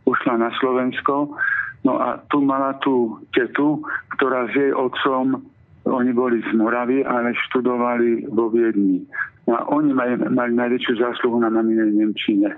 ušla 0.08 0.40
na 0.40 0.50
Slovensko. 0.64 1.36
No 1.84 2.00
a 2.00 2.24
tu 2.32 2.40
mala 2.40 2.80
tú 2.80 3.20
tetu, 3.36 3.84
ktorá 4.16 4.48
s 4.48 4.56
jej 4.56 4.72
otcom, 4.72 5.44
oni 5.84 6.16
boli 6.16 6.40
z 6.48 6.56
Moravy, 6.56 7.04
ale 7.04 7.36
študovali 7.52 8.32
vo 8.32 8.48
Viedni. 8.48 9.04
No 9.44 9.60
a 9.60 9.62
oni 9.68 9.92
mali, 9.92 10.16
mali 10.16 10.56
najväčšiu 10.56 11.04
zásluhu 11.04 11.44
na 11.44 11.52
maminej 11.52 11.92
Nemčine. 11.92 12.56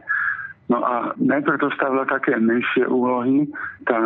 No 0.69 0.82
a 0.82 1.13
najprv 1.17 1.57
dostávala 1.57 2.05
také 2.05 2.38
menšie 2.38 2.86
úlohy. 2.86 3.49
Tá 3.89 3.97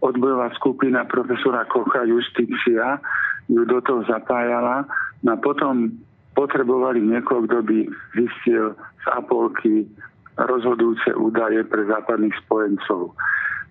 odbojová 0.00 0.52
skupina 0.56 1.04
profesora 1.04 1.68
Kocha 1.68 2.08
Justícia 2.08 3.00
ju 3.48 3.64
do 3.68 3.80
toho 3.84 4.04
zapájala. 4.08 4.88
No 5.24 5.36
a 5.36 5.38
potom 5.40 5.92
potrebovali 6.38 7.02
niekoho, 7.02 7.42
kto 7.50 7.66
by 7.66 7.78
zistil 8.14 8.78
z 8.78 9.06
Apolky 9.10 9.90
rozhodujúce 10.38 11.10
údaje 11.18 11.66
pre 11.66 11.82
západných 11.90 12.34
spojencov. 12.46 13.18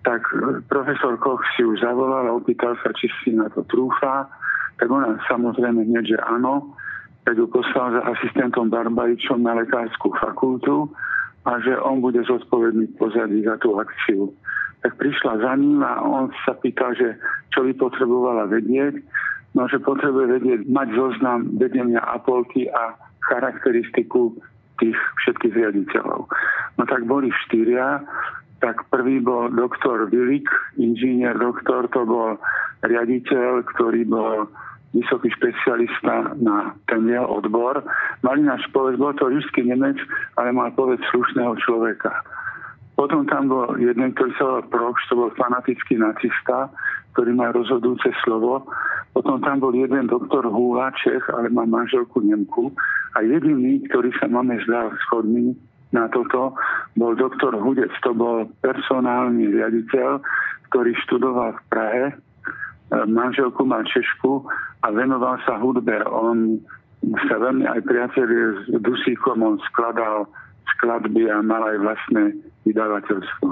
Tak 0.04 0.20
profesor 0.68 1.16
Koch 1.16 1.40
si 1.56 1.64
už 1.64 1.80
zavolal 1.80 2.28
a 2.28 2.36
opýtal 2.36 2.76
sa, 2.84 2.92
či 2.92 3.08
si 3.24 3.32
na 3.32 3.48
to 3.48 3.64
trúfa. 3.64 4.28
Tak 4.76 4.86
ona 4.92 5.16
samozrejme 5.26 5.88
hneď, 5.88 6.12
že 6.12 6.18
áno. 6.20 6.76
Tak 7.24 7.40
ju 7.40 7.48
poslal 7.48 7.96
za 7.96 8.02
asistentom 8.04 8.68
Barbaričom 8.68 9.40
na 9.40 9.56
lekárskú 9.56 10.12
fakultu 10.20 10.92
a 11.48 11.56
že 11.64 11.72
on 11.80 12.04
bude 12.04 12.20
zodpovedný 12.28 12.92
pozadí 13.00 13.48
za 13.48 13.56
tú 13.64 13.80
akciu. 13.80 14.28
Tak 14.84 15.00
prišla 15.00 15.40
za 15.40 15.52
ním 15.56 15.80
a 15.82 16.04
on 16.04 16.30
sa 16.44 16.52
pýtal, 16.54 16.92
že 16.94 17.16
čo 17.50 17.64
by 17.64 17.72
potrebovala 17.80 18.46
vedieť. 18.46 19.00
No, 19.56 19.64
že 19.64 19.80
potrebuje 19.80 20.26
vedieť, 20.38 20.60
mať 20.68 20.88
zoznam 20.92 21.56
vedenia 21.56 22.04
Apolky 22.04 22.68
a 22.68 22.94
charakteristiku 23.28 24.36
tých 24.78 24.96
všetkých 25.24 25.54
riaditeľov. 25.56 26.28
No 26.78 26.82
tak 26.86 27.04
boli 27.08 27.32
štyria, 27.48 28.00
tak 28.62 28.86
prvý 28.90 29.22
bol 29.22 29.50
doktor 29.50 30.06
Vilik, 30.10 30.46
inžinier 30.78 31.34
doktor, 31.38 31.86
to 31.90 32.02
bol 32.06 32.38
riaditeľ, 32.82 33.66
ktorý 33.74 34.06
bol 34.06 34.46
vysoký 34.96 35.28
špecialista 35.36 36.32
na 36.40 36.72
ten 36.88 37.04
jeho 37.04 37.26
odbor. 37.28 37.84
Mali 38.24 38.40
náš 38.46 38.64
povedz, 38.72 38.96
bol 38.96 39.12
to 39.14 39.28
ríšský 39.28 39.68
Nemec, 39.68 40.00
ale 40.40 40.54
mal 40.54 40.72
povedz 40.72 41.04
slušného 41.12 41.54
človeka. 41.60 42.24
Potom 42.98 43.30
tam 43.30 43.46
bol 43.46 43.78
jeden, 43.78 44.10
ktorý 44.10 44.34
sa 44.34 44.58
to 44.66 45.14
bol 45.14 45.30
fanatický 45.38 46.02
nacista, 46.02 46.66
ktorý 47.14 47.30
má 47.30 47.54
rozhodujúce 47.54 48.10
slovo. 48.26 48.66
Potom 49.14 49.38
tam 49.38 49.62
bol 49.62 49.70
jeden 49.70 50.10
doktor 50.10 50.42
Húla, 50.42 50.90
Čech, 50.98 51.22
ale 51.30 51.46
má 51.46 51.62
manželku 51.62 52.18
Nemku. 52.18 52.74
A 53.14 53.22
jediný, 53.22 53.86
ktorý 53.86 54.10
sa 54.18 54.26
máme 54.26 54.58
zdal 54.66 54.90
schodný 55.06 55.54
na 55.94 56.10
toto, 56.10 56.58
bol 56.98 57.14
doktor 57.14 57.54
Hudec, 57.54 57.94
to 58.02 58.10
bol 58.12 58.50
personálny 58.66 59.46
riaditeľ, 59.46 60.18
ktorý 60.68 60.92
študoval 61.06 61.54
v 61.54 61.62
Prahe, 61.70 62.04
e, 62.10 62.14
manželku 63.06 63.62
má 63.62 63.80
Češku 63.86 64.44
a 64.82 64.86
venoval 64.90 65.38
sa 65.46 65.56
hudbe. 65.56 66.02
On 66.10 66.60
sa 67.30 67.40
veľmi 67.40 67.64
aj 67.64 67.80
priateľ 67.86 68.26
s 68.66 68.74
Dusíkom, 68.82 69.40
on 69.40 69.56
skladal 69.70 70.26
skladby 70.76 71.30
a 71.30 71.40
mal 71.40 71.62
aj 71.64 71.78
vlastné 71.80 72.22
vydavateľstvo. 72.66 73.48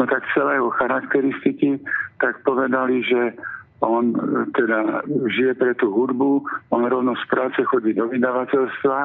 No 0.00 0.04
tak 0.08 0.24
celé 0.32 0.56
jeho 0.56 0.72
charakteristiky 0.80 1.76
tak 2.18 2.40
povedali, 2.42 3.04
že 3.04 3.36
on 3.80 4.12
e, 4.12 4.18
teda 4.56 5.04
žije 5.28 5.52
pre 5.56 5.72
tú 5.76 5.92
hudbu, 5.92 6.44
on 6.72 6.82
rovno 6.84 7.16
z 7.16 7.24
práce 7.28 7.60
chodí 7.64 7.96
do 7.96 8.08
vydavateľstva 8.08 8.98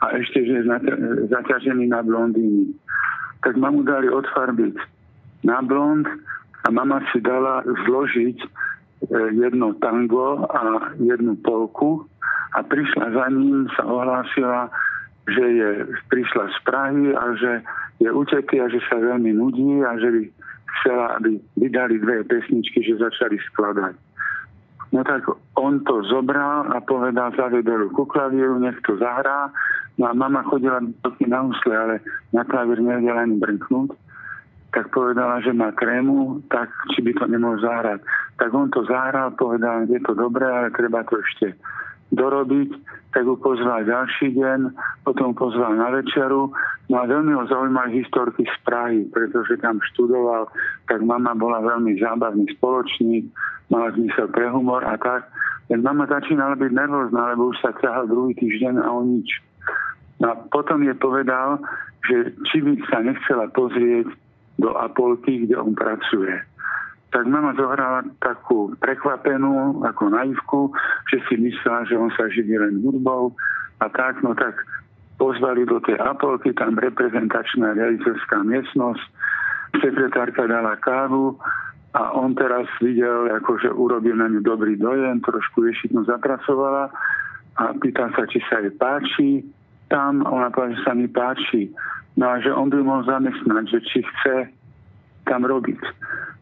a 0.00 0.06
ešte, 0.18 0.46
že 0.46 0.62
je 0.62 0.64
zaťažený 1.30 1.90
na 1.90 2.02
blondíny. 2.02 2.74
Tak 3.42 3.58
mamu 3.58 3.82
dali 3.82 4.06
odfarbiť 4.10 4.74
na 5.46 5.62
blond 5.62 6.06
a 6.62 6.68
mama 6.70 7.02
si 7.10 7.18
dala 7.22 7.62
zložiť 7.86 8.38
e, 8.38 8.48
jedno 9.34 9.74
tango 9.82 10.46
a 10.46 10.94
jednu 10.98 11.38
polku 11.42 12.06
a 12.54 12.62
prišla 12.66 13.14
za 13.14 13.26
ním, 13.30 13.70
sa 13.78 13.86
ohlásila, 13.86 14.70
že 15.30 15.44
je, 15.46 15.70
prišla 16.10 16.44
z 16.50 16.58
Prahy 16.66 17.04
a 17.14 17.24
že 17.38 17.52
je 18.02 18.10
uteký 18.10 18.60
a 18.60 18.66
že 18.68 18.80
sa 18.88 18.98
veľmi 18.98 19.32
nudí 19.36 19.82
a 19.84 19.94
že 20.00 20.08
by 20.10 20.22
chcela, 20.80 21.06
aby 21.20 21.36
vydali 21.60 22.00
dve 22.00 22.24
pesničky, 22.24 22.82
že 22.82 23.00
začali 23.00 23.36
skladať. 23.52 23.94
No 24.90 25.06
tak 25.06 25.22
on 25.54 25.86
to 25.86 26.02
zobral 26.10 26.66
a 26.66 26.82
povedal, 26.82 27.30
zavedol 27.38 27.94
ku 27.94 28.02
klavíru, 28.10 28.58
nech 28.58 28.74
to 28.82 28.98
zahrá. 28.98 29.54
No 29.98 30.10
a 30.10 30.12
mama 30.16 30.42
chodila 30.42 30.82
na 31.22 31.40
úsle, 31.46 31.74
ale 31.76 31.94
na 32.34 32.42
klavír 32.42 32.82
nevedela 32.82 33.22
ani 33.22 33.38
brnknúť. 33.38 33.94
Tak 34.70 34.90
povedala, 34.94 35.42
že 35.42 35.54
má 35.54 35.70
krému, 35.74 36.42
tak 36.50 36.70
či 36.94 37.02
by 37.02 37.12
to 37.18 37.26
nemohol 37.26 37.58
zahrať. 37.58 38.02
Tak 38.38 38.50
on 38.54 38.70
to 38.70 38.86
zahral, 38.86 39.34
povedal, 39.34 39.86
je 39.86 39.98
to 40.02 40.14
dobré, 40.14 40.46
ale 40.46 40.74
treba 40.74 41.06
to 41.06 41.18
ešte 41.22 41.54
dorobiť, 42.10 42.70
tak 43.14 43.26
ho 43.26 43.34
pozval 43.38 43.86
ďalší 43.86 44.34
deň, 44.34 44.60
potom 45.06 45.34
pozval 45.34 45.78
na 45.78 45.90
večeru. 45.90 46.50
No 46.90 46.94
a 46.98 47.06
veľmi 47.06 47.34
ho 47.34 47.46
zaujímali 47.46 48.02
historky 48.02 48.46
z 48.46 48.56
Prahy, 48.66 49.06
pretože 49.10 49.58
tam 49.62 49.78
študoval, 49.94 50.50
tak 50.90 51.02
mama 51.06 51.34
bola 51.38 51.62
veľmi 51.62 51.98
zábavný 52.02 52.50
spoločník, 52.58 53.30
mala 53.70 53.94
zmysel 53.94 54.26
pre 54.30 54.50
humor 54.50 54.82
a 54.82 54.98
tak. 54.98 55.26
Len 55.70 55.86
mama 55.86 56.06
začínala 56.10 56.58
byť 56.58 56.70
nervózna, 56.74 57.30
lebo 57.34 57.54
už 57.54 57.58
sa 57.62 57.70
ťahal 57.78 58.10
druhý 58.10 58.34
týždeň 58.34 58.82
a 58.82 58.90
o 58.90 59.06
nič. 59.06 59.30
No 60.18 60.34
a 60.34 60.38
potom 60.50 60.82
je 60.82 60.94
povedal, 60.98 61.62
že 62.10 62.34
či 62.50 62.58
by 62.58 62.74
sa 62.90 63.06
nechcela 63.06 63.46
pozrieť 63.54 64.10
do 64.58 64.74
Apolky, 64.74 65.46
kde 65.46 65.54
on 65.56 65.78
pracuje 65.78 66.42
tak 67.10 67.26
mama 67.26 67.50
zohrala 67.58 68.06
takú 68.22 68.70
prekvapenú, 68.78 69.82
ako 69.82 70.02
naivku, 70.14 70.60
že 71.10 71.18
si 71.26 71.34
myslela, 71.42 71.86
že 71.90 71.98
on 71.98 72.10
sa 72.14 72.30
živí 72.30 72.54
len 72.54 72.78
hudbou 72.82 73.34
a 73.82 73.86
tak, 73.90 74.22
no 74.22 74.34
tak 74.38 74.54
pozvali 75.18 75.66
do 75.66 75.82
tej 75.82 75.98
Apolky, 75.98 76.54
tam 76.54 76.78
reprezentačná 76.78 77.76
riaditeľská 77.76 78.46
miestnosť, 78.46 79.04
sekretárka 79.82 80.46
dala 80.46 80.78
kávu 80.78 81.36
a 81.92 82.14
on 82.14 82.38
teraz 82.38 82.70
videl, 82.78 83.26
akože 83.42 83.74
urobil 83.74 84.14
na 84.14 84.30
ňu 84.30 84.40
dobrý 84.46 84.78
dojem, 84.78 85.18
trošku 85.20 85.66
ješitno 85.66 86.06
zapracovala 86.06 86.94
a 87.58 87.62
pýtal 87.82 88.14
sa, 88.14 88.24
či 88.30 88.38
sa 88.46 88.62
jej 88.62 88.70
páči. 88.78 89.42
Tam 89.90 90.22
ona 90.22 90.54
povedala, 90.54 90.78
že 90.78 90.86
sa 90.86 90.94
mi 90.94 91.10
páči. 91.10 91.74
No 92.14 92.30
a 92.30 92.38
že 92.38 92.54
on 92.54 92.70
by 92.70 92.78
mohol 92.78 93.02
zamestnať, 93.02 93.64
že 93.66 93.78
či 93.90 93.98
chce 94.06 94.54
tam 95.26 95.42
robiť. 95.42 95.82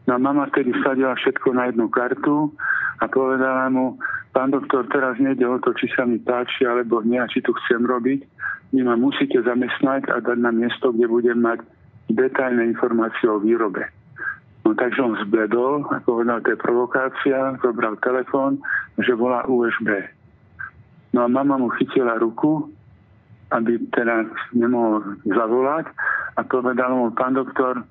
No 0.09 0.17
a 0.17 0.25
mama 0.25 0.49
vtedy 0.49 0.73
vsadila 0.73 1.13
všetko 1.13 1.53
na 1.53 1.69
jednu 1.69 1.85
kartu 1.93 2.49
a 2.97 3.05
povedala 3.05 3.69
mu, 3.69 3.93
pán 4.33 4.49
doktor, 4.49 4.89
teraz 4.89 5.21
nejde 5.21 5.45
o 5.45 5.61
to, 5.61 5.69
či 5.77 5.85
sa 5.93 6.01
mi 6.01 6.17
páči 6.17 6.65
alebo 6.65 7.05
nie, 7.05 7.21
či 7.29 7.45
tu 7.45 7.53
chcem 7.53 7.85
robiť. 7.85 8.25
Vy 8.73 8.81
ma 8.81 8.97
musíte 8.97 9.37
zamestnať 9.37 10.09
a 10.09 10.17
dať 10.17 10.37
na 10.41 10.49
miesto, 10.49 10.89
kde 10.89 11.05
budem 11.05 11.37
mať 11.45 11.61
detailné 12.09 12.73
informácie 12.73 13.29
o 13.29 13.37
výrobe. 13.37 13.85
No 14.65 14.73
takže 14.73 14.97
on 14.97 15.13
zbledol, 15.29 15.85
ako 15.85 16.25
povedal, 16.25 16.41
to 16.41 16.57
je 16.57 16.65
provokácia, 16.65 17.37
zobral 17.61 17.93
telefón, 18.01 18.57
že 18.97 19.13
volá 19.13 19.45
USB. 19.45 20.09
No 21.13 21.21
a 21.21 21.27
mama 21.29 21.61
mu 21.61 21.69
chytila 21.77 22.17
ruku, 22.17 22.65
aby 23.53 23.77
teda 23.93 24.25
nemohol 24.57 25.21
zavolať 25.21 25.85
a 26.33 26.41
povedal 26.41 26.97
mu, 26.97 27.13
pán 27.13 27.37
doktor, 27.37 27.85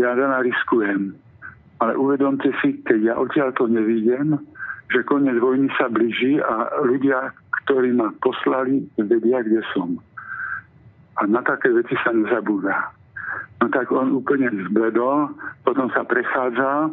ja 0.00 0.16
veľa 0.16 0.40
riskujem. 0.40 1.25
Ale 1.80 1.92
uvedomte 1.96 2.48
si, 2.64 2.80
keď 2.84 2.98
ja 3.02 3.14
odtiaľ 3.20 3.52
to 3.52 3.68
nevidím, 3.68 4.40
že 4.88 5.04
koniec 5.04 5.36
vojny 5.36 5.68
sa 5.76 5.90
blíži 5.90 6.40
a 6.40 6.80
ľudia, 6.86 7.34
ktorí 7.66 7.92
ma 7.92 8.14
poslali, 8.22 8.86
vedia, 8.96 9.42
kde 9.42 9.60
som. 9.74 9.98
A 11.18 11.26
na 11.26 11.42
také 11.42 11.74
veci 11.74 11.98
sa 12.00 12.14
nezabúda. 12.14 12.94
No 13.60 13.66
tak 13.72 13.90
on 13.90 14.14
úplne 14.14 14.52
zbledol, 14.70 15.32
potom 15.66 15.90
sa 15.90 16.06
prechádzal 16.06 16.92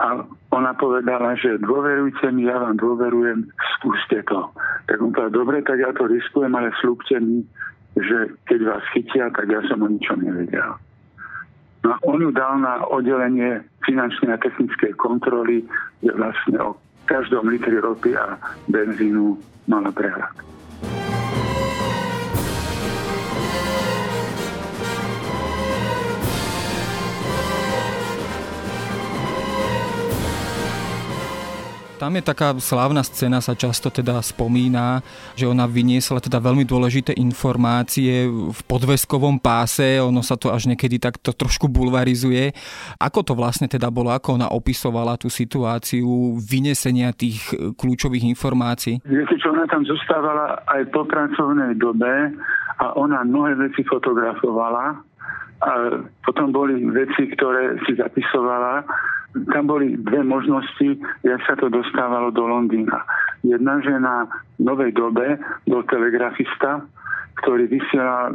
a 0.00 0.06
ona 0.48 0.72
povedala, 0.80 1.36
že 1.36 1.60
dôverujte 1.60 2.32
mi, 2.32 2.48
ja 2.48 2.56
vám 2.56 2.80
dôverujem, 2.80 3.52
skúste 3.76 4.24
to. 4.24 4.48
Tak 4.88 4.96
on 4.96 5.12
povedal, 5.12 5.44
dobre, 5.44 5.60
tak 5.60 5.76
ja 5.76 5.92
to 5.92 6.08
riskujem, 6.08 6.56
ale 6.56 6.72
slúbte 6.80 7.20
mi, 7.20 7.44
že 8.00 8.32
keď 8.48 8.60
vás 8.64 8.84
chytia, 8.96 9.28
tak 9.34 9.50
ja 9.52 9.60
som 9.68 9.84
o 9.84 9.88
ničom 9.92 10.24
nevedel. 10.24 10.72
No 11.80 11.96
on 12.04 12.20
ju 12.20 12.30
dal 12.30 12.60
na 12.60 12.84
oddelenie 12.84 13.64
finančnej 13.88 14.36
a 14.36 14.42
technickej 14.42 14.92
kontroly, 15.00 15.64
kde 16.04 16.12
vlastne 16.12 16.56
o 16.60 16.76
každom 17.08 17.48
litri 17.48 17.80
ropy 17.80 18.12
a 18.14 18.36
benzínu 18.68 19.40
mala 19.64 19.88
prehľad. 19.90 20.34
Tam 32.00 32.16
je 32.16 32.24
taká 32.24 32.56
slávna 32.56 33.04
scéna, 33.04 33.44
sa 33.44 33.52
často 33.52 33.92
teda 33.92 34.24
spomína, 34.24 35.04
že 35.36 35.44
ona 35.44 35.68
vyniesla 35.68 36.16
teda 36.16 36.40
veľmi 36.40 36.64
dôležité 36.64 37.12
informácie 37.20 38.24
v 38.24 38.60
podveskovom 38.64 39.36
páse, 39.36 40.00
ono 40.00 40.24
sa 40.24 40.40
to 40.40 40.48
až 40.48 40.64
niekedy 40.72 40.96
takto 40.96 41.36
trošku 41.36 41.68
bulvarizuje. 41.68 42.56
Ako 42.96 43.20
to 43.20 43.36
vlastne 43.36 43.68
teda 43.68 43.92
bolo, 43.92 44.16
ako 44.16 44.40
ona 44.40 44.48
opisovala 44.48 45.20
tú 45.20 45.28
situáciu 45.28 46.40
vynesenia 46.40 47.12
tých 47.12 47.52
kľúčových 47.76 48.32
informácií? 48.32 49.04
Viete 49.04 49.36
čo, 49.36 49.52
ona 49.52 49.68
tam 49.68 49.84
zostávala 49.84 50.64
aj 50.72 50.88
po 50.96 51.04
pracovnej 51.04 51.76
dobe 51.76 52.32
a 52.80 52.96
ona 52.96 53.28
mnohé 53.28 53.60
veci 53.60 53.84
fotografovala 53.84 54.96
a 55.60 55.72
potom 56.24 56.48
boli 56.48 56.80
veci, 56.96 57.28
ktoré 57.28 57.76
si 57.84 57.92
zapisovala 57.92 58.88
tam 59.54 59.70
boli 59.70 59.94
dve 59.94 60.26
možnosti, 60.26 60.98
jak 61.22 61.40
sa 61.46 61.54
to 61.54 61.70
dostávalo 61.70 62.34
do 62.34 62.46
Londýna. 62.46 63.06
Jedna, 63.46 63.78
že 63.78 63.94
na 63.96 64.26
novej 64.58 64.90
dobe 64.92 65.38
bol 65.70 65.86
telegrafista, 65.86 66.82
ktorý 67.40 67.70
vysiela 67.70 68.34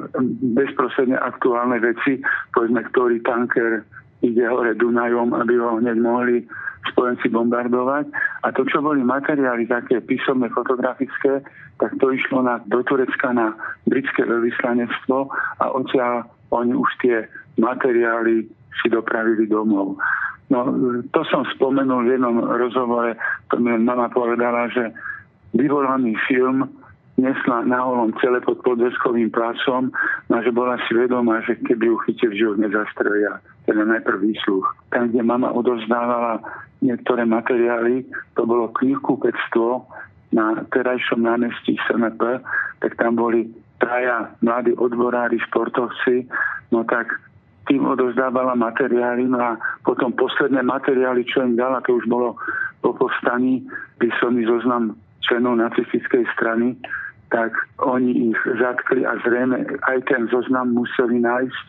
bezprostredne 0.56 1.20
aktuálne 1.20 1.78
veci, 1.84 2.24
povedzme, 2.56 2.82
ktorý 2.89 3.22
tanker 3.22 3.86
ide 4.26 4.46
hore 4.50 4.74
Dunajom, 4.74 5.36
aby 5.36 5.54
ho 5.62 5.78
hneď 5.78 5.98
mohli 6.02 6.48
spojenci 6.89 7.30
bombardovať. 7.30 8.10
A 8.46 8.54
to, 8.56 8.66
čo 8.66 8.82
boli 8.82 9.04
materiály 9.04 9.70
také 9.70 10.02
písomné, 10.02 10.50
fotografické, 10.50 11.43
tak 11.78 11.91
to 12.00 12.14
išlo 12.14 12.41
na, 12.41 12.62
do 12.66 12.82
Turecka 12.82 13.36
na 13.36 13.54
britské 13.86 14.24
veľvyslanectvo 14.26 15.18
a 15.62 15.66
odtiaľ 15.76 16.26
oni 16.56 16.74
už 16.74 16.89
tie 17.04 17.26
materiály 17.60 18.48
si 18.82 18.88
dopravili 18.91 19.48
domov. 19.48 19.98
No, 20.56 20.72
to 21.12 21.28
som 21.28 21.43
spomenul 21.51 22.08
v 22.08 22.16
jednom 22.16 22.39
rozhovore, 22.39 23.20
to 23.51 23.60
mi 23.60 23.76
mama 23.76 24.08
povedala, 24.08 24.72
že 24.72 24.88
vyvolaný 25.51 26.16
film 26.32 26.64
nesla 27.20 27.68
na 27.68 27.84
holom 27.84 28.16
celé 28.24 28.39
pod 28.39 28.64
podveskovým 28.64 29.36
plácom, 29.36 29.91
no 30.32 30.36
že 30.39 30.56
bola 30.56 30.80
si 30.88 30.95
vedomá, 30.95 31.43
že 31.43 31.60
keby 31.60 31.91
ju 31.91 31.95
chytil, 32.08 32.32
ju 32.32 32.49
nezastrelia. 32.56 33.43
Teda 33.68 33.84
najprv 33.84 34.24
výsluch. 34.24 34.64
Tam, 34.95 35.12
kde 35.12 35.28
mama 35.28 35.51
odozdávala 35.51 36.39
niektoré 36.80 37.28
materiály, 37.28 38.08
to 38.39 38.47
bolo 38.47 38.72
knihkúpectvo 38.80 39.84
na 40.32 40.64
terajšom 40.72 41.20
námestí 41.20 41.76
SNP, 41.88 42.20
tak 42.80 42.95
tam 42.95 43.20
boli 43.20 43.51
traja 43.84 44.32
mladí 44.39 44.72
odborári, 44.76 45.36
športovci, 45.51 46.32
no 46.72 46.88
tak 46.88 47.12
tým 47.66 47.82
odozdávala 47.86 48.53
materiály, 48.53 49.26
no 49.26 49.41
a 49.41 49.51
potom 49.82 50.13
posledné 50.13 50.61
materiály, 50.61 51.26
čo 51.26 51.41
im 51.41 51.57
dala, 51.57 51.82
to 51.82 51.97
už 51.97 52.05
bolo 52.05 52.38
po 52.86 52.93
povstaní, 52.93 53.66
písomný 53.97 54.45
zoznam 54.45 54.93
členov 55.26 55.57
nacistickej 55.57 56.30
strany, 56.38 56.78
tak 57.34 57.51
oni 57.82 58.32
ich 58.32 58.39
zatkli 58.61 59.01
a 59.01 59.18
zrejme 59.26 59.66
aj 59.89 59.97
ten 60.05 60.30
zoznam 60.30 60.78
museli 60.78 61.18
nájsť. 61.20 61.66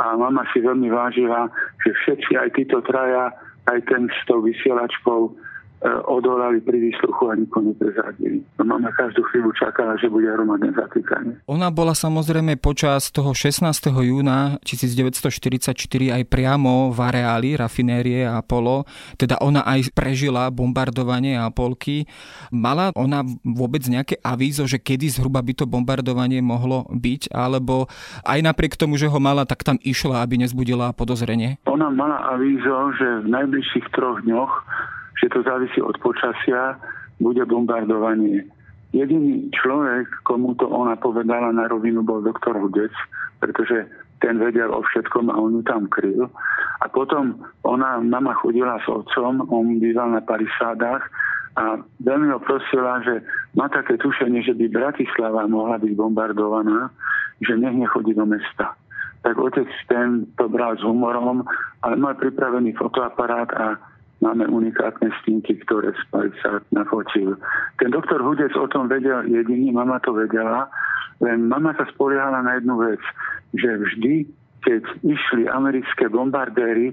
A 0.00 0.16
mama 0.16 0.44
si 0.52 0.60
veľmi 0.60 0.88
vážila, 0.92 1.48
že 1.84 1.92
všetci, 1.92 2.36
aj 2.36 2.48
títo 2.56 2.80
traja, 2.84 3.32
aj 3.68 3.80
ten 3.88 4.08
s 4.08 4.20
tou 4.24 4.40
vysielačkou, 4.44 5.32
odolali 5.80 6.60
pri 6.60 6.76
výsluchu 6.76 7.32
a 7.32 7.34
nikomu 7.40 7.72
neprezradili. 7.72 8.44
No 8.60 8.68
mama 8.68 8.92
každú 8.92 9.24
chvíľu 9.32 9.56
čakala, 9.56 9.96
že 9.96 10.12
bude 10.12 10.28
hromadné 10.28 10.76
zatýkanie. 10.76 11.40
Ona 11.48 11.72
bola 11.72 11.96
samozrejme 11.96 12.60
počas 12.60 13.08
toho 13.08 13.32
16. 13.32 13.64
júna 13.88 14.60
1944 14.60 15.72
aj 16.12 16.22
priamo 16.28 16.92
v 16.92 16.98
areáli 17.00 17.56
rafinérie 17.56 18.28
Apollo, 18.28 18.84
teda 19.16 19.40
ona 19.40 19.64
aj 19.64 19.88
prežila 19.96 20.52
bombardovanie 20.52 21.40
Apolky. 21.40 22.04
Mala 22.52 22.92
ona 22.92 23.24
vôbec 23.40 23.80
nejaké 23.88 24.20
avízo, 24.20 24.68
že 24.68 24.76
kedy 24.76 25.08
zhruba 25.16 25.40
by 25.40 25.56
to 25.56 25.64
bombardovanie 25.64 26.44
mohlo 26.44 26.84
byť, 26.92 27.32
alebo 27.32 27.88
aj 28.28 28.38
napriek 28.44 28.76
tomu, 28.76 29.00
že 29.00 29.08
ho 29.08 29.16
mala, 29.16 29.48
tak 29.48 29.64
tam 29.64 29.80
išla, 29.80 30.20
aby 30.20 30.44
nezbudila 30.44 30.92
podozrenie? 30.92 31.56
Ona 31.64 31.88
mala 31.88 32.36
avízo, 32.36 32.92
že 33.00 33.24
v 33.24 33.32
najbližších 33.32 33.88
troch 33.96 34.20
dňoch 34.28 34.52
že 35.20 35.28
to 35.28 35.44
závisí 35.44 35.78
od 35.84 35.96
počasia, 36.00 36.80
bude 37.20 37.44
bombardovanie. 37.44 38.48
Jediný 38.90 39.52
človek, 39.54 40.08
komu 40.26 40.58
to 40.58 40.66
ona 40.66 40.96
povedala 40.98 41.52
na 41.54 41.68
rovinu, 41.70 42.02
bol 42.02 42.24
doktor 42.24 42.58
Hudec, 42.58 42.90
pretože 43.38 43.86
ten 44.18 44.36
vedel 44.40 44.68
o 44.72 44.82
všetkom 44.82 45.30
a 45.30 45.38
on 45.38 45.60
ju 45.60 45.62
tam 45.62 45.86
kryl. 45.86 46.26
A 46.80 46.88
potom 46.88 47.38
ona, 47.62 48.00
mama 48.00 48.34
chodila 48.40 48.80
s 48.80 48.88
otcom, 48.88 49.46
on 49.48 49.78
býval 49.78 50.16
na 50.16 50.20
parisádach 50.24 51.06
a 51.56 51.80
veľmi 52.02 52.32
ho 52.32 52.40
prosila, 52.40 53.04
že 53.04 53.20
má 53.56 53.68
také 53.68 54.00
tušenie, 54.00 54.44
že 54.44 54.56
by 54.56 54.66
Bratislava 54.70 55.44
mohla 55.46 55.76
byť 55.76 55.92
bombardovaná, 55.92 56.88
že 57.44 57.56
nech 57.56 57.76
nechodí 57.76 58.16
do 58.16 58.24
mesta. 58.28 58.76
Tak 59.20 59.36
otec 59.36 59.68
ten 59.88 60.24
to 60.40 60.48
bral 60.48 60.76
s 60.76 60.82
humorom, 60.84 61.44
ale 61.84 61.94
mal 61.96 62.16
pripravený 62.16 62.72
fotoaparát 62.76 63.50
a 63.52 63.76
Máme 64.20 64.44
unikátne 64.52 65.08
stinky, 65.24 65.56
ktoré 65.64 65.96
sa 66.44 66.60
nafotil. 66.76 67.40
Ten 67.80 67.88
doktor 67.88 68.20
Hudec 68.20 68.52
o 68.52 68.68
tom 68.68 68.92
vedel 68.92 69.24
jediný, 69.24 69.72
mama 69.72 69.96
to 70.04 70.12
vedela, 70.12 70.68
len 71.24 71.48
mama 71.48 71.72
sa 71.76 71.88
spoliehala 71.88 72.44
na 72.44 72.60
jednu 72.60 72.76
vec, 72.80 73.00
že 73.56 73.80
vždy, 73.80 74.14
keď 74.60 74.82
išli 75.04 75.48
americké 75.48 76.12
bombardéry 76.12 76.92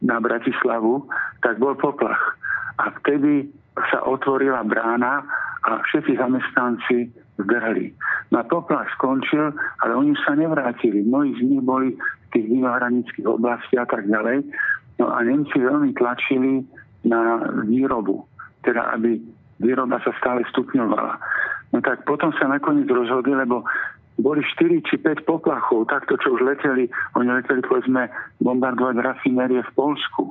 na 0.00 0.16
Bratislavu, 0.16 1.08
tak 1.44 1.60
bol 1.60 1.76
poplach. 1.76 2.40
A 2.80 2.88
vtedy 3.00 3.52
sa 3.92 4.04
otvorila 4.04 4.64
brána 4.64 5.24
a 5.64 5.80
všetci 5.84 6.16
zamestnanci 6.16 7.12
zdrhli. 7.40 7.92
Na 8.32 8.44
poplach 8.44 8.88
skončil, 8.96 9.52
ale 9.84 9.92
oni 9.92 10.12
sa 10.24 10.36
nevrátili. 10.36 11.04
Mnohí 11.04 11.36
z 11.36 11.42
nich 11.44 11.62
boli 11.64 11.96
v 11.96 12.26
tých 12.32 12.46
vinohranických 12.48 13.28
oblastiach 13.28 13.88
a 13.88 13.92
tak 13.92 14.04
ďalej. 14.08 14.44
No 15.02 15.10
a 15.10 15.18
Nemci 15.26 15.58
veľmi 15.58 15.98
tlačili 15.98 16.62
na 17.02 17.42
výrobu, 17.66 18.22
teda 18.62 18.94
aby 18.94 19.18
výroba 19.58 19.98
sa 20.06 20.14
stále 20.22 20.46
stupňovala. 20.54 21.18
No 21.74 21.82
tak 21.82 22.06
potom 22.06 22.30
sa 22.38 22.46
nakoniec 22.46 22.86
rozhodli, 22.86 23.34
lebo 23.34 23.66
boli 24.22 24.46
4 24.46 24.86
či 24.86 25.02
5 25.02 25.26
poplachov, 25.26 25.90
takto 25.90 26.14
čo 26.22 26.38
už 26.38 26.46
leteli, 26.46 26.86
oni 27.18 27.34
leteli 27.34 27.66
povedzme 27.66 28.06
bombardovať 28.38 29.02
rafinérie 29.02 29.66
v 29.66 29.74
Polsku. 29.74 30.30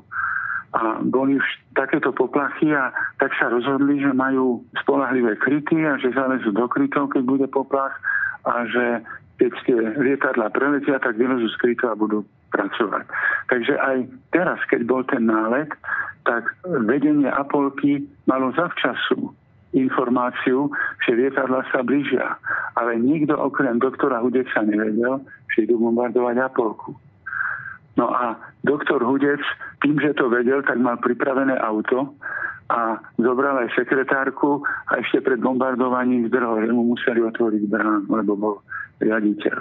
A 0.72 1.04
boli 1.04 1.36
už 1.36 1.48
takéto 1.76 2.16
poplachy 2.16 2.72
a 2.72 2.96
tak 3.20 3.36
sa 3.36 3.52
rozhodli, 3.52 4.00
že 4.00 4.16
majú 4.16 4.64
spolahlivé 4.80 5.36
kryty 5.36 5.84
a 5.84 6.00
že 6.00 6.16
zalezú 6.16 6.56
do 6.56 6.64
krytov, 6.72 7.12
keď 7.12 7.28
bude 7.28 7.48
poplach 7.52 8.00
a 8.48 8.64
že 8.72 9.04
keď 9.36 9.52
tie 9.68 9.80
lietadla 10.00 10.48
preletia, 10.56 11.04
tak 11.04 11.20
vylezú 11.20 11.52
z 11.52 11.60
krytov 11.60 11.92
a 11.92 12.00
budú 12.00 12.24
pracovať. 12.52 13.06
Takže 13.48 13.74
aj 13.80 13.98
teraz, 14.36 14.60
keď 14.68 14.82
bol 14.86 15.02
ten 15.08 15.26
nálet, 15.26 15.72
tak 16.28 16.52
vedenie 16.86 17.32
Apolky 17.32 18.06
malo 18.30 18.54
zavčasu 18.54 19.34
informáciu, 19.72 20.68
že 21.08 21.16
lietadla 21.16 21.64
sa 21.72 21.80
blížia. 21.80 22.36
Ale 22.76 23.00
nikto 23.00 23.40
okrem 23.40 23.80
doktora 23.80 24.20
Hudeca 24.20 24.68
nevedel, 24.68 25.24
že 25.56 25.64
idú 25.64 25.80
bombardovať 25.80 26.36
Apolku. 26.44 26.92
No 28.00 28.12
a 28.12 28.40
doktor 28.64 29.04
Hudec, 29.04 29.44
tým, 29.84 30.00
že 30.00 30.16
to 30.16 30.32
vedel, 30.32 30.64
tak 30.64 30.80
mal 30.80 30.96
pripravené 31.00 31.60
auto 31.60 32.16
a 32.72 33.04
zobral 33.20 33.60
aj 33.60 33.76
sekretárku 33.76 34.64
a 34.64 35.04
ešte 35.04 35.20
pred 35.20 35.44
bombardovaním 35.44 36.32
zdrhol, 36.32 36.64
že 36.64 36.72
mu 36.72 36.96
museli 36.96 37.20
otvoriť 37.20 37.64
brán, 37.68 38.08
lebo 38.08 38.40
bol 38.40 38.56
riaditeľ. 39.04 39.58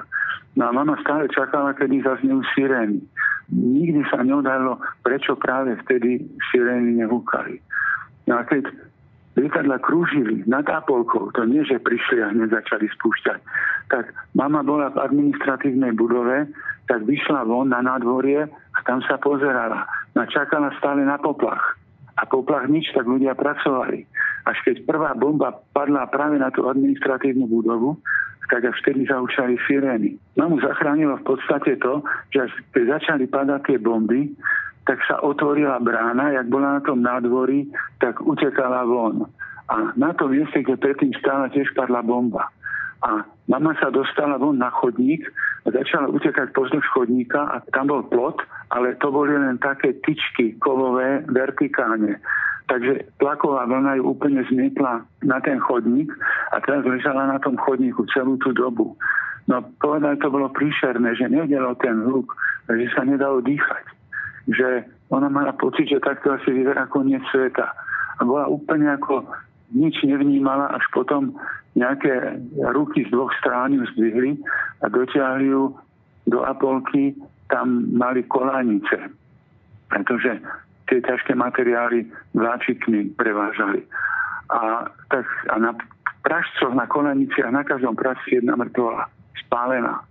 No 0.54 0.62
a 0.66 0.70
mama 0.70 0.94
stále 1.02 1.26
čakala, 1.30 1.74
kedy 1.74 2.06
zaznejú 2.06 2.46
sirény. 2.54 3.02
Nikdy 3.50 4.06
sa 4.14 4.22
neodhalo, 4.22 4.78
prečo 5.02 5.34
práve 5.34 5.74
vtedy 5.82 6.22
sirény 6.54 7.02
nehúkali. 7.02 7.58
No 8.30 8.38
a 8.38 8.46
keď 8.46 8.70
lietadla 9.34 9.82
krúžili 9.82 10.46
nad 10.46 10.66
Apolkou, 10.70 11.34
to 11.34 11.42
nie, 11.46 11.66
že 11.66 11.82
prišli 11.82 12.22
a 12.22 12.30
hneď 12.30 12.62
začali 12.62 12.86
spúšťať, 12.94 13.40
tak 13.90 14.14
mama 14.38 14.62
bola 14.62 14.94
v 14.94 15.02
administratívnej 15.02 15.98
budove, 15.98 16.46
tak 16.86 17.02
vyšla 17.06 17.46
von 17.46 17.74
na 17.74 17.82
nádvorie 17.82 18.46
a 18.46 18.78
tam 18.86 19.02
sa 19.06 19.18
pozerala. 19.18 19.86
No 20.14 20.26
čakala 20.30 20.74
stále 20.78 21.02
na 21.02 21.18
poplach. 21.18 21.80
A 22.18 22.22
poplach 22.26 22.66
nič, 22.66 22.90
tak 22.96 23.06
ľudia 23.06 23.38
pracovali. 23.38 24.06
Až 24.48 24.56
keď 24.64 24.88
prvá 24.88 25.12
bomba 25.14 25.52
padla 25.76 26.08
práve 26.08 26.40
na 26.40 26.48
tú 26.50 26.66
administratívnu 26.66 27.46
budovu, 27.46 28.00
tak 28.50 28.66
až 28.66 28.74
vtedy 28.82 29.06
zaučali 29.06 29.54
sirény. 29.70 30.18
Mamu 30.34 30.58
zachránilo 30.58 31.22
v 31.22 31.26
podstate 31.36 31.78
to, 31.78 32.02
že 32.34 32.50
až 32.50 32.52
keď 32.74 32.84
začali 32.98 33.24
padať 33.30 33.61
tie 33.62 33.78
bomby, 33.78 34.34
tak 34.90 34.98
sa 35.06 35.22
otvorila 35.22 35.78
brána, 35.78 36.34
jak 36.34 36.50
bola 36.50 36.80
na 36.80 36.82
tom 36.82 36.98
nádvorí, 36.98 37.70
tak 38.02 38.18
utekala 38.18 38.82
von. 38.82 39.22
A 39.70 39.94
na 39.94 40.11
tom 40.18 40.34
mieste, 40.34 40.66
kde 40.66 40.74
predtým 40.82 41.14
stála, 41.22 41.46
tiež 41.46 41.70
padla 41.78 42.02
bomba. 42.02 42.50
A 43.06 43.22
mama 43.51 43.74
sa 43.82 43.90
dostala 43.90 44.38
von 44.38 44.62
na 44.62 44.70
chodník 44.70 45.26
a 45.66 45.74
začala 45.74 46.07
utekať 46.14 46.55
pozdĺž 46.55 46.86
chodníka 46.94 47.42
a 47.51 47.59
tam 47.74 47.90
bol 47.90 48.07
plot, 48.07 48.38
ale 48.70 48.94
to 49.03 49.11
boli 49.11 49.34
len 49.34 49.59
také 49.59 49.98
tyčky 50.07 50.55
kovové 50.62 51.26
vertikálne. 51.26 52.22
Takže 52.70 53.18
tlaková 53.18 53.66
vlna 53.66 53.98
ju 53.98 54.14
úplne 54.14 54.46
zmietla 54.46 55.03
na 55.26 55.38
ten 55.42 55.59
chodník 55.59 56.07
a 56.55 56.62
teraz 56.62 56.86
ležala 56.86 57.26
na 57.26 57.42
tom 57.42 57.59
chodníku 57.59 58.07
celú 58.14 58.38
tú 58.38 58.55
dobu. 58.55 58.94
No 59.51 59.59
povedal, 59.82 60.14
to 60.22 60.30
bolo 60.30 60.46
príšerné, 60.55 61.18
že 61.18 61.26
nevedelo 61.26 61.74
ten 61.82 61.98
hluk, 62.07 62.30
že 62.70 62.86
sa 62.94 63.03
nedalo 63.03 63.42
dýchať. 63.42 63.84
Že 64.46 64.86
ona 65.11 65.26
mala 65.26 65.51
pocit, 65.59 65.90
že 65.90 65.98
takto 65.98 66.30
asi 66.30 66.55
vyzerá 66.55 66.86
koniec 66.86 67.26
sveta. 67.34 67.74
A 68.16 68.22
bola 68.22 68.46
úplne 68.46 68.94
ako 68.94 69.26
nič 69.75 70.03
nevnímala, 70.03 70.75
až 70.75 70.85
potom 70.91 71.35
nejaké 71.79 72.43
ruky 72.75 73.07
z 73.07 73.11
dvoch 73.14 73.31
strán 73.39 73.73
ju 73.73 73.87
zdvihli 73.95 74.37
a 74.83 74.91
dotiahli 74.91 75.47
ju 75.47 75.75
do 76.27 76.43
Apolky, 76.43 77.14
tam 77.51 77.87
mali 77.95 78.23
kolanice. 78.27 79.11
Pretože 79.91 80.43
tie 80.91 80.99
ťažké 81.03 81.35
materiály 81.35 82.07
vláčikmi 82.35 83.14
prevážali. 83.14 83.83
A, 84.51 84.91
tak, 85.11 85.27
a 85.51 85.59
na 85.59 85.75
pražcoch, 86.27 86.75
na 86.75 86.87
koleniciach, 86.91 87.55
na 87.55 87.62
každom 87.62 87.95
pražci 87.95 88.43
jedna 88.43 88.59
mŕtvola. 88.59 89.07
spálená 89.47 90.09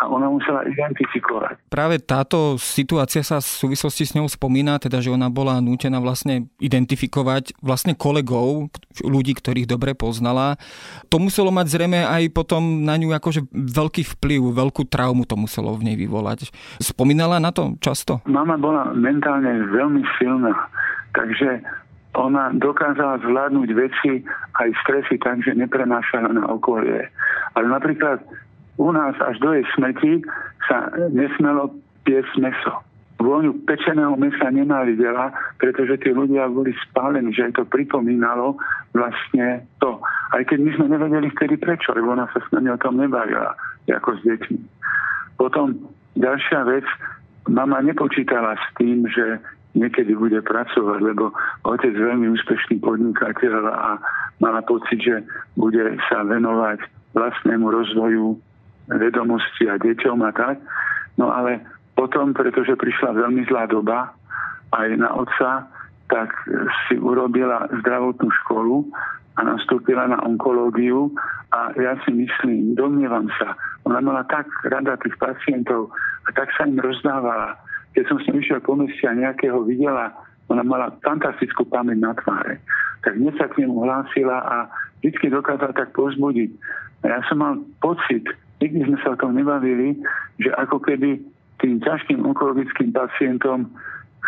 a 0.00 0.10
ona 0.10 0.26
musela 0.26 0.66
identifikovať. 0.66 1.70
Práve 1.70 2.02
táto 2.02 2.58
situácia 2.58 3.22
sa 3.22 3.38
v 3.38 3.46
súvislosti 3.46 4.04
s 4.04 4.14
ňou 4.18 4.26
spomína, 4.26 4.82
teda 4.82 4.98
že 4.98 5.14
ona 5.14 5.30
bola 5.30 5.62
nútená 5.62 6.02
vlastne 6.02 6.50
identifikovať 6.58 7.54
vlastne 7.62 7.94
kolegov, 7.94 8.74
ľudí, 9.06 9.38
ktorých 9.38 9.70
dobre 9.70 9.94
poznala. 9.94 10.58
To 11.08 11.22
muselo 11.22 11.54
mať 11.54 11.66
zrejme 11.70 12.02
aj 12.02 12.34
potom 12.34 12.82
na 12.82 12.98
ňu 12.98 13.14
akože 13.14 13.46
veľký 13.54 14.02
vplyv, 14.18 14.50
veľkú 14.50 14.82
traumu 14.90 15.22
to 15.24 15.38
muselo 15.38 15.74
v 15.78 15.92
nej 15.92 15.96
vyvolať. 15.96 16.50
Spomínala 16.82 17.38
na 17.38 17.54
to 17.54 17.78
často? 17.78 18.18
Mama 18.26 18.58
bola 18.58 18.90
mentálne 18.92 19.70
veľmi 19.70 20.02
silná, 20.18 20.52
takže 21.14 21.62
ona 22.14 22.54
dokázala 22.54 23.18
zvládnuť 23.26 23.68
veci 23.74 24.22
aj 24.58 24.68
stresy 24.86 25.18
tak, 25.18 25.42
že 25.42 25.58
neprenášala 25.58 26.30
na 26.30 26.46
okolie. 26.46 27.10
Ale 27.58 27.66
napríklad 27.66 28.22
u 28.78 28.88
nás 28.90 29.14
až 29.22 29.38
do 29.38 29.54
jej 29.54 29.66
smrti 29.74 30.26
sa 30.66 30.90
nesmelo 31.12 31.70
piesť 32.02 32.34
meso. 32.42 32.74
Vôňu 33.22 33.62
pečeného 33.64 34.18
mesa 34.18 34.50
nemali 34.50 34.98
veľa, 34.98 35.56
pretože 35.62 36.02
tí 36.02 36.10
ľudia 36.10 36.50
boli 36.50 36.74
spálení, 36.90 37.30
že 37.30 37.46
aj 37.48 37.62
to 37.62 37.64
pripomínalo 37.64 38.58
vlastne 38.90 39.62
to. 39.78 40.02
Aj 40.34 40.42
keď 40.42 40.58
my 40.60 40.70
sme 40.74 40.86
nevedeli 40.90 41.30
vtedy 41.30 41.54
prečo, 41.56 41.94
lebo 41.94 42.12
ona 42.12 42.26
sa 42.34 42.42
s 42.42 42.50
nami 42.50 42.74
o 42.74 42.78
tom 42.82 42.98
nebavila, 42.98 43.54
ako 43.86 44.18
s 44.18 44.20
deťmi. 44.26 44.58
Potom 45.38 45.78
ďalšia 46.18 46.66
vec, 46.66 46.86
mama 47.46 47.78
nepočítala 47.86 48.58
s 48.58 48.66
tým, 48.76 49.06
že 49.06 49.38
niekedy 49.78 50.14
bude 50.18 50.42
pracovať, 50.42 51.00
lebo 51.02 51.34
otec 51.66 51.94
veľmi 51.94 52.30
úspešný 52.34 52.82
podnikateľ 52.82 53.52
a 53.70 53.90
mala 54.42 54.62
pocit, 54.66 55.02
že 55.02 55.22
bude 55.54 55.98
sa 56.10 56.26
venovať 56.26 56.82
vlastnému 57.14 57.66
rozvoju 57.70 58.38
vedomosti 58.88 59.68
a 59.68 59.80
deťom 59.80 60.18
a 60.24 60.30
tak. 60.34 60.56
No 61.16 61.30
ale 61.30 61.62
potom, 61.94 62.34
pretože 62.34 62.74
prišla 62.74 63.16
veľmi 63.16 63.46
zlá 63.46 63.70
doba 63.70 64.12
aj 64.74 64.88
na 64.98 65.10
otca, 65.14 65.70
tak 66.10 66.30
si 66.86 66.98
urobila 66.98 67.70
zdravotnú 67.80 68.28
školu 68.44 68.84
a 69.34 69.40
nastúpila 69.42 70.06
na 70.06 70.20
onkológiu 70.22 71.10
a 71.54 71.74
ja 71.78 71.98
si 72.06 72.10
myslím, 72.14 72.74
domnievam 72.74 73.30
sa, 73.40 73.54
ona 73.86 73.98
mala 74.02 74.22
tak 74.26 74.46
rada 74.66 74.98
tých 75.00 75.16
pacientov 75.18 75.90
a 76.26 76.28
tak 76.34 76.50
sa 76.54 76.66
im 76.66 76.78
rozdávala. 76.78 77.58
Keď 77.94 78.04
som 78.10 78.18
s 78.18 78.26
ním 78.30 78.42
išiel 78.42 78.60
po 78.62 78.74
meste 78.74 79.06
a 79.06 79.14
nejakého 79.14 79.62
videla, 79.62 80.10
ona 80.50 80.66
mala 80.66 80.92
fantastickú 81.00 81.64
pamäť 81.66 81.98
na 82.02 82.12
tváre. 82.18 82.60
Tak 83.06 83.16
dnes 83.16 83.34
sa 83.38 83.48
k 83.48 83.64
nemu 83.64 83.86
hlásila 83.86 84.38
a 84.44 84.56
vždy 85.00 85.30
dokázala 85.30 85.72
tak 85.72 85.94
pozbudiť. 85.94 86.50
A 87.04 87.18
ja 87.18 87.20
som 87.28 87.38
mal 87.40 87.60
pocit, 87.80 88.24
nikdy 88.62 88.80
sme 88.86 88.98
sa 89.02 89.14
o 89.14 89.20
tom 89.20 89.34
nebavili, 89.34 89.98
že 90.38 90.50
ako 90.54 90.82
keby 90.82 91.22
tým 91.62 91.80
ťažkým 91.80 92.20
onkologickým 92.26 92.90
pacientom 92.92 93.70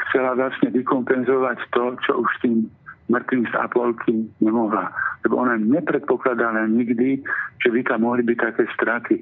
chcela 0.07 0.39
vlastne 0.39 0.71
vykompenzovať 0.71 1.59
to, 1.75 1.85
čo 2.07 2.13
už 2.23 2.31
tým 2.41 2.71
mŕtvým 3.11 3.45
z 3.51 3.55
Apolky 3.59 4.15
nemohla. 4.43 4.91
Lebo 5.23 5.43
ona 5.43 5.59
nepredpokladala 5.59 6.67
nikdy, 6.67 7.23
že 7.63 7.69
by 7.71 7.81
tam 7.87 8.03
mohli 8.07 8.23
byť 8.27 8.39
také 8.39 8.65
straty. 8.75 9.17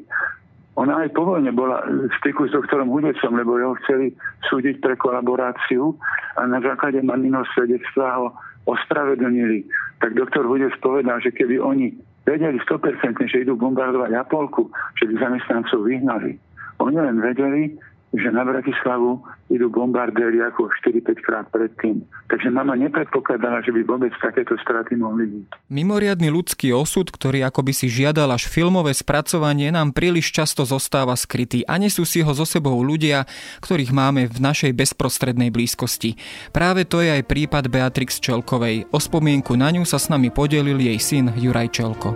Ona 0.74 1.06
aj 1.06 1.14
po 1.14 1.38
bola 1.38 1.86
v 1.86 2.10
styku 2.18 2.50
s 2.50 2.52
doktorom 2.52 2.90
Hudecom, 2.90 3.38
lebo 3.38 3.62
jeho 3.62 3.78
chceli 3.86 4.10
súdiť 4.50 4.82
pre 4.82 4.98
kolaboráciu 4.98 5.94
a 6.34 6.50
na 6.50 6.58
základe 6.58 6.98
mamino 6.98 7.46
svedectva 7.54 8.18
ho 8.18 8.26
ospravedlnili. 8.66 9.62
Tak 10.02 10.18
doktor 10.18 10.42
Hudec 10.42 10.74
povedal, 10.82 11.22
že 11.22 11.30
keby 11.30 11.62
oni 11.62 11.94
vedeli 12.24 12.58
100%, 12.60 13.30
že 13.30 13.44
idú 13.44 13.56
bombardovať 13.56 14.12
Apolku, 14.16 14.72
že 14.96 15.08
by 15.08 15.14
zamestnancov 15.20 15.84
vyhnali. 15.84 16.36
Oni 16.82 16.98
len 16.98 17.22
vedeli, 17.22 17.76
že 18.14 18.30
na 18.30 18.46
Bratislavu 18.46 19.18
idú 19.50 19.66
bombardéri 19.68 20.38
ako 20.46 20.70
4-5 20.86 21.26
krát 21.26 21.46
predtým. 21.50 22.06
Takže 22.30 22.48
mama 22.48 22.78
nepredpokladala, 22.78 23.60
že 23.66 23.74
by 23.74 23.82
vôbec 23.82 24.14
takéto 24.22 24.54
straty 24.62 24.94
mohli 24.94 25.26
byť. 25.26 25.46
Mimoriadný 25.66 26.30
ľudský 26.30 26.70
osud, 26.70 27.10
ktorý 27.10 27.42
akoby 27.42 27.74
si 27.74 27.90
žiadal 27.90 28.30
až 28.30 28.46
filmové 28.46 28.94
spracovanie, 28.94 29.74
nám 29.74 29.90
príliš 29.90 30.30
často 30.30 30.62
zostáva 30.62 31.18
skrytý 31.18 31.66
a 31.66 31.74
nesú 31.74 32.06
si 32.06 32.22
ho 32.22 32.30
so 32.30 32.46
sebou 32.46 32.78
ľudia, 32.86 33.26
ktorých 33.60 33.90
máme 33.90 34.30
v 34.30 34.38
našej 34.38 34.70
bezprostrednej 34.72 35.50
blízkosti. 35.50 36.14
Práve 36.54 36.86
to 36.86 37.02
je 37.02 37.18
aj 37.18 37.26
prípad 37.26 37.66
Beatrix 37.66 38.22
Čelkovej. 38.22 38.86
O 38.94 39.02
spomienku 39.02 39.58
na 39.58 39.74
ňu 39.74 39.82
sa 39.82 39.98
s 39.98 40.06
nami 40.06 40.30
podelil 40.30 40.78
jej 40.78 40.98
syn 41.02 41.34
Juraj 41.34 41.74
Čelko. 41.74 42.14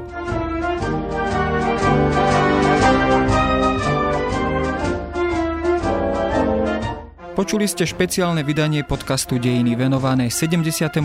Počuli 7.38 7.70
ste 7.70 7.86
špeciálne 7.86 8.42
vydanie 8.42 8.82
podcastu 8.82 9.38
Dejiny 9.38 9.78
venované 9.78 10.26
75. 10.26 10.98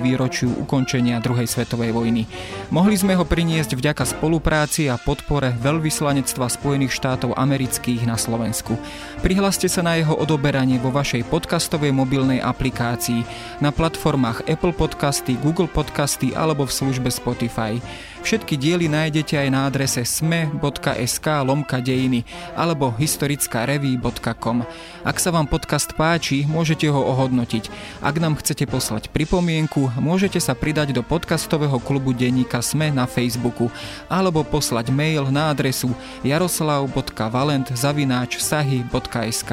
výročiu 0.00 0.48
ukončenia 0.64 1.20
druhej 1.20 1.44
svetovej 1.44 1.92
vojny. 1.92 2.24
Mohli 2.72 2.96
sme 2.96 3.12
ho 3.12 3.28
priniesť 3.28 3.76
vďaka 3.76 4.08
spolupráci 4.08 4.88
a 4.88 4.96
podpore 4.96 5.52
Veľvyslanectva 5.60 6.48
Spojených 6.48 6.96
štátov 6.96 7.36
amerických 7.36 8.08
na 8.08 8.16
Slovensku. 8.16 8.80
Prihláste 9.20 9.68
sa 9.68 9.84
na 9.84 10.00
jeho 10.00 10.16
odoberanie 10.16 10.80
vo 10.80 10.88
vašej 10.88 11.28
podcastovej 11.28 11.92
mobilnej 11.92 12.40
aplikácii 12.40 13.20
na 13.60 13.68
platformách 13.68 14.48
Apple 14.48 14.72
Podcasty, 14.72 15.36
Google 15.44 15.68
Podcasty 15.68 16.32
alebo 16.32 16.64
v 16.64 16.72
službe 16.72 17.12
Spotify. 17.12 17.76
Všetky 18.22 18.54
diely 18.56 18.86
nájdete 18.88 19.36
aj 19.36 19.48
na 19.52 19.68
adrese 19.68 20.04
sme.sk 20.06 21.26
lomka 21.44 21.82
dejiny 21.82 22.24
alebo 22.56 22.94
historickareví.com. 22.96 24.64
Ak 25.04 25.16
sa 25.20 25.30
vám 25.34 25.50
podcast 25.50 25.92
páči, 25.92 26.48
môžete 26.48 26.88
ho 26.88 27.00
ohodnotiť. 27.12 27.68
Ak 28.00 28.16
nám 28.16 28.38
chcete 28.40 28.64
poslať 28.64 29.12
pripomienku, 29.12 29.92
môžete 30.00 30.40
sa 30.40 30.56
pridať 30.56 30.96
do 30.96 31.02
podcastového 31.04 31.76
klubu 31.82 32.16
denníka 32.16 32.64
Sme 32.64 32.88
na 32.88 33.04
Facebooku 33.04 33.68
alebo 34.08 34.42
poslať 34.46 34.88
mail 34.88 35.28
na 35.28 35.52
adresu 35.52 35.92
jaroslav.valent 36.22 37.72
sahy.sk. 37.76 39.50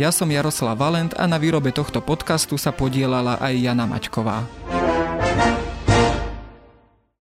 Ja 0.00 0.10
som 0.10 0.28
Jaroslav 0.32 0.80
Valent 0.80 1.12
a 1.16 1.28
na 1.28 1.36
výrobe 1.36 1.70
tohto 1.70 2.00
podcastu 2.00 2.56
sa 2.56 2.72
podielala 2.72 3.36
aj 3.38 3.54
Jana 3.54 3.84
Maťková. 3.84 4.44